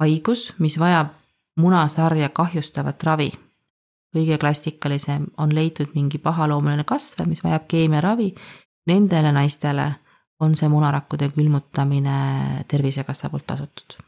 haigus, 0.00 0.54
mis 0.58 0.78
vajab 0.78 1.08
munasarja 1.56 2.28
kahjustavat 2.28 3.02
ravi. 3.02 3.32
kõige 4.16 4.38
klassikalisem 4.38 5.26
on 5.36 5.54
leitud 5.54 5.88
mingi 5.94 6.18
pahaloomuline 6.18 6.84
kasv, 6.84 7.22
mis 7.26 7.44
vajab 7.44 7.62
keemiaravi. 7.68 8.34
Nendele 8.86 9.32
naistele 9.32 9.94
on 10.42 10.56
see 10.58 10.68
munarakkude 10.68 11.30
külmutamine 11.34 12.64
Tervisekassa 12.68 13.30
poolt 13.30 13.46
tasutud. 13.46 13.98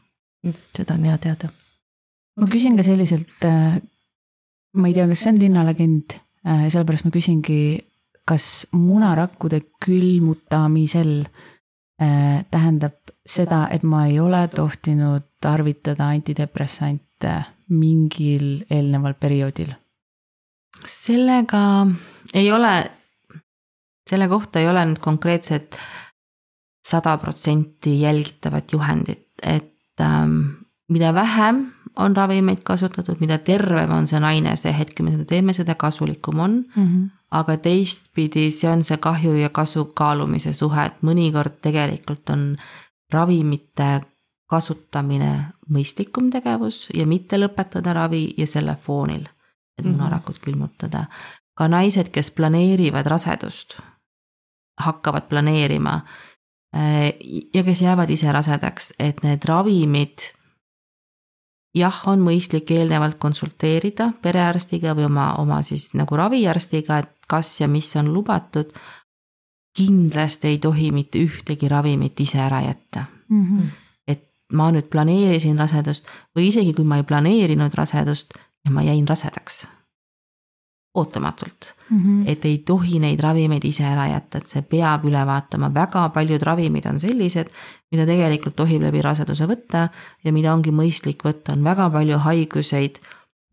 seda 0.75 0.93
on 0.93 1.03
hea 1.07 1.17
teada. 1.17 1.49
ma 2.39 2.47
küsin 2.51 2.77
ka 2.77 2.83
selliselt 2.83 3.45
äh, 3.47 3.79
ma 4.75 4.89
ei 4.89 4.95
tea, 4.95 5.07
kas 5.09 5.23
see 5.23 5.33
on 5.33 5.41
linnalegend, 5.41 6.17
äh, 6.45 6.67
sellepärast 6.71 7.07
ma 7.07 7.13
küsingi, 7.15 7.59
kas 8.27 8.67
munarakkude 8.75 9.61
külmutamisel 9.85 11.13
äh, 11.23 12.43
tähendab 12.51 13.13
seda, 13.25 13.65
et 13.71 13.85
ma 13.87 14.05
ei 14.09 14.19
ole 14.19 14.45
tohtinud 14.53 15.29
tarvitada 15.41 16.09
antidepressante 16.13 17.39
mingil 17.69 18.65
eelneval 18.69 19.17
perioodil? 19.19 19.73
sellega 20.85 21.87
ei 22.35 22.49
ole, 22.51 22.73
selle 24.09 24.27
kohta 24.27 24.59
ei 24.59 24.67
ole 24.67 24.81
nüüd 24.89 24.99
konkreetset 25.01 25.77
sada 26.85 27.17
protsenti 27.17 28.01
jälgitavat 28.01 28.73
juhendit, 28.73 29.27
et 29.43 30.01
ähm, 30.01 30.41
mida 30.89 31.13
vähem 31.13 31.71
on 31.95 32.15
ravimeid 32.15 32.63
kasutatud, 32.63 33.19
mida 33.19 33.37
tervem 33.37 33.91
on 33.91 34.07
see 34.07 34.19
naine 34.19 34.55
see 34.59 34.73
hetk, 34.75 34.97
kui 34.97 35.05
me 35.07 35.13
seda 35.15 35.25
teeme, 35.29 35.53
seda 35.53 35.75
kasulikum 35.75 36.39
on 36.39 36.51
mm. 36.75 36.83
-hmm. 36.83 37.05
aga 37.31 37.57
teistpidi, 37.57 38.51
see 38.51 38.69
on 38.69 38.83
see 38.83 38.97
kahju 38.97 39.35
ja 39.35 39.49
kasu 39.49 39.85
kaalumise 39.85 40.53
suhe, 40.53 40.85
et 40.85 41.03
mõnikord 41.03 41.61
tegelikult 41.61 42.29
on 42.29 42.57
ravimite 43.13 44.01
kasutamine 44.49 45.45
mõistlikum 45.69 46.29
tegevus 46.31 46.87
ja 46.93 47.07
mitte 47.07 47.37
lõpetada 47.37 47.93
ravi 47.93 48.33
ja 48.37 48.47
selle 48.47 48.77
foonil, 48.81 49.25
et 49.77 49.85
munarakud 49.85 50.35
mm 50.35 50.39
-hmm. 50.39 50.45
külmutada. 50.45 51.05
ka 51.57 51.67
naised, 51.67 52.09
kes 52.11 52.31
planeerivad 52.31 53.05
rasedust, 53.05 53.79
hakkavad 54.77 55.23
planeerima 55.29 56.01
ja 57.53 57.63
kes 57.63 57.81
jäävad 57.81 58.09
ise 58.09 58.31
rasedaks, 58.31 58.93
et 58.99 59.23
need 59.23 59.45
ravimid 59.47 60.25
jah, 61.75 62.01
on 62.09 62.23
mõistlik 62.23 62.71
eelnevalt 62.75 63.17
konsulteerida 63.21 64.11
perearstiga 64.23 64.95
või 64.97 65.07
oma, 65.09 65.31
oma 65.41 65.61
siis 65.65 65.91
nagu 65.97 66.17
raviarstiga, 66.19 66.99
et 67.03 67.29
kas 67.31 67.59
ja 67.61 67.67
mis 67.67 67.95
on 67.95 68.13
lubatud. 68.13 68.73
kindlasti 69.75 70.47
ei 70.47 70.57
tohi 70.57 70.91
mitte 70.91 71.19
ühtegi 71.19 71.67
ravimit 71.67 72.19
ise 72.19 72.39
ära 72.39 72.61
jätta 72.61 73.05
mm. 73.29 73.43
-hmm. 73.43 73.67
et 74.07 74.23
ma 74.53 74.71
nüüd 74.71 74.87
planeerisin 74.89 75.57
rasedust 75.57 76.07
või 76.35 76.47
isegi 76.47 76.73
kui 76.73 76.85
ma 76.85 76.97
ei 76.97 77.03
planeerinud 77.03 77.73
rasedust 77.73 78.33
ja 78.65 78.71
ma 78.71 78.83
jäin 78.83 79.07
rasedaks 79.07 79.67
ootamatult 80.95 81.73
mm. 81.89 81.97
-hmm. 81.99 82.29
et 82.31 82.45
ei 82.45 82.57
tohi 82.57 82.99
neid 82.99 83.19
ravimeid 83.19 83.65
ise 83.65 83.83
ära 83.83 84.07
jätta, 84.07 84.37
et 84.37 84.47
see 84.47 84.61
peab 84.61 85.05
üle 85.05 85.25
vaatama, 85.25 85.73
väga 85.73 86.09
paljud 86.09 86.41
ravimid 86.41 86.85
on 86.85 86.99
sellised, 86.99 87.51
mida 87.91 88.05
tegelikult 88.05 88.55
tohib 88.55 88.81
läbi 88.81 89.01
raseduse 89.01 89.47
võtta 89.47 89.89
ja 90.23 90.33
mida 90.33 90.53
ongi 90.53 90.71
mõistlik 90.71 91.23
võtta, 91.27 91.53
on 91.53 91.63
väga 91.63 91.89
palju 91.89 92.17
haiguseid, 92.17 92.99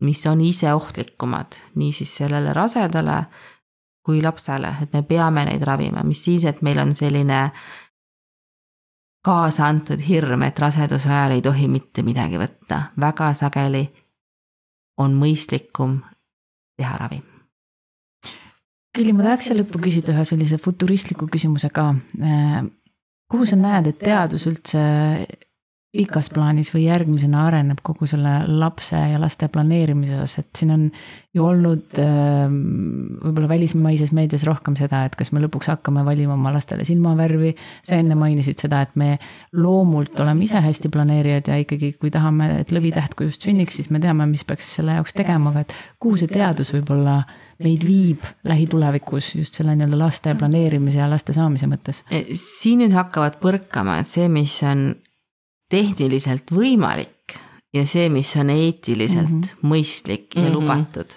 mis 0.01 0.25
on 0.27 0.41
ise 0.41 0.73
ohtlikumad, 0.73 1.59
niisiis 1.75 2.15
sellele 2.15 2.53
rasedale 2.53 3.25
kui 4.03 4.21
lapsele, 4.21 4.75
et 4.81 4.93
me 4.93 5.01
peame 5.01 5.45
neid 5.45 5.63
ravima, 5.63 6.03
mis 6.03 6.23
siis, 6.23 6.45
et 6.45 6.61
meil 6.61 6.79
on 6.79 6.95
selline 6.95 7.51
kaasa 9.23 9.67
antud 9.67 10.01
hirm, 10.09 10.41
et 10.43 10.59
raseduse 10.59 11.09
ajal 11.09 11.37
ei 11.37 11.41
tohi 11.41 11.67
mitte 11.67 12.03
midagi 12.03 12.39
võtta, 12.39 12.81
väga 12.99 13.33
sageli 13.33 13.85
on 14.97 15.15
mõistlikum 15.19 16.01
teha 16.77 16.97
ravi. 16.97 17.32
Külli, 18.93 19.13
ma 19.15 19.25
tahaks 19.25 19.47
siia 19.49 19.57
lõppu 19.57 19.79
küsida 19.81 20.13
ühe 20.13 20.23
sellise 20.27 20.59
futuristliku 20.61 21.25
küsimuse 21.33 21.69
ka. 21.73 21.87
kuhu 23.33 23.47
sa 23.49 23.57
näed, 23.57 23.89
et 23.89 23.97
teadus 24.03 24.45
üldse 24.45 24.81
pikas 25.93 26.31
plaanis 26.33 26.71
või 26.73 26.87
järgmisena 26.87 27.43
areneb 27.47 27.81
kogu 27.85 28.07
selle 28.09 28.31
lapse 28.49 28.97
ja 28.97 29.19
laste 29.21 29.45
planeerimise 29.53 30.15
osas, 30.23 30.41
et 30.41 30.57
siin 30.57 30.71
on 30.73 30.87
ju 31.37 31.45
olnud 31.45 31.99
ähm, 32.01 32.55
võib-olla 33.21 33.51
välismaises 33.51 34.09
meedias 34.15 34.45
rohkem 34.47 34.73
seda, 34.79 35.03
et 35.05 35.17
kas 35.19 35.29
me 35.33 35.43
lõpuks 35.43 35.69
hakkame 35.69 36.01
valima 36.07 36.33
oma 36.33 36.53
lastele 36.55 36.85
silmavärvi. 36.87 37.53
sa 37.85 37.99
enne 38.01 38.17
mainisid 38.17 38.65
seda, 38.65 38.81
et 38.87 38.97
me 38.97 39.19
loomult 39.53 40.17
oleme 40.25 40.47
ise 40.47 40.63
hästi 40.65 40.89
planeerijad 40.93 41.53
ja 41.53 41.61
ikkagi, 41.61 41.93
kui 42.01 42.09
tahame, 42.13 42.49
et 42.63 42.73
lõvitäht 42.73 43.13
kui 43.13 43.29
just 43.29 43.45
sünniks, 43.45 43.77
siis 43.77 43.93
me 43.93 44.01
teame, 44.01 44.25
mis 44.29 44.45
peaks 44.49 44.73
selle 44.79 44.97
jaoks 44.97 45.13
tegema, 45.13 45.53
aga 45.53 45.67
et 45.67 45.77
kuhu 46.01 46.23
see 46.23 46.33
teadus 46.33 46.73
võib-olla 46.73 47.21
meid 47.61 47.85
viib 47.85 48.25
lähitulevikus 48.49 49.35
just 49.37 49.61
selle 49.61 49.77
nii-öelda 49.77 49.99
laste 49.99 50.33
planeerimise 50.35 50.97
ja 50.97 51.05
laste 51.09 51.37
saamise 51.37 51.69
mõttes? 51.69 52.01
siin 52.09 52.81
nüüd 52.81 52.97
hakkavad 52.97 53.37
põrkama, 53.43 54.01
et 54.01 54.09
see, 54.09 54.25
mis 54.31 54.57
on 54.65 54.87
tehniliselt 55.73 56.51
võimalik 56.53 57.37
ja 57.73 57.85
see, 57.89 58.09
mis 58.13 58.35
on 58.37 58.51
eetiliselt 58.53 59.29
mm 59.29 59.41
-hmm. 59.41 59.69
mõistlik 59.69 60.35
ja 60.35 60.41
mm 60.41 60.47
-hmm. 60.47 60.53
lubatud. 60.53 61.09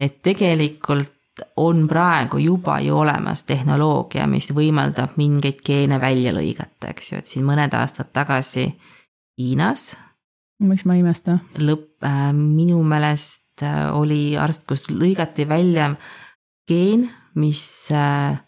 et 0.00 0.22
tegelikult 0.22 1.14
on 1.56 1.88
praegu 1.88 2.38
juba 2.38 2.80
ju 2.80 2.98
olemas 2.98 3.42
tehnoloogia, 3.42 4.26
mis 4.26 4.50
võimaldab 4.54 5.16
mingeid 5.16 5.60
geene 5.66 6.00
välja 6.00 6.32
lõigata, 6.32 6.90
eks 6.90 7.12
ju, 7.12 7.18
et 7.18 7.26
siin 7.26 7.44
mõned 7.46 7.74
aastad 7.74 8.12
tagasi 8.12 8.74
Hiinas. 9.38 9.96
miks 10.60 10.84
ma 10.84 10.94
ei 10.94 11.00
imesta? 11.00 11.38
lõpp 11.58 12.04
äh,, 12.04 12.32
minu 12.32 12.82
meelest 12.82 13.62
äh, 13.62 13.94
oli 13.94 14.36
arst, 14.36 14.66
kus 14.66 14.90
lõigati 14.90 15.48
välja 15.48 15.94
geen, 16.68 17.10
mis 17.34 17.92
äh, 17.92 18.38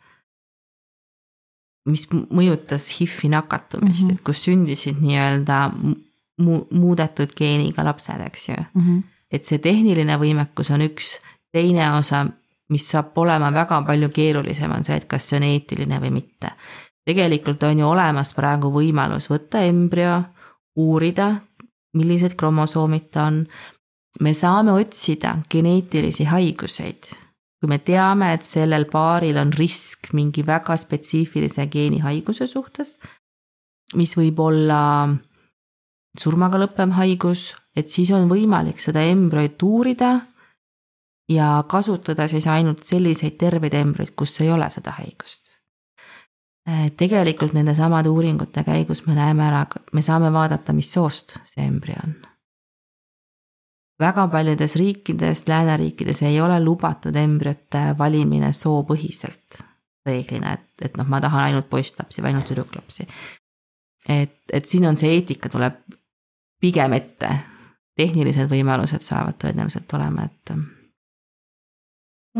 mis 1.93 2.07
mõjutas 2.13 2.89
HIV-i 2.97 3.31
nakatumist 3.33 4.03
mm, 4.03 4.09
-hmm. 4.09 4.19
et 4.19 4.25
kus 4.25 4.45
sündisid 4.47 5.01
nii-öelda 5.01 5.61
mu 6.41 6.61
muudetud 6.71 7.33
geeniga 7.37 7.85
lapsed, 7.85 8.21
eks 8.27 8.49
ju 8.49 8.57
mm. 8.57 8.83
-hmm. 8.83 9.03
et 9.31 9.45
see 9.45 9.59
tehniline 9.59 10.17
võimekus 10.19 10.73
on 10.75 10.83
üks, 10.83 11.19
teine 11.53 11.93
osa, 11.99 12.27
mis 12.69 12.89
saab 12.91 13.19
olema 13.19 13.53
väga 13.53 13.83
palju 13.83 14.09
keerulisem, 14.09 14.73
on 14.73 14.85
see, 14.85 14.97
et 14.97 15.05
kas 15.05 15.29
see 15.29 15.37
on 15.37 15.43
eetiline 15.43 16.01
või 16.01 16.11
mitte. 16.11 16.53
tegelikult 17.05 17.63
on 17.63 17.79
ju 17.79 17.87
olemas 17.89 18.35
praegu 18.35 18.71
võimalus 18.71 19.31
võtta 19.31 19.63
embrüo, 19.67 20.23
uurida, 20.77 21.35
millised 21.95 22.37
kromosoomid 22.37 23.11
ta 23.11 23.25
on. 23.25 23.47
me 24.21 24.35
saame 24.35 24.73
otsida 24.73 25.39
geneetilisi 25.51 26.25
haiguseid 26.25 27.30
kui 27.61 27.69
me 27.69 27.79
teame, 27.85 28.33
et 28.35 28.45
sellel 28.47 28.87
paaril 28.89 29.37
on 29.41 29.53
risk 29.53 30.15
mingi 30.17 30.43
väga 30.47 30.77
spetsiifilise 30.81 31.67
geenihaiguse 31.69 32.47
suhtes, 32.49 32.97
mis 34.01 34.15
võib 34.17 34.41
olla 34.41 34.81
surmaga 36.19 36.61
lõppev 36.63 36.97
haigus, 36.97 37.51
et 37.77 37.93
siis 37.93 38.11
on 38.17 38.31
võimalik 38.31 38.81
seda 38.81 39.05
embrüoid 39.11 39.61
uurida 39.63 40.15
ja 41.31 41.53
kasutada 41.69 42.27
siis 42.29 42.49
ainult 42.51 42.83
selliseid 42.89 43.37
terveid 43.39 43.77
embrüoid, 43.77 44.17
kus 44.17 44.41
ei 44.41 44.51
ole 44.51 44.71
seda 44.71 44.97
haigust. 44.99 45.53
tegelikult 46.97 47.53
nendesamade 47.53 48.09
uuringute 48.09 48.65
käigus 48.65 49.07
me 49.07 49.15
näeme 49.15 49.47
ära, 49.47 49.67
me 49.93 50.03
saame 50.03 50.33
vaadata, 50.33 50.73
mis 50.73 50.93
soost 50.93 51.39
see 51.45 51.65
embrüo 51.67 51.97
on 52.05 52.30
väga 54.01 54.27
paljudes 54.29 54.77
riikides, 54.77 55.45
lääneriikides 55.49 56.23
ei 56.23 56.41
ole 56.41 56.59
lubatud 56.65 57.17
embrüote 57.17 57.91
valimine 57.99 58.53
soopõhiselt. 58.57 59.61
Reeglina, 60.07 60.55
et, 60.57 60.69
et 60.83 60.97
noh, 60.97 61.07
ma 61.07 61.21
tahan 61.21 61.51
ainult 61.51 61.69
poisslapsi 61.69 62.23
või 62.23 62.33
ainult 62.33 62.49
tüdruklapsi. 62.49 63.07
et, 64.09 64.39
et 64.53 64.67
siin 64.67 64.87
on 64.89 64.97
see 64.97 65.13
eetika 65.19 65.49
tuleb 65.53 65.83
pigem 66.61 66.93
ette, 66.97 67.31
tehnilised 67.97 68.49
võimalused 68.49 69.05
saavad 69.05 69.37
tõenäoliselt 69.41 69.93
olema, 69.93 70.25
et 70.25 70.55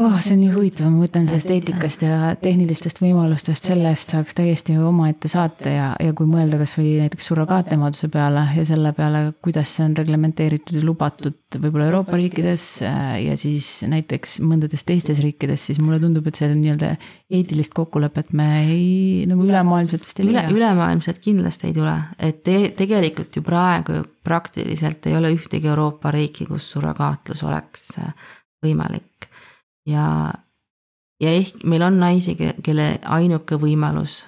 oh,. 0.01 0.17
see 0.21 0.35
on 0.35 0.41
nii 0.43 0.53
huvitav, 0.55 0.89
ma 0.89 1.03
mõtlen 1.05 1.27
sellest 1.29 1.51
eetikast 1.53 2.05
ja 2.05 2.33
tehnilistest 2.41 3.01
võimalustest, 3.03 3.69
sellest 3.69 4.15
saaks 4.15 4.37
täiesti 4.39 4.77
omaette 4.81 5.29
saate 5.31 5.75
ja, 5.75 5.91
ja 6.01 6.15
kui 6.17 6.29
mõelda 6.31 6.61
kasvõi 6.61 6.95
näiteks 7.03 7.29
surrogaatemaduse 7.31 8.09
peale 8.13 8.47
ja 8.57 8.65
selle 8.69 8.93
peale, 8.97 9.23
kuidas 9.45 9.75
see 9.77 9.87
on 9.89 9.97
reglementeeritud 9.99 10.79
ja 10.79 10.85
lubatud 10.87 11.59
võib-olla 11.61 11.91
Euroopa 11.91 12.19
riikides 12.21 12.65
äh, 12.87 13.13
ja 13.27 13.37
siis 13.41 13.69
näiteks 13.91 14.39
mõndades 14.47 14.87
teistes 14.89 15.21
riikides, 15.23 15.69
siis 15.71 15.83
mulle 15.83 16.01
tundub, 16.03 16.31
et 16.31 16.41
see 16.41 16.49
nii-öelda 16.55 16.95
eetilist 17.31 17.77
kokkulepet 17.77 18.33
me 18.37 18.49
ei, 18.63 18.89
nagu 19.31 19.45
ülemaailmselt 19.47 20.07
vist 20.07 20.23
ei 20.23 20.31
leia 20.31 20.47
Üle,. 20.49 20.57
ülemaailmselt 20.63 21.21
kindlasti 21.23 21.71
ei 21.71 21.77
tule, 21.77 21.97
et 22.19 22.43
te, 22.47 22.59
tegelikult 22.79 23.37
ju 23.37 23.45
praegu 23.47 24.01
praktiliselt 24.25 25.07
ei 25.11 25.17
ole 25.19 25.33
ühtegi 25.35 25.71
Euroopa 25.71 26.13
riiki, 26.15 26.49
kus 26.49 26.73
surrogaatlus 26.75 27.45
oleks 27.49 27.89
äh, 28.01 28.13
võimalik 28.65 29.10
ja, 29.87 30.33
ja 31.21 31.31
ehk 31.31 31.65
meil 31.65 31.85
on 31.87 32.01
naisi, 32.01 32.37
kelle 32.37 32.93
ainuke 33.05 33.59
võimalus 33.61 34.25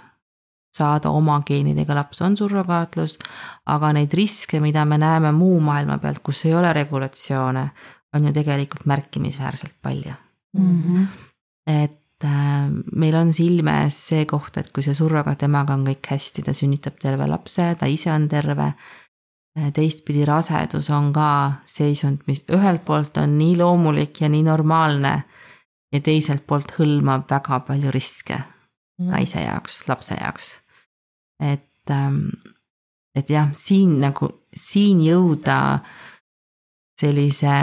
saada 0.72 1.10
oma 1.12 1.40
geenidega 1.44 1.94
laps 1.94 2.22
on 2.24 2.36
surrogaatlus, 2.36 3.18
aga 3.68 3.92
neid 3.92 4.14
riske, 4.16 4.60
mida 4.60 4.86
me 4.88 4.98
näeme 5.00 5.32
muu 5.36 5.58
maailma 5.60 5.98
pealt, 6.00 6.22
kus 6.24 6.46
ei 6.48 6.54
ole 6.56 6.72
regulatsioone, 6.72 7.66
on 8.16 8.28
ju 8.28 8.32
tegelikult 8.32 8.86
märkimisväärselt 8.86 9.76
palju 9.82 10.12
mm. 10.58 10.82
-hmm. 10.82 11.06
et 11.66 12.24
äh, 12.24 12.70
meil 12.96 13.14
on 13.16 13.32
silme 13.32 13.82
ees 13.84 14.00
see 14.08 14.24
koht, 14.26 14.56
et 14.56 14.72
kui 14.72 14.82
see 14.82 14.94
surrogaatemaga 14.94 15.74
on 15.74 15.86
kõik 15.86 16.08
hästi, 16.08 16.42
ta 16.42 16.52
sünnitab 16.52 16.98
terve 17.00 17.26
lapse, 17.26 17.74
ta 17.78 17.86
ise 17.86 18.12
on 18.12 18.28
terve 18.28 18.72
teistpidi 19.52 20.24
rasedus 20.24 20.90
on 20.90 21.12
ka 21.12 21.28
seisund, 21.68 22.24
mis 22.26 22.44
ühelt 22.52 22.84
poolt 22.84 23.16
on 23.20 23.36
nii 23.38 23.56
loomulik 23.60 24.20
ja 24.20 24.28
nii 24.32 24.42
normaalne 24.46 25.22
ja 25.92 26.00
teiselt 26.00 26.46
poolt 26.46 26.74
hõlmab 26.78 27.28
väga 27.30 27.60
palju 27.66 27.92
riske 27.94 28.38
mm. 28.38 29.10
naise 29.10 29.44
jaoks, 29.44 29.82
lapse 29.88 30.16
jaoks. 30.18 30.52
et, 31.40 31.90
ähm, 31.90 32.28
et 33.14 33.30
jah, 33.30 33.50
siin 33.54 33.98
nagu, 34.00 34.30
siin 34.56 35.02
jõuda 35.04 35.58
sellise 37.00 37.56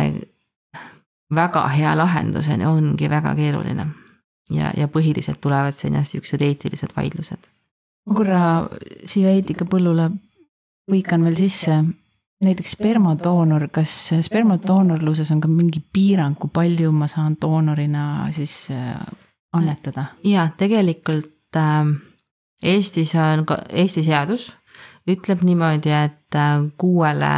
väga 1.36 1.68
hea 1.74 1.96
lahenduseni 1.98 2.66
ongi 2.66 3.10
väga 3.10 3.36
keeruline. 3.36 3.88
ja, 4.50 4.74
ja 4.78 4.88
põhiliselt 4.88 5.42
tulevad 5.42 5.78
sinna 5.78 6.04
siuksed 6.04 6.42
eetilised 6.42 6.96
vaidlused. 6.96 7.50
ma 8.06 8.16
korra 8.16 8.44
siia 9.06 9.34
eetikapõllule 9.38 10.10
põikan 10.90 11.24
veel 11.24 11.38
sisse 11.38 11.84
näiteks 12.44 12.76
spermadoonor, 12.78 13.68
kas 13.72 13.94
spermadoonorluses 14.22 15.32
on 15.32 15.42
ka 15.44 15.50
mingi 15.52 15.82
piirang, 15.94 16.38
kui 16.40 16.52
palju 16.54 16.92
ma 16.96 17.08
saan 17.12 17.36
doonorina 17.42 18.30
siis 18.36 18.70
äh, 18.72 18.96
annetada? 19.54 20.06
ja 20.24 20.50
tegelikult 20.58 21.60
äh, 21.60 21.92
Eestis 22.64 23.16
on 23.16 23.46
ka, 23.48 23.62
Eesti 23.70 24.04
seadus 24.04 24.50
ütleb 25.10 25.44
niimoodi, 25.48 25.92
et 25.96 26.36
äh, 26.36 26.64
kuuele 26.78 27.34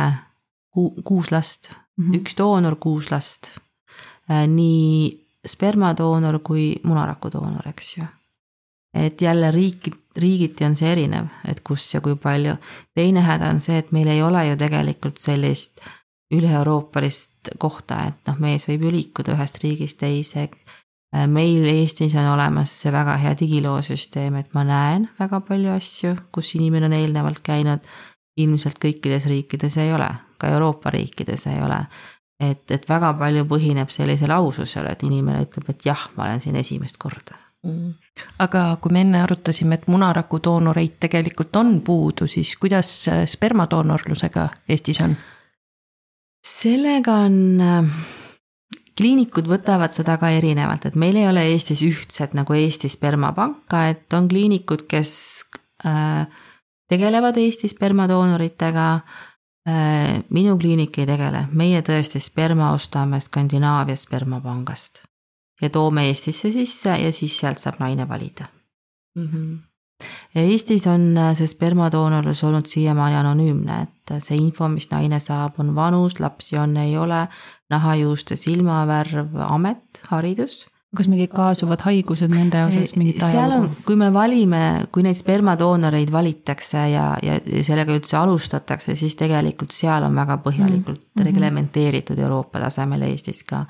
ku,, 0.74 0.92
kuus 1.04 1.32
last 1.32 1.72
mm, 1.72 2.06
-hmm. 2.06 2.22
üks 2.22 2.38
doonor, 2.38 2.76
kuus 2.76 3.12
last 3.12 3.52
äh,. 4.30 4.48
nii 4.48 5.28
spermadoonor 5.48 6.40
kui 6.40 6.76
munarakudoonor, 6.84 7.68
eks 7.68 7.98
ju 7.98 8.06
et 8.94 9.22
jälle 9.22 9.52
riiki, 9.52 9.92
riigiti 10.18 10.66
on 10.66 10.76
see 10.76 10.92
erinev, 10.92 11.30
et 11.48 11.62
kus 11.64 11.94
ja 11.94 12.02
kui 12.02 12.16
palju. 12.16 12.56
teine 12.96 13.22
häda 13.22 13.50
on 13.50 13.60
see, 13.60 13.78
et 13.78 13.92
meil 13.92 14.08
ei 14.08 14.22
ole 14.22 14.46
ju 14.48 14.58
tegelikult 14.58 15.18
sellist 15.18 15.82
üle-euroopalist 16.34 17.56
kohta, 17.60 18.06
et 18.08 18.28
noh, 18.28 18.40
mees 18.40 18.68
võib 18.68 18.88
ju 18.88 18.92
liikuda 18.92 19.36
ühest 19.36 19.64
riigist 19.64 20.00
teise. 20.00 20.50
meil 21.28 21.66
Eestis 21.68 22.16
on 22.16 22.28
olemas 22.34 22.72
see 22.82 22.92
väga 22.92 23.18
hea 23.18 23.36
digiloosüsteem, 23.40 24.36
et 24.36 24.54
ma 24.54 24.64
näen 24.64 25.10
väga 25.20 25.42
palju 25.42 25.72
asju, 25.72 26.16
kus 26.32 26.56
inimene 26.56 26.86
on 26.86 26.94
eelnevalt 26.94 27.40
käinud. 27.44 27.80
ilmselt 28.38 28.80
kõikides 28.80 29.26
riikides 29.28 29.78
ei 29.78 29.92
ole, 29.94 30.08
ka 30.40 30.48
Euroopa 30.48 30.90
riikides 30.90 31.48
ei 31.48 31.62
ole 31.62 31.86
et, 32.40 32.72
et 32.72 32.90
väga 32.90 33.14
palju 33.20 33.46
põhineb 33.46 33.92
sellisel 33.94 34.32
aususel, 34.32 34.88
et 34.88 35.04
inimene 35.04 35.44
ütleb, 35.46 35.70
et 35.70 35.86
jah, 35.86 36.10
ma 36.16 36.30
olen 36.30 36.42
siin 36.42 36.56
esimest 36.56 36.98
korda 36.98 37.41
aga 38.42 38.62
kui 38.82 38.94
me 38.94 39.04
enne 39.06 39.22
arutasime, 39.22 39.78
et 39.78 39.90
munarakudoonoreid 39.92 40.98
tegelikult 41.06 41.56
on 41.62 41.76
puudu, 41.86 42.28
siis 42.28 42.56
kuidas 42.58 42.90
spermadoonorlusega 43.30 44.48
Eestis 44.70 45.02
on? 45.06 45.16
sellega 46.42 47.20
on, 47.28 47.36
äh, 47.62 48.06
kliinikud 48.98 49.46
võtavad 49.50 49.94
seda 49.94 50.18
ka 50.18 50.32
erinevalt, 50.34 50.88
et 50.90 50.98
meil 50.98 51.20
ei 51.22 51.28
ole 51.30 51.46
Eestis 51.54 51.84
ühtset 51.86 52.34
nagu 52.38 52.58
Eesti 52.58 52.90
spermapanka, 52.90 53.88
et 53.94 54.14
on 54.18 54.30
kliinikud, 54.30 54.88
kes 54.90 55.12
äh, 55.86 56.26
tegelevad 56.90 57.38
Eesti 57.38 57.70
spermadoonoritega 57.70 58.88
Äh, 59.70 60.24
minu 60.34 60.56
kliinik 60.58 60.96
ei 60.98 61.06
tegele, 61.06 61.44
meie 61.54 61.84
tõesti 61.86 62.18
sperma 62.18 62.72
ostame 62.74 63.20
Skandinaavia 63.22 63.94
spermapangast 63.94 65.04
ja 65.62 65.70
toome 65.70 66.08
Eestisse 66.10 66.52
sisse 66.52 66.96
ja 66.98 67.12
siis 67.12 67.38
sealt 67.40 67.60
saab 67.60 67.80
naine 67.80 68.08
valida 68.10 68.46
mm. 69.16 69.28
-hmm. 69.28 69.60
Eestis 70.36 70.88
on 70.88 71.18
äh, 71.18 71.36
see 71.38 71.48
spermadoonorlus 71.48 72.44
olnud 72.44 72.66
siiamaani 72.66 73.16
anonüümne, 73.16 73.82
et 73.82 74.24
see 74.24 74.38
info, 74.38 74.68
mis 74.68 74.90
naine 74.92 75.20
saab, 75.20 75.60
on 75.60 75.76
vanus, 75.76 76.20
lapsi 76.20 76.58
on, 76.58 76.78
ei 76.78 76.98
ole, 76.98 77.28
nahajuuste, 77.70 78.36
silmavärv, 78.36 79.36
amet, 79.50 80.02
haridus 80.08 80.66
kas 80.96 81.08
mingid 81.08 81.32
kaasuvad 81.32 81.86
haigused 81.86 82.34
nende 82.36 82.66
osas 82.68 82.92
mingit 83.00 83.22
seal 83.24 83.54
on, 83.56 83.70
kui 83.88 83.96
me 84.00 84.10
valime, 84.12 84.62
kui 84.92 85.06
neid 85.06 85.16
spermadoonoreid 85.16 86.12
valitakse 86.12 86.82
ja, 86.92 87.06
ja 87.24 87.38
sellega 87.64 87.96
üldse 87.96 88.18
alustatakse, 88.20 88.98
siis 89.00 89.16
tegelikult 89.20 89.72
seal 89.76 90.04
on 90.04 90.20
väga 90.20 90.42
põhjalikult 90.44 91.00
mm 91.00 91.06
-hmm. 91.14 91.30
reglementeeritud 91.30 92.20
Euroopa 92.20 92.60
tasemel 92.60 93.08
Eestis 93.08 93.44
ka. 93.48 93.66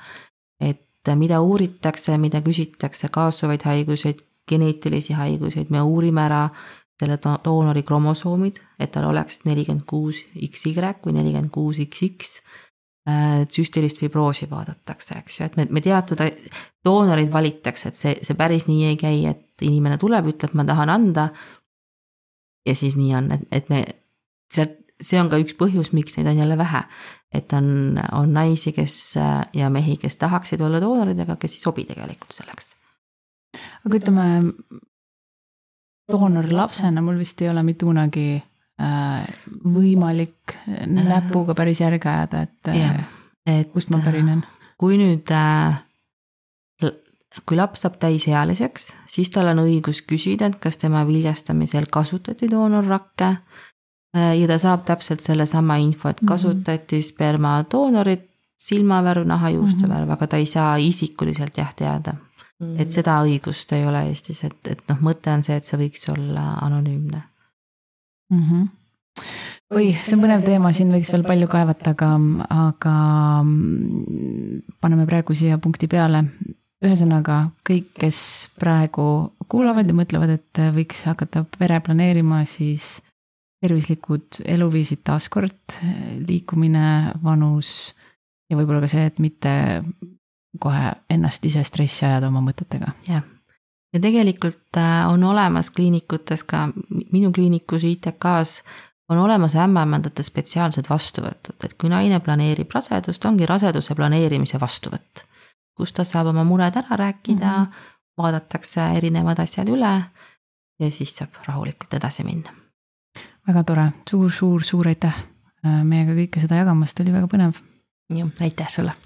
et 0.60 0.82
mida 1.18 1.40
uuritakse, 1.42 2.18
mida 2.18 2.42
küsitakse, 2.42 3.08
kaasuvaid 3.10 3.64
haiguseid, 3.66 4.22
geneetilisi 4.48 5.16
haiguseid, 5.18 5.70
me 5.70 5.82
uurime 5.82 6.22
ära 6.24 6.48
selle 7.02 7.16
doonori 7.18 7.82
kromosoomid, 7.82 8.60
et 8.78 8.92
tal 8.94 9.08
oleks 9.08 9.40
nelikümmend 9.44 9.86
kuus 9.86 10.22
XY 10.38 10.76
või 11.02 11.16
nelikümmend 11.16 11.50
kuus 11.50 11.80
XX 11.82 12.38
Äh, 13.08 13.48
süstilist 13.50 13.98
fibroosi 13.98 14.46
vaadatakse, 14.50 15.16
eks 15.18 15.40
ju, 15.40 15.46
et 15.48 15.56
me, 15.58 15.64
me 15.74 15.80
teatud 15.82 16.20
doonoreid 16.86 17.32
valitakse, 17.34 17.90
et 17.90 17.98
see, 17.98 18.12
see 18.22 18.36
päris 18.38 18.68
nii 18.68 18.84
ei 18.92 18.98
käi, 19.00 19.16
et 19.26 19.64
inimene 19.66 19.96
tuleb, 19.98 20.28
ütleb, 20.30 20.54
ma 20.54 20.62
tahan 20.68 20.92
anda. 20.92 21.24
ja 22.62 22.74
siis 22.78 22.94
nii 22.94 23.10
on, 23.18 23.32
et, 23.34 23.42
et 23.50 23.72
me 23.74 23.80
sealt, 24.54 24.78
see 25.02 25.18
on 25.20 25.30
ka 25.32 25.40
üks 25.42 25.56
põhjus, 25.58 25.92
miks 25.96 26.16
neid 26.16 26.30
on 26.30 26.38
jälle 26.38 26.58
vähe. 26.58 26.84
et 27.32 27.52
on, 27.56 27.98
on 28.12 28.32
naisi, 28.32 28.72
kes 28.76 29.14
ja 29.56 29.70
mehi, 29.70 29.96
kes 29.96 30.16
tahaksid 30.16 30.60
olla 30.60 30.80
doonorid, 30.80 31.20
aga 31.24 31.36
kes 31.36 31.56
ei 31.56 31.64
sobi 31.64 31.84
tegelikult 31.88 32.32
selleks. 32.32 32.74
aga 33.86 33.98
ütleme, 33.98 34.26
doonori 36.12 36.52
lapsena 36.52 37.02
mul 37.02 37.18
vist 37.18 37.42
ei 37.42 37.48
ole 37.48 37.62
mitte 37.62 37.86
kunagi 37.88 38.42
Äh, 38.82 39.26
võimalik 39.68 40.54
näpuga 40.88 41.54
päris 41.54 41.82
järge 41.82 42.08
ajada, 42.08 42.46
et 42.46 42.70
yeah., 42.72 43.02
et 43.46 43.68
kust 43.70 43.92
ma 43.92 44.00
pärinen. 44.02 44.40
kui 44.80 44.96
nüüd, 44.98 45.28
äh, 45.30 45.82
kui 47.46 47.58
laps 47.58 47.84
saab 47.84 48.00
täisealiseks, 48.02 48.88
siis 49.06 49.30
tal 49.30 49.52
on 49.52 49.60
õigus 49.66 50.00
küsida, 50.08 50.48
et 50.48 50.58
kas 50.62 50.80
tema 50.80 51.04
viljastamisel 51.06 51.86
kasutati 51.92 52.48
doonorrakke. 52.50 53.36
Äh, 54.16 54.34
ja 54.40 54.48
ta 54.48 54.58
saab 54.58 54.84
täpselt 54.84 55.20
sellesama 55.24 55.78
info, 55.80 56.08
et 56.08 56.20
mhm. 56.20 56.28
kasutati 56.28 57.00
mm 57.00 57.08
spermadoonorit, 57.08 58.28
silmavärv, 58.62 59.24
nahajuuste 59.26 59.88
värv 59.88 60.04
mm, 60.04 60.08
-hmm. 60.08 60.12
aga 60.12 60.26
ta 60.26 60.36
ei 60.36 60.46
saa 60.46 60.76
isikuliselt 60.76 61.56
jah 61.58 61.74
teada 61.74 62.12
mm. 62.62 62.78
et 62.80 62.94
seda 62.94 63.18
õigust 63.26 63.74
ei 63.76 63.86
ole 63.86 64.04
Eestis, 64.10 64.44
et, 64.46 64.58
et 64.70 64.82
noh, 64.90 65.00
mõte 65.02 65.32
on 65.34 65.42
see, 65.42 65.56
et 65.58 65.66
see 65.66 65.80
võiks 65.80 66.06
olla 66.12 66.44
anonüümne 66.62 67.22
mm. 68.30 68.42
-hmm. 68.42 68.68
oi, 69.76 69.92
see 70.00 70.16
on 70.16 70.24
põnev 70.24 70.46
teema, 70.46 70.72
siin 70.72 70.92
võiks 70.94 71.12
veel 71.12 71.26
palju 71.26 71.50
kaevata, 71.52 71.94
aga, 71.96 72.10
aga 72.68 72.96
mm, 73.42 74.76
paneme 74.80 75.06
praegu 75.10 75.34
siia 75.34 75.58
punkti 75.58 75.88
peale. 75.88 76.24
ühesõnaga 76.82 77.38
kõik, 77.68 77.92
kes 77.98 78.18
praegu 78.58 79.32
kuulavad 79.48 79.86
ja 79.86 79.94
mõtlevad, 79.94 80.30
et 80.38 80.62
võiks 80.74 81.04
hakata 81.06 81.44
pere 81.58 81.80
planeerima, 81.80 82.44
siis 82.44 82.96
tervislikud 83.62 84.42
eluviisid 84.44 85.04
taaskord, 85.06 85.76
liikumine, 86.26 87.12
vanus 87.22 87.92
ja 88.50 88.58
võib-olla 88.58 88.82
ka 88.82 88.90
see, 88.90 89.04
et 89.06 89.20
mitte 89.22 89.52
kohe 90.60 90.90
ennast 91.10 91.46
ise 91.46 91.62
stressi 91.64 92.04
ajada 92.04 92.28
oma 92.28 92.42
mõtetega. 92.44 92.92
jah 93.08 93.22
ja 93.92 94.00
tegelikult 94.00 94.76
äh, 94.76 95.08
on 95.08 95.24
olemas 95.24 95.70
kliinikutes 95.70 96.44
ka, 96.44 96.68
minu 97.12 97.32
kliinikus 97.32 97.84
ITK-s 97.84 98.62
on 99.08 99.18
olemas 99.18 99.54
ämmaemandate 99.58 100.22
spetsiaalsed 100.22 100.88
vastuvõtud, 100.90 101.58
et 101.64 101.74
kui 101.74 101.90
naine 101.92 102.20
planeerib 102.20 102.72
rasedust, 102.72 103.24
ongi 103.28 103.46
raseduse 103.46 103.94
planeerimise 103.94 104.60
vastuvõtt. 104.60 105.26
kus 105.76 105.92
ta 105.92 106.04
saab 106.04 106.26
oma 106.30 106.44
mured 106.44 106.76
ära 106.76 106.96
rääkida 106.96 107.52
mm, 107.58 107.64
-hmm. 107.64 107.92
vaadatakse 108.18 108.80
erinevad 108.96 109.38
asjad 109.38 109.68
üle 109.68 110.02
ja 110.80 110.90
siis 110.90 111.16
saab 111.16 111.30
rahulikult 111.46 111.94
edasi 111.94 112.24
minna. 112.24 112.61
Väga 113.46 113.64
tore 113.64 113.86
suur,, 114.08 114.30
suur-suur-suur 114.30 114.88
aitäh 114.92 115.14
äh, 115.66 115.82
meiega 115.84 116.16
kõike 116.18 116.42
seda 116.42 116.62
jagamast, 116.62 117.00
oli 117.00 117.14
väga 117.14 117.30
põnev. 117.30 117.62
jah, 118.12 118.28
aitäh 118.40 118.68
sulle 118.68 118.96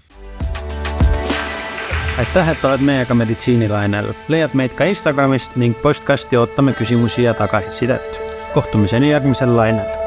aitäh, 2.18 2.48
et 2.48 2.64
oled 2.64 2.80
meiega 2.80 3.14
meditsiinilainel. 3.14 4.12
leiad 4.28 4.54
meid 4.54 4.74
ka 4.78 4.84
Instagramist 4.84 5.56
ning 5.56 5.76
postkasti 5.82 6.36
ootame 6.36 6.72
küsimusi 6.72 7.22
ja 7.22 7.34
tagasisidet. 7.34 8.20
kohtumiseni 8.54 9.10
järgmisel 9.10 9.56
lainel 9.56 10.05